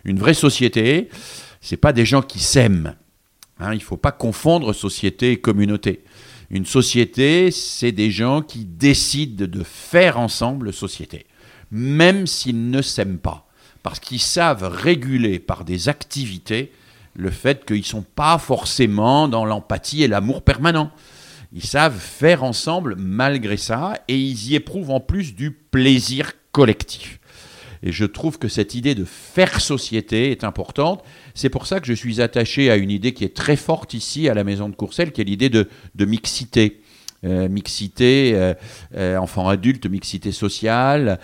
Une 0.08 0.20
vraie 0.20 0.34
société, 0.34 1.10
c'est 1.60 1.78
pas 1.78 1.92
des 1.92 2.06
gens 2.06 2.22
qui 2.22 2.40
s'aiment. 2.40 2.96
Hein, 3.60 3.74
il 3.74 3.80
ne 3.80 3.84
faut 3.84 3.98
pas 3.98 4.14
confondre 4.14 4.74
société 4.74 5.34
et 5.34 5.38
communauté. 5.38 6.04
Une 6.50 6.66
société, 6.66 7.52
c'est 7.52 7.92
des 7.92 8.10
gens 8.10 8.42
qui 8.42 8.64
décident 8.64 9.46
de 9.46 9.64
faire 9.64 10.18
ensemble 10.18 10.72
société, 10.72 11.26
même 11.72 12.26
s'ils 12.26 12.70
ne 12.70 12.82
s'aiment 12.82 13.18
pas, 13.18 13.48
parce 13.84 14.00
qu'ils 14.00 14.22
savent 14.22 14.64
réguler 14.64 15.40
par 15.40 15.66
des 15.66 15.90
activités 15.90 16.72
le 17.14 17.30
fait 17.30 17.66
qu'ils 17.66 17.80
ne 17.80 17.84
sont 17.84 18.06
pas 18.16 18.38
forcément 18.38 19.28
dans 19.28 19.44
l'empathie 19.44 20.04
et 20.04 20.08
l'amour 20.08 20.42
permanent. 20.42 20.92
Ils 21.52 21.66
savent 21.66 22.00
faire 22.00 22.46
ensemble 22.46 22.96
malgré 22.98 23.58
ça, 23.58 23.96
et 24.08 24.18
ils 24.18 24.52
y 24.52 24.56
éprouvent 24.56 24.92
en 24.92 25.02
plus 25.02 25.36
du 25.36 25.52
plaisir 25.52 26.32
collectif. 26.54 27.20
Et 27.84 27.92
je 27.92 28.06
trouve 28.06 28.40
que 28.40 28.48
cette 28.48 28.76
idée 28.76 28.96
de 28.96 29.06
faire 29.06 29.62
société 29.62 30.32
est 30.32 30.44
importante. 30.44 31.04
C'est 31.34 31.50
pour 31.50 31.68
ça 31.68 31.80
que 31.80 31.88
je 31.88 31.94
suis 31.94 32.22
attaché 32.22 32.72
à 32.72 32.78
une 32.78 32.92
idée 32.92 33.14
qui 33.14 33.24
est 33.24 33.36
très 33.36 33.56
forte 33.56 33.94
ici 33.94 34.30
à 34.30 34.34
la 34.34 34.44
Maison 34.44 34.70
de 34.70 34.76
Courcelles, 34.76 35.12
qui 35.12 35.22
est 35.22 35.26
l'idée 35.26 35.50
de, 35.50 35.68
mixité. 36.06 36.82
Euh, 37.26 37.50
mixité 37.50 38.34
euh, 38.36 38.54
euh, 38.96 39.18
enfant-adulte, 39.18 39.88
mixité 39.88 40.32
sociale, 40.32 41.20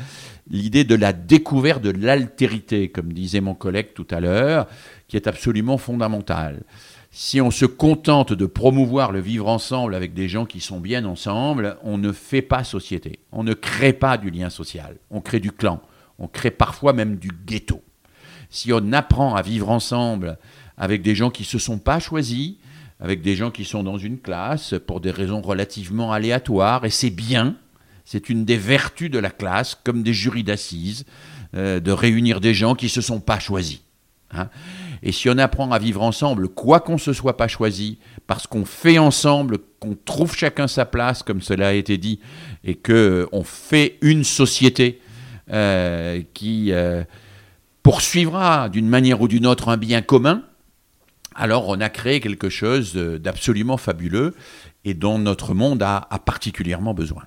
l'idée 0.50 0.84
de 0.86 0.96
la 0.96 1.14
découverte 1.14 1.84
de 1.84 1.92
l'altérité, 1.92 2.90
comme 2.90 3.14
disait 3.14 3.42
mon 3.42 3.54
collègue 3.54 3.90
tout 3.94 4.08
à 4.10 4.20
l'heure, 4.20 4.66
qui 5.08 5.18
est 5.18 5.28
absolument 5.28 5.78
fondamentale. 5.78 6.64
Si 7.12 7.40
on 7.42 7.52
se 7.52 7.66
contente 7.68 8.34
de 8.34 8.48
promouvoir 8.48 9.12
le 9.12 9.20
vivre 9.20 9.48
ensemble 9.48 9.94
avec 9.94 10.16
des 10.16 10.28
gens 10.28 10.48
qui 10.48 10.60
sont 10.60 10.80
bien 10.80 11.06
ensemble, 11.06 11.78
on 11.84 12.00
ne 12.00 12.12
fait 12.12 12.42
pas 12.42 12.64
société. 12.64 13.20
On 13.32 13.44
ne 13.44 13.54
crée 13.54 13.94
pas 13.94 14.18
du 14.18 14.32
lien 14.32 14.50
social. 14.50 14.98
On 15.12 15.22
crée 15.22 15.40
du 15.40 15.52
clan. 15.52 15.80
On 16.20 16.28
crée 16.28 16.52
parfois 16.52 16.94
même 16.94 17.18
du 17.18 17.32
ghetto. 17.46 17.84
Si 18.50 18.72
on 18.72 18.94
apprend 18.94 19.36
à 19.36 19.42
vivre 19.42 19.70
ensemble 19.70 20.38
avec 20.78 21.02
des 21.02 21.16
gens 21.16 21.30
qui 21.30 21.44
ne 21.44 21.48
se 21.48 21.60
sont 21.60 21.80
pas 21.80 22.00
choisis, 22.00 22.56
avec 23.00 23.22
des 23.22 23.36
gens 23.36 23.52
qui 23.52 23.66
sont 23.66 23.84
dans 23.84 23.98
une 23.98 24.20
classe 24.20 24.76
pour 24.86 25.02
des 25.02 25.12
raisons 25.12 25.42
relativement 25.42 26.12
aléatoires, 26.12 26.86
et 26.86 26.90
c'est 26.90 27.10
bien, 27.10 27.58
c'est 28.06 28.30
une 28.30 28.46
des 28.46 28.58
vertus 28.58 29.10
de 29.10 29.20
la 29.20 29.32
classe, 29.32 29.76
comme 29.84 30.04
des 30.04 30.14
jurys 30.14 30.44
d'assises, 30.44 31.06
euh, 31.56 31.80
de 31.80 31.92
réunir 31.92 32.40
des 32.40 32.54
gens 32.54 32.76
qui 32.76 32.86
ne 32.86 32.92
se 32.92 33.02
sont 33.02 33.20
pas 33.20 33.40
choisis. 33.40 33.82
Hein. 34.32 34.50
Et 35.02 35.12
si 35.12 35.30
on 35.30 35.38
apprend 35.38 35.70
à 35.72 35.80
vivre 35.80 36.02
ensemble, 36.02 36.48
quoi 36.48 36.80
qu'on 36.80 36.94
ne 36.94 36.98
se 36.98 37.12
soit 37.12 37.36
pas 37.36 37.50
choisi, 37.50 38.00
parce 38.26 38.48
qu'on 38.48 38.66
fait 38.66 38.98
ensemble, 38.98 39.58
qu'on 39.80 39.96
trouve 40.06 40.36
chacun 40.36 40.68
sa 40.68 40.86
place, 40.86 41.24
comme 41.24 41.42
cela 41.42 41.70
a 41.70 41.74
été 41.74 41.98
dit, 41.98 42.20
et 42.64 42.76
qu'on 42.76 43.44
fait 43.44 43.98
une 44.02 44.24
société 44.24 45.02
euh, 45.52 46.22
qui 46.34 46.72
euh, 46.72 47.04
poursuivra 47.82 48.70
d'une 48.70 48.88
manière 48.88 49.22
ou 49.22 49.28
d'une 49.28 49.46
autre 49.46 49.70
un 49.70 49.78
bien 49.78 50.02
commun, 50.02 50.44
alors 51.36 51.68
on 51.68 51.82
a 51.82 51.90
créé 51.90 52.22
quelque 52.22 52.50
chose 52.50 52.96
d'absolument 52.96 53.78
fabuleux 53.78 54.36
et 54.86 54.94
dont 54.94 55.20
notre 55.20 55.54
monde 55.54 55.84
a, 55.84 56.08
particulièrement 56.26 56.94
besoin. 56.94 57.24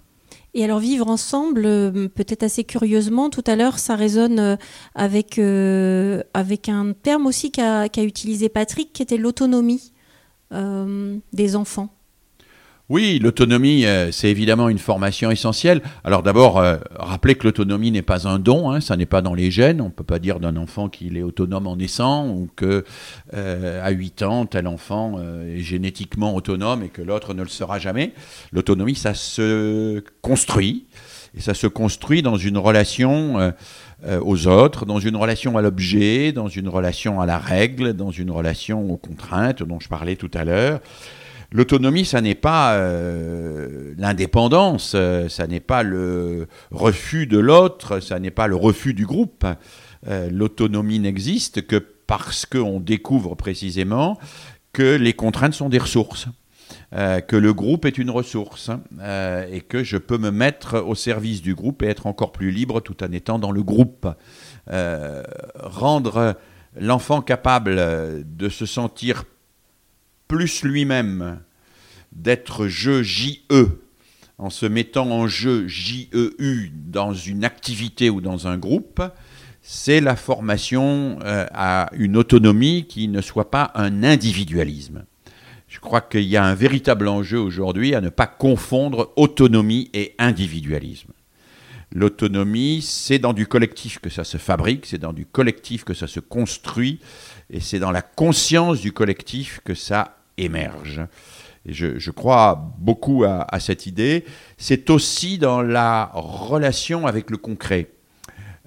Et 0.55 0.65
alors 0.65 0.79
vivre 0.79 1.09
ensemble, 1.09 1.67
euh, 1.67 2.09
peut-être 2.09 2.43
assez 2.43 2.65
curieusement, 2.65 3.29
tout 3.29 3.45
à 3.47 3.57
l'heure, 3.57 3.79
ça 3.79 3.97
résonne 3.97 4.57
avec, 4.95 5.39
avec 5.39 6.69
un 6.71 6.93
terme 6.95 7.27
aussi 7.27 7.53
qu'a 7.53 7.87
utilisé 7.99 8.49
Patrick, 8.49 8.93
qui 8.95 9.03
était 9.03 9.19
l'autonomie 9.19 9.93
des 10.53 11.57
enfants. 11.57 11.96
Oui, 12.89 13.19
l'autonomie, 13.21 13.85
euh, 13.85 14.13
c'est 14.13 14.31
évidemment 14.31 14.69
une 14.69 14.79
formation 14.79 15.33
essentielle. 15.33 15.83
Alors 16.05 16.23
d'abord, 16.23 16.59
euh, 16.59 16.77
rappeler 16.95 17.35
que 17.35 17.43
l'autonomie 17.43 17.91
n'est 17.91 18.01
pas 18.01 18.29
un 18.29 18.39
don, 18.39 18.71
hein, 18.71 18.81
ça 18.81 18.97
n'est 18.97 19.07
pas 19.07 19.23
dans 19.23 19.35
les 19.35 19.51
gènes. 19.51 19.81
On 19.81 19.87
ne 19.87 19.91
peut 19.91 20.05
pas 20.05 20.21
dire 20.21 20.39
d'un 20.39 20.57
enfant 20.57 20.89
qu'il 20.89 21.17
est 21.17 21.23
autonome 21.23 21.67
en 21.67 21.75
naissant 21.75 22.29
ou 22.29 22.49
que 22.55 22.85
euh, 23.35 23.85
à 23.85 23.91
8 23.91 24.23
ans, 24.23 24.47
tel 24.47 24.69
enfant 24.69 25.19
est 25.21 25.63
génétiquement 25.63 26.37
autonome 26.37 26.85
et 26.85 26.89
que 26.89 27.03
l'autre 27.03 27.35
ne 27.35 27.43
le 27.43 27.49
sera 27.49 27.81
jamais. 27.81 28.13
L'autonomie, 28.53 28.95
ça 28.95 29.15
se 29.15 30.05
construit. 30.23 30.87
Et 31.37 31.41
ça 31.41 31.55
se 31.55 31.67
construit 31.67 32.23
dans 32.23 32.37
une 32.37 32.57
relation 32.57 33.53
aux 34.23 34.47
autres, 34.47 34.87
dans 34.87 35.01
une 35.01 35.17
relation 35.17 35.59
à 35.59 35.63
l'objet, 35.63 36.33
dans 36.33 36.49
une 36.49 36.69
relation 36.69 37.21
à 37.21 37.27
la 37.27 37.39
règle, 37.39 37.93
dans 37.93 38.11
une 38.11 38.31
relation 38.31 38.91
aux 38.91 38.97
contraintes 38.97 39.63
dont 39.63 39.79
je 39.79 39.89
parlais 39.89 40.17
tout 40.17 40.31
à 40.33 40.45
l'heure. 40.45 40.81
L'autonomie, 41.57 42.05
ça 42.05 42.21
n'est 42.21 42.35
pas 42.35 42.75
euh, 42.75 43.95
l'indépendance, 43.97 44.93
euh, 44.95 45.31
ça 45.31 45.47
n'est 45.47 45.59
pas 45.59 45.83
le 45.83 46.49
refus 46.71 47.27
de 47.27 47.39
l'autre, 47.39 48.01
ça 48.01 48.19
n'est 48.19 48.31
pas 48.31 48.47
le 48.47 48.57
refus 48.57 48.93
du 48.93 49.07
groupe. 49.07 49.47
Euh, 50.07 50.29
l'autonomie 50.31 50.99
n'existe 50.99 51.67
que 51.67 51.77
parce 51.77 52.45
qu'on 52.45 52.79
découvre 52.79 53.37
précisément 53.37 54.19
que 54.75 54.97
les 54.97 55.15
contraintes 55.15 55.55
sont 55.55 55.71
des 55.71 55.79
ressources. 55.79 56.29
que 56.93 57.37
le 57.37 57.53
groupe 57.55 57.87
est 57.87 57.97
une 57.97 58.11
ressource 58.11 58.71
et 59.51 59.61
que 59.63 59.83
je 59.83 59.97
peux 59.97 60.19
me 60.19 60.31
mettre 60.31 60.85
au 60.87 60.95
service 60.95 61.41
du 61.41 61.55
groupe 61.55 61.83
et 61.83 61.87
être 61.87 62.07
encore 62.07 62.33
plus 62.33 62.51
libre 62.51 62.81
tout 62.81 63.03
en 63.03 63.13
étant 63.13 63.39
dans 63.39 63.51
le 63.51 63.63
groupe. 63.63 64.07
rendre 65.57 66.37
l'enfant 66.79 67.23
capable 67.23 67.77
de 67.77 68.49
se 68.49 68.67
sentir 68.67 69.25
plus 70.29 70.63
lui-même, 70.63 71.41
d'être 72.17 72.67
je 72.67 73.03
JE, 73.03 73.39
en 74.39 74.51
se 74.51 74.67
mettant 74.67 75.11
en 75.11 75.29
jeu 75.29 75.67
JEU 75.67 76.71
dans 76.73 77.15
une 77.15 77.45
activité 77.45 78.11
ou 78.11 78.21
dans 78.21 78.49
un 78.49 78.59
groupe, 78.59 79.03
c'est 79.63 80.01
la 80.01 80.15
formation 80.15 81.19
euh, 81.25 81.47
à 81.53 81.91
une 81.93 82.17
autonomie 82.17 82.87
qui 82.89 83.09
ne 83.09 83.21
soit 83.21 83.51
pas 83.51 83.73
un 83.75 84.05
individualisme. 84.05 85.05
Je 85.67 85.81
crois 85.81 86.01
qu'il 86.01 86.23
y 86.23 86.37
a 86.37 86.45
un 86.45 86.55
véritable 86.55 87.09
enjeu 87.09 87.39
aujourd'hui 87.39 87.95
à 87.95 88.01
ne 88.01 88.09
pas 88.09 88.27
confondre 88.29 89.13
autonomie 89.17 89.91
et 89.93 90.15
individualisme. 90.19 91.13
L'autonomie, 91.93 92.83
c'est 92.83 93.19
dans 93.19 93.33
du 93.33 93.47
collectif 93.47 93.99
que 93.99 94.11
ça 94.11 94.23
se 94.23 94.39
fabrique, 94.39 94.87
c'est 94.87 94.99
dans 94.99 95.13
du 95.13 95.27
collectif 95.27 95.85
que 95.85 95.95
ça 95.95 96.07
se 96.07 96.21
construit, 96.21 97.01
et 97.51 97.61
c'est 97.61 97.79
dans 97.79 97.91
la 97.91 98.03
conscience 98.03 98.81
du 98.81 98.93
collectif 98.93 99.61
que 99.65 99.75
ça 99.75 100.19
émerge. 100.37 101.01
Et 101.69 101.73
je, 101.73 102.11
crois 102.11 102.73
beaucoup 102.79 103.25
à, 103.25 103.59
cette 103.59 103.87
idée. 103.87 104.25
C'est 104.57 104.89
aussi 104.89 105.37
dans 105.37 105.63
la 105.63 106.11
relation 106.15 107.07
avec 107.07 107.29
le 107.29 107.39
concret. 107.39 107.89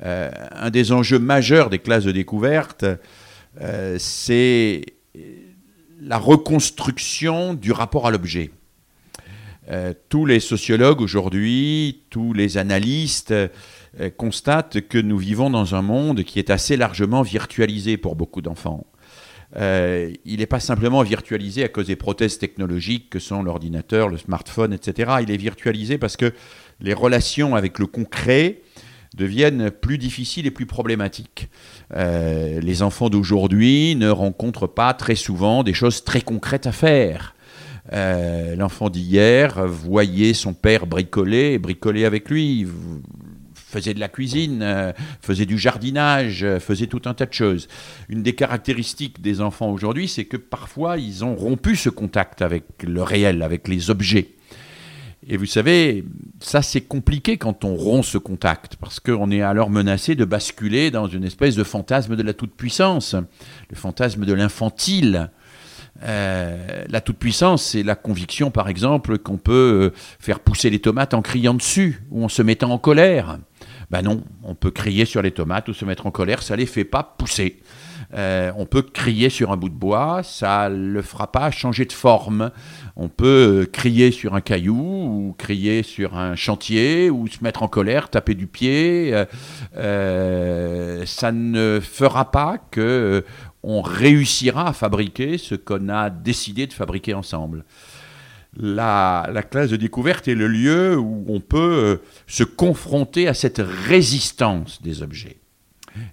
Euh, 0.04 0.30
un 0.52 0.70
des 0.70 0.91
enjeux 0.91 1.20
majeurs 1.20 1.70
des 1.70 1.80
classes 1.80 2.04
de 2.04 2.12
découverte, 2.12 2.86
euh, 3.62 3.95
c'est 4.00 4.82
la 6.02 6.18
reconstruction 6.18 7.54
du 7.54 7.72
rapport 7.72 8.06
à 8.06 8.12
l'objet. 8.12 8.52
Euh, 9.70 9.93
tous 10.10 10.26
les 10.26 10.39
sociologues 10.39 11.02
aujourd'hui, 11.02 12.02
tous 12.10 12.34
les 12.34 12.58
analystes 12.58 13.34
constatent 14.18 14.88
que 14.88 14.97
nous 15.00 15.18
vivons 15.18 15.50
dans 15.50 15.74
un 15.74 15.82
monde 15.82 16.24
qui 16.24 16.38
est 16.38 16.52
assez 16.52 16.78
largement 16.78 17.24
virtualisé 17.24 17.97
pour 17.97 18.16
beaucoup 18.16 18.41
d'enfants. 18.41 18.86
Euh, 19.56 20.14
il 20.26 20.39
n'est 20.39 20.45
pas 20.45 20.60
simplement 20.60 21.02
virtualisé 21.02 21.64
à 21.64 21.68
cause 21.68 21.88
des 21.88 21.95
prothèses 21.95 22.38
technologiques 22.38 23.10
que 23.10 23.20
sont 23.20 23.41
l'ordinateur, 23.41 24.10
le 24.10 24.18
smartphone, 24.18 24.74
etc. 24.74 25.14
Il 25.22 25.32
est 25.32 25.38
virtualisé 25.38 25.97
parce 25.97 26.18
que 26.18 26.34
les 26.82 26.93
relations 26.93 27.56
avec 27.56 27.80
le 27.80 27.88
concret 27.88 28.62
deviennent 29.16 29.72
plus 29.72 29.97
difficiles 29.97 30.45
et 30.45 30.52
plus 30.52 30.68
problématiques. 30.68 31.50
Euh, 31.95 32.60
les 32.62 32.84
enfants 32.84 33.10
d'aujourd'hui 33.10 33.95
ne 33.95 34.10
rencontrent 34.10 34.68
pas 34.68 34.93
très 34.93 35.16
souvent 35.16 35.64
des 35.64 35.74
choses 35.74 36.04
très 36.04 36.22
concrètes 36.22 36.68
à 36.68 36.72
faire. 36.72 37.36
Euh, 37.91 38.56
l'enfant 38.56 38.91
d'hier 38.91 39.66
voyait 39.66 40.36
son 40.36 40.54
père 40.54 40.86
bricoler 40.86 41.54
et 41.54 41.58
bricoler 41.58 42.06
avec 42.06 42.30
lui 42.30 42.68
faisait 43.70 43.94
de 43.94 44.00
la 44.00 44.08
cuisine, 44.08 44.62
euh, 44.64 44.92
faisait 45.22 45.46
du 45.46 45.58
jardinage, 45.58 46.44
euh, 46.44 46.60
faisait 46.60 46.88
tout 46.88 47.02
un 47.06 47.14
tas 47.14 47.28
de 47.28 47.34
choses. 47.34 47.68
Une 48.10 48.24
des 48.24 48.34
caractéristiques 48.34 49.22
des 49.22 49.42
enfants 49.42 49.70
aujourd'hui, 49.70 50.08
c'est 50.08 50.26
que 50.26 50.38
parfois 50.38 50.98
ils 50.98 51.24
ont 51.24 51.36
rompu 51.36 51.76
ce 51.76 51.90
contact 51.90 52.42
avec 52.42 52.64
le 52.84 53.04
réel, 53.04 53.44
avec 53.44 53.68
les 53.68 53.90
objets. 53.90 54.32
Et 55.28 55.38
vous 55.38 55.46
savez, 55.46 56.04
ça 56.40 56.62
c'est 56.62 56.82
compliqué 56.82 57.38
quand 57.38 57.64
on 57.64 57.76
rompt 57.76 58.04
ce 58.04 58.18
contact, 58.18 58.78
parce 58.78 59.00
qu'on 59.00 59.30
est 59.30 59.42
alors 59.42 59.70
menacé 59.70 60.16
de 60.16 60.26
basculer 60.26 60.90
dans 60.90 61.08
une 61.08 61.24
espèce 61.24 61.56
de 61.56 61.64
fantasme 61.64 62.16
de 62.16 62.24
la 62.24 62.34
toute-puissance, 62.34 63.16
le 63.70 63.76
fantasme 63.76 64.26
de 64.26 64.34
l'infantile. 64.34 65.30
Euh, 66.04 66.86
la 66.88 67.02
toute-puissance, 67.02 67.64
c'est 67.64 67.84
la 67.84 67.96
conviction, 67.96 68.50
par 68.50 68.70
exemple, 68.70 69.18
qu'on 69.20 69.38
peut 69.38 69.92
faire 70.20 70.40
pousser 70.40 70.70
les 70.70 70.80
tomates 70.80 71.14
en 71.14 71.22
criant 71.22 71.54
dessus 71.54 72.02
ou 72.10 72.24
en 72.24 72.30
se 72.30 72.42
mettant 72.42 72.72
en 72.72 72.78
colère. 72.78 73.38
Ben 73.90 74.04
non, 74.04 74.24
on 74.44 74.54
peut 74.54 74.72
crier 74.72 75.06
sur 75.06 75.22
les 75.22 75.32
tomates 75.32 75.68
ou 75.68 75.74
se 75.74 75.84
mettre 75.84 76.06
en 76.06 76.12
colère, 76.12 76.44
ça 76.44 76.56
ne 76.56 76.60
les 76.60 76.68
fait 76.68 76.84
pas 76.84 77.04
pousser. 77.04 77.60
Euh, 78.14 78.52
on 78.56 78.66
peut 78.66 78.82
crier 78.82 79.30
sur 79.30 79.52
un 79.52 79.58
bout 79.58 79.70
de 79.70 79.76
bois, 79.76 80.22
ça 80.24 80.70
ne 80.70 80.92
le 80.94 81.02
fera 81.02 81.32
pas 81.32 81.52
changer 81.52 81.86
de 81.86 81.94
forme. 81.94 82.52
On 82.96 83.08
peut 83.08 83.62
euh, 83.62 83.66
crier 83.66 84.12
sur 84.12 84.36
un 84.36 84.42
caillou 84.42 84.76
ou 84.76 85.36
crier 85.38 85.84
sur 85.84 86.18
un 86.18 86.36
chantier 86.36 87.10
ou 87.10 87.28
se 87.28 87.44
mettre 87.44 87.62
en 87.62 87.68
colère, 87.68 88.10
taper 88.10 88.36
du 88.36 88.48
pied. 88.48 89.26
Euh, 89.78 91.06
ça 91.06 91.32
ne 91.32 91.80
fera 91.82 92.32
pas 92.32 92.58
que 92.72 93.24
on 93.62 93.82
réussira 93.82 94.70
à 94.70 94.74
fabriquer 94.74 95.38
ce 95.38 95.56
qu'on 95.56 95.90
a 95.90 96.10
décidé 96.10 96.66
de 96.66 96.74
fabriquer 96.74 97.14
ensemble 97.14 97.66
la, 98.60 99.43
classe 99.49 99.70
de 99.70 99.78
découverte 99.78 100.28
est 100.28 100.36
le 100.36 100.47
lieu 100.47 100.97
où 100.97 101.26
on 101.28 101.39
peut 101.39 101.57
euh, 101.57 101.97
se 102.28 102.43
confronter 102.43 103.28
à 103.28 103.34
cette 103.34 103.62
résistance 103.88 104.82
des 104.82 105.01
objets. 105.01 105.38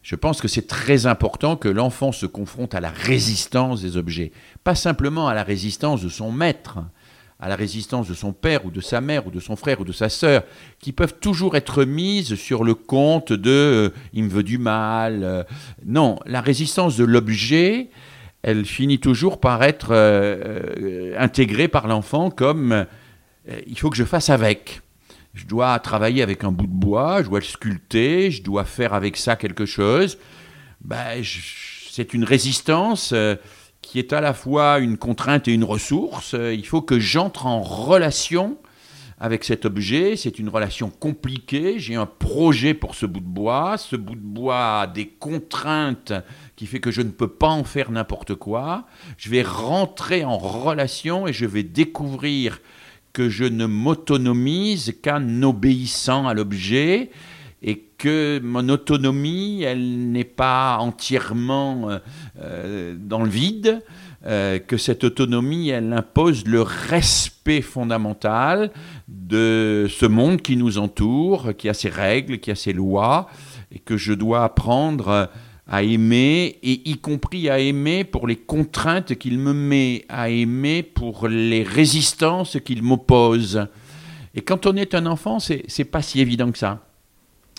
Je 0.02 0.16
pense 0.16 0.40
que 0.40 0.48
c'est 0.48 0.66
très 0.66 1.06
important 1.06 1.56
que 1.56 1.68
l'enfant 1.68 2.10
se 2.12 2.26
confronte 2.26 2.74
à 2.74 2.80
la 2.80 2.90
résistance 2.90 3.82
des 3.82 3.96
objets, 3.96 4.32
pas 4.64 4.74
simplement 4.74 5.28
à 5.28 5.34
la 5.34 5.42
résistance 5.42 6.02
de 6.02 6.08
son 6.08 6.32
maître, 6.32 6.78
à 7.38 7.48
la 7.48 7.56
résistance 7.56 8.08
de 8.08 8.14
son 8.14 8.32
père 8.32 8.64
ou 8.64 8.70
de 8.70 8.80
sa 8.80 9.00
mère 9.00 9.26
ou 9.26 9.30
de 9.30 9.40
son 9.40 9.56
frère 9.56 9.80
ou 9.80 9.84
de 9.84 9.92
sa 9.92 10.08
sœur, 10.08 10.42
qui 10.80 10.92
peuvent 10.92 11.18
toujours 11.20 11.56
être 11.56 11.84
mises 11.84 12.36
sur 12.36 12.64
le 12.64 12.74
compte 12.74 13.32
de 13.32 13.50
euh, 13.50 13.88
il 14.14 14.24
me 14.24 14.30
veut 14.30 14.42
du 14.42 14.58
mal. 14.58 15.22
Euh. 15.22 15.42
non, 15.84 16.18
la 16.24 16.40
résistance 16.40 16.96
de 16.96 17.04
l'objet, 17.04 17.90
elle 18.46 18.64
finit 18.64 19.00
toujours 19.00 19.40
par 19.40 19.64
être 19.64 19.88
euh, 19.90 20.60
euh, 20.78 21.14
intégrée 21.18 21.66
par 21.66 21.88
l'enfant 21.88 22.30
comme 22.30 22.70
euh, 22.70 22.84
il 23.66 23.76
faut 23.76 23.90
que 23.90 23.96
je 23.96 24.04
fasse 24.04 24.30
avec. 24.30 24.82
Je 25.34 25.46
dois 25.46 25.76
travailler 25.80 26.22
avec 26.22 26.44
un 26.44 26.52
bout 26.52 26.68
de 26.68 26.72
bois, 26.72 27.24
je 27.24 27.28
dois 27.28 27.40
le 27.40 27.44
sculpter, 27.44 28.30
je 28.30 28.44
dois 28.44 28.64
faire 28.64 28.94
avec 28.94 29.16
ça 29.16 29.34
quelque 29.34 29.66
chose. 29.66 30.16
Ben, 30.80 31.22
c'est 31.90 32.14
une 32.14 32.22
résistance 32.22 33.12
qui 33.82 33.98
est 33.98 34.12
à 34.12 34.20
la 34.20 34.32
fois 34.32 34.78
une 34.78 34.96
contrainte 34.96 35.48
et 35.48 35.52
une 35.52 35.64
ressource. 35.64 36.34
Il 36.34 36.64
faut 36.64 36.82
que 36.82 37.00
j'entre 37.00 37.46
en 37.46 37.60
relation 37.60 38.56
avec 39.18 39.44
cet 39.44 39.64
objet. 39.64 40.16
C'est 40.16 40.38
une 40.38 40.48
relation 40.48 40.90
compliquée. 40.90 41.78
J'ai 41.78 41.94
un 41.94 42.06
projet 42.06 42.74
pour 42.74 42.94
ce 42.94 43.06
bout 43.06 43.20
de 43.20 43.26
bois. 43.26 43.78
Ce 43.78 43.96
bout 43.96 44.14
de 44.14 44.20
bois 44.20 44.82
a 44.82 44.86
des 44.86 45.06
contraintes 45.06 46.12
qui 46.56 46.66
fait 46.66 46.80
que 46.80 46.90
je 46.90 47.02
ne 47.02 47.10
peux 47.10 47.28
pas 47.28 47.48
en 47.48 47.64
faire 47.64 47.90
n'importe 47.90 48.34
quoi. 48.34 48.86
Je 49.16 49.30
vais 49.30 49.42
rentrer 49.42 50.24
en 50.24 50.38
relation 50.38 51.26
et 51.26 51.32
je 51.32 51.46
vais 51.46 51.62
découvrir 51.62 52.60
que 53.12 53.30
je 53.30 53.44
ne 53.44 53.64
m'autonomise 53.64 54.94
qu'en 55.02 55.42
obéissant 55.42 56.26
à 56.26 56.34
l'objet 56.34 57.10
et 57.62 57.78
que 57.96 58.40
mon 58.42 58.68
autonomie, 58.68 59.62
elle 59.62 60.10
n'est 60.10 60.24
pas 60.24 60.76
entièrement 60.78 61.88
euh, 61.90 61.98
euh, 62.40 62.96
dans 62.98 63.22
le 63.22 63.30
vide, 63.30 63.82
euh, 64.26 64.58
que 64.58 64.76
cette 64.76 65.04
autonomie, 65.04 65.70
elle 65.70 65.92
impose 65.92 66.46
le 66.46 66.62
respect 66.62 67.62
fondamental 67.62 68.70
de 69.08 69.86
ce 69.88 70.06
monde 70.06 70.42
qui 70.42 70.56
nous 70.56 70.78
entoure, 70.78 71.56
qui 71.56 71.68
a 71.68 71.74
ses 71.74 71.88
règles, 71.88 72.38
qui 72.38 72.50
a 72.50 72.54
ses 72.54 72.72
lois, 72.72 73.28
et 73.70 73.78
que 73.78 73.96
je 73.96 74.12
dois 74.12 74.44
apprendre 74.44 75.30
à 75.68 75.82
aimer, 75.82 76.58
et 76.62 76.88
y 76.88 76.96
compris 76.98 77.48
à 77.50 77.58
aimer 77.58 78.04
pour 78.04 78.26
les 78.26 78.36
contraintes 78.36 79.16
qu'il 79.16 79.38
me 79.38 79.52
met, 79.52 80.04
à 80.08 80.28
aimer 80.28 80.82
pour 80.82 81.28
les 81.28 81.62
résistances 81.62 82.58
qu'il 82.64 82.82
m'oppose. 82.82 83.66
Et 84.34 84.42
quand 84.42 84.66
on 84.66 84.76
est 84.76 84.94
un 84.94 85.06
enfant, 85.06 85.38
c'est 85.40 85.84
pas 85.84 86.02
si 86.02 86.20
évident 86.20 86.50
que 86.52 86.58
ça. 86.58 86.82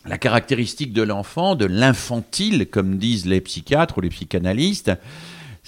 La 0.06 0.18
caractéristique 0.18 0.93
de 0.93 1.02
l'enfant, 1.02 1.56
de 1.56 1.66
l'infantile, 1.66 2.68
comme 2.68 2.98
disent 2.98 3.26
les 3.26 3.41
psychiatres 3.41 3.98
ou 3.98 4.02
les 4.02 4.10
psychanalystes, 4.10 4.91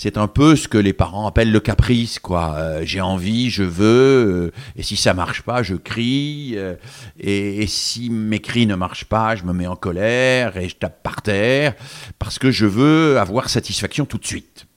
c'est 0.02 0.18
un 0.18 0.28
peu 0.28 0.56
ce 0.56 0.70
que 0.70 0.78
les 0.78 0.94
parents 0.94 1.28
appellent 1.28 1.52
le 1.52 1.60
caprice, 1.60 2.20
quoi. 2.20 2.56
Euh, 2.56 2.84
j'ai 2.86 3.02
envie, 3.02 3.50
je 3.50 3.64
veux, 3.64 4.46
euh, 4.46 4.52
et 4.78 4.82
si 4.82 4.96
ça 4.96 5.14
marche 5.14 5.42
pas, 5.42 5.62
je 5.62 5.76
crie, 5.76 6.54
euh, 6.56 6.76
et, 7.20 7.68
si 7.68 8.10
mes 8.10 8.40
cris 8.40 8.66
ne 8.66 8.76
marchent 8.76 9.04
pas, 9.04 9.36
je 9.36 9.44
me 9.44 9.52
mets 9.52 9.68
en 9.68 9.76
colère 9.76 10.56
et 10.56 10.70
je 10.70 10.78
tape 10.78 11.04
par 11.04 11.22
terre 11.22 11.76
parce 12.18 12.40
que 12.40 12.50
je 12.50 12.66
veux 12.66 13.20
avoir 13.20 13.50
satisfaction 13.50 14.06
tout 14.06 14.18
de 14.18 14.26
suite. 14.26 14.68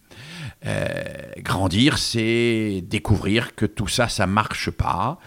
Grandir, 1.39 1.99
c'est 1.99 2.85
découvrir 2.87 3.57
que 3.57 3.67
tout 3.67 3.89
ça, 3.89 4.09
ça 4.09 4.29
marche 4.29 4.71
pas, 4.71 5.19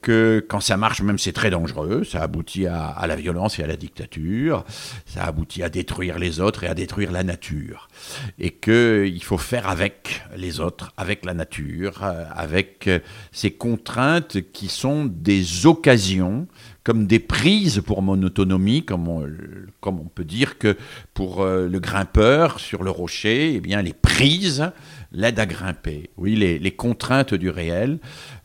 que 0.00 0.44
quand 0.48 0.60
ça 0.60 0.78
marche, 0.78 1.02
même 1.02 1.18
c'est 1.18 1.34
très 1.34 1.50
dangereux, 1.50 2.02
ça 2.04 2.22
aboutit 2.22 2.66
à, 2.66 3.04
la 3.06 3.14
violence 3.14 3.58
et 3.58 3.62
à 3.62 3.66
la 3.66 3.76
dictature, 3.76 4.64
ça 5.04 5.24
aboutit 5.24 5.62
à 5.62 5.68
détruire 5.68 6.18
les 6.18 6.40
autres 6.40 6.64
et 6.64 6.66
à 6.66 6.72
détruire 6.72 7.12
la 7.12 7.24
nature, 7.24 7.87
et 8.38 8.50
que 8.50 9.06
il 9.06 9.22
faut 9.22 9.38
faire 9.38 9.68
avec 9.68 10.22
les 10.36 10.60
autres, 10.60 10.92
avec 10.96 11.24
la 11.24 11.34
nature, 11.34 12.00
euh, 12.02 12.24
avec 12.34 12.88
ces 13.32 13.50
contraintes 13.50 14.38
qui 14.52 14.68
sont 14.68 15.04
des 15.06 15.66
occasions 15.66 16.46
comme 16.88 17.06
des 17.06 17.18
prises 17.18 17.82
pour 17.84 18.00
mon 18.00 18.22
autonomie, 18.22 18.82
comme 18.82 19.08
on, 19.08 19.92
peut 20.14 20.24
dire 20.24 20.56
que 20.56 20.74
pour 21.12 21.42
euh, 21.42 21.68
le 21.68 21.80
grimpeur 21.80 22.60
sur 22.60 22.82
le 22.82 22.90
rocher, 22.90 23.56
eh 23.56 23.60
bien 23.60 23.82
les 23.82 23.92
prises 23.92 24.70
l'aident 25.12 25.38
à 25.38 25.44
grimper. 25.44 26.08
Oui, 26.16 26.34
les, 26.34 26.70
contraintes 26.70 27.34
du 27.34 27.50
réel 27.50 27.98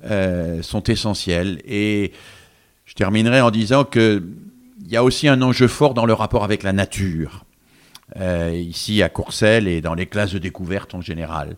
euh, 0.04 0.62
sont 0.62 0.84
essentielles. 0.84 1.62
Et 1.66 2.12
je 2.84 2.96
terminerai 2.96 3.40
en 3.40 3.50
disant 3.50 3.86
qu'il 3.86 4.24
y 4.90 4.98
a 4.98 5.06
aussi 5.06 5.30
un 5.30 5.42
enjeu 5.42 5.70
fort 5.70 5.94
dans 5.94 6.06
le 6.06 6.12
rapport 6.14 6.44
avec 6.44 6.64
la 6.64 6.74
nature, 6.74 7.46
euh, 8.20 8.52
ici 8.54 9.02
à 9.02 9.10
Courcelles 9.10 9.68
et 9.68 9.82
dans 9.82 9.96
les 9.96 10.06
classes 10.06 10.34
de 10.34 10.40
découverte 10.40 10.94
en 10.94 11.02
général. 11.02 11.56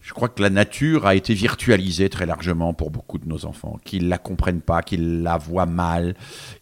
Je 0.00 0.12
crois 0.12 0.28
que 0.28 0.42
la 0.42 0.50
nature 0.50 1.06
a 1.06 1.14
été 1.14 1.32
virtualisée 1.32 2.08
très 2.08 2.26
largement 2.26 2.74
pour 2.74 2.90
beaucoup 2.90 3.18
de 3.18 3.28
nos 3.28 3.44
enfants, 3.44 3.78
qu'ils 3.84 4.08
la 4.08 4.18
comprennent 4.18 4.60
pas, 4.60 4.82
qu'ils 4.82 5.22
la 5.22 5.36
voient 5.38 5.66
mal, 5.66 6.16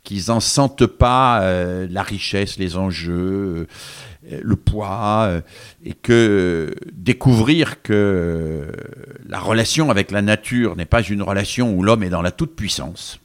qu'ils 0.05 0.30
en 0.30 0.41
sentent 0.41 0.86
pas 0.86 1.41
euh, 1.41 1.86
la 1.91 2.03
richesse, 2.03 2.59
les 2.59 2.76
enjeux, 2.76 3.66
euh, 4.30 4.41
le 4.43 4.57
poids, 4.57 5.41
et 5.84 5.95
que 5.95 6.74
découvrir 6.93 7.80
que 7.80 8.70
la 9.26 9.38
relation 9.38 9.91
avec 9.91 10.11
la 10.11 10.20
nature 10.20 10.76
n'est 10.76 10.84
pas 10.84 11.03
une 11.03 11.22
relation 11.22 11.72
où 11.72 11.82
l'homme 11.82 12.03
est 12.03 12.11
dans 12.11 12.20
la 12.20 12.30
toute 12.30 12.55
puissance, 12.55 13.20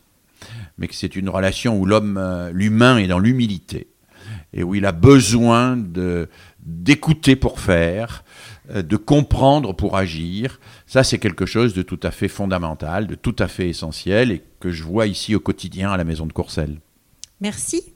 mais 0.78 0.88
que 0.88 0.96
c'est 0.96 1.18
une 1.18 1.28
relation 1.28 1.78
où 1.78 1.86
l'homme, 1.86 2.50
l'humain 2.54 3.00
est 3.00 3.08
dans 3.08 3.20
l'humilité 3.20 3.88
et 4.56 4.64
où 4.64 4.74
il 4.74 4.86
a 4.86 4.92
besoin 4.92 5.78
d'écouter 6.60 7.36
pour 7.36 7.60
faire, 7.60 8.24
euh, 8.72 8.82
de 8.82 8.98
comprendre 8.98 9.74
pour 9.74 9.98
agir. 9.98 10.60
Ça, 10.88 11.04
c'est 11.04 11.20
quelque 11.20 11.46
chose 11.46 11.74
de 11.74 11.82
tout 11.82 12.00
à 12.02 12.12
fait 12.12 12.30
fondamental, 12.30 13.06
de 13.06 13.16
tout 13.16 13.36
à 13.38 13.48
fait 13.48 13.70
essentiel 13.70 14.32
et 14.32 14.42
que 14.60 14.72
je 14.72 14.84
vois 14.84 15.08
ici 15.08 15.36
au 15.36 15.40
quotidien 15.40 15.92
à 15.92 15.98
la 15.98 16.06
maison 16.06 16.26
de 16.26 16.34
Courcelles. 16.34 16.80
Merci. 17.42 17.95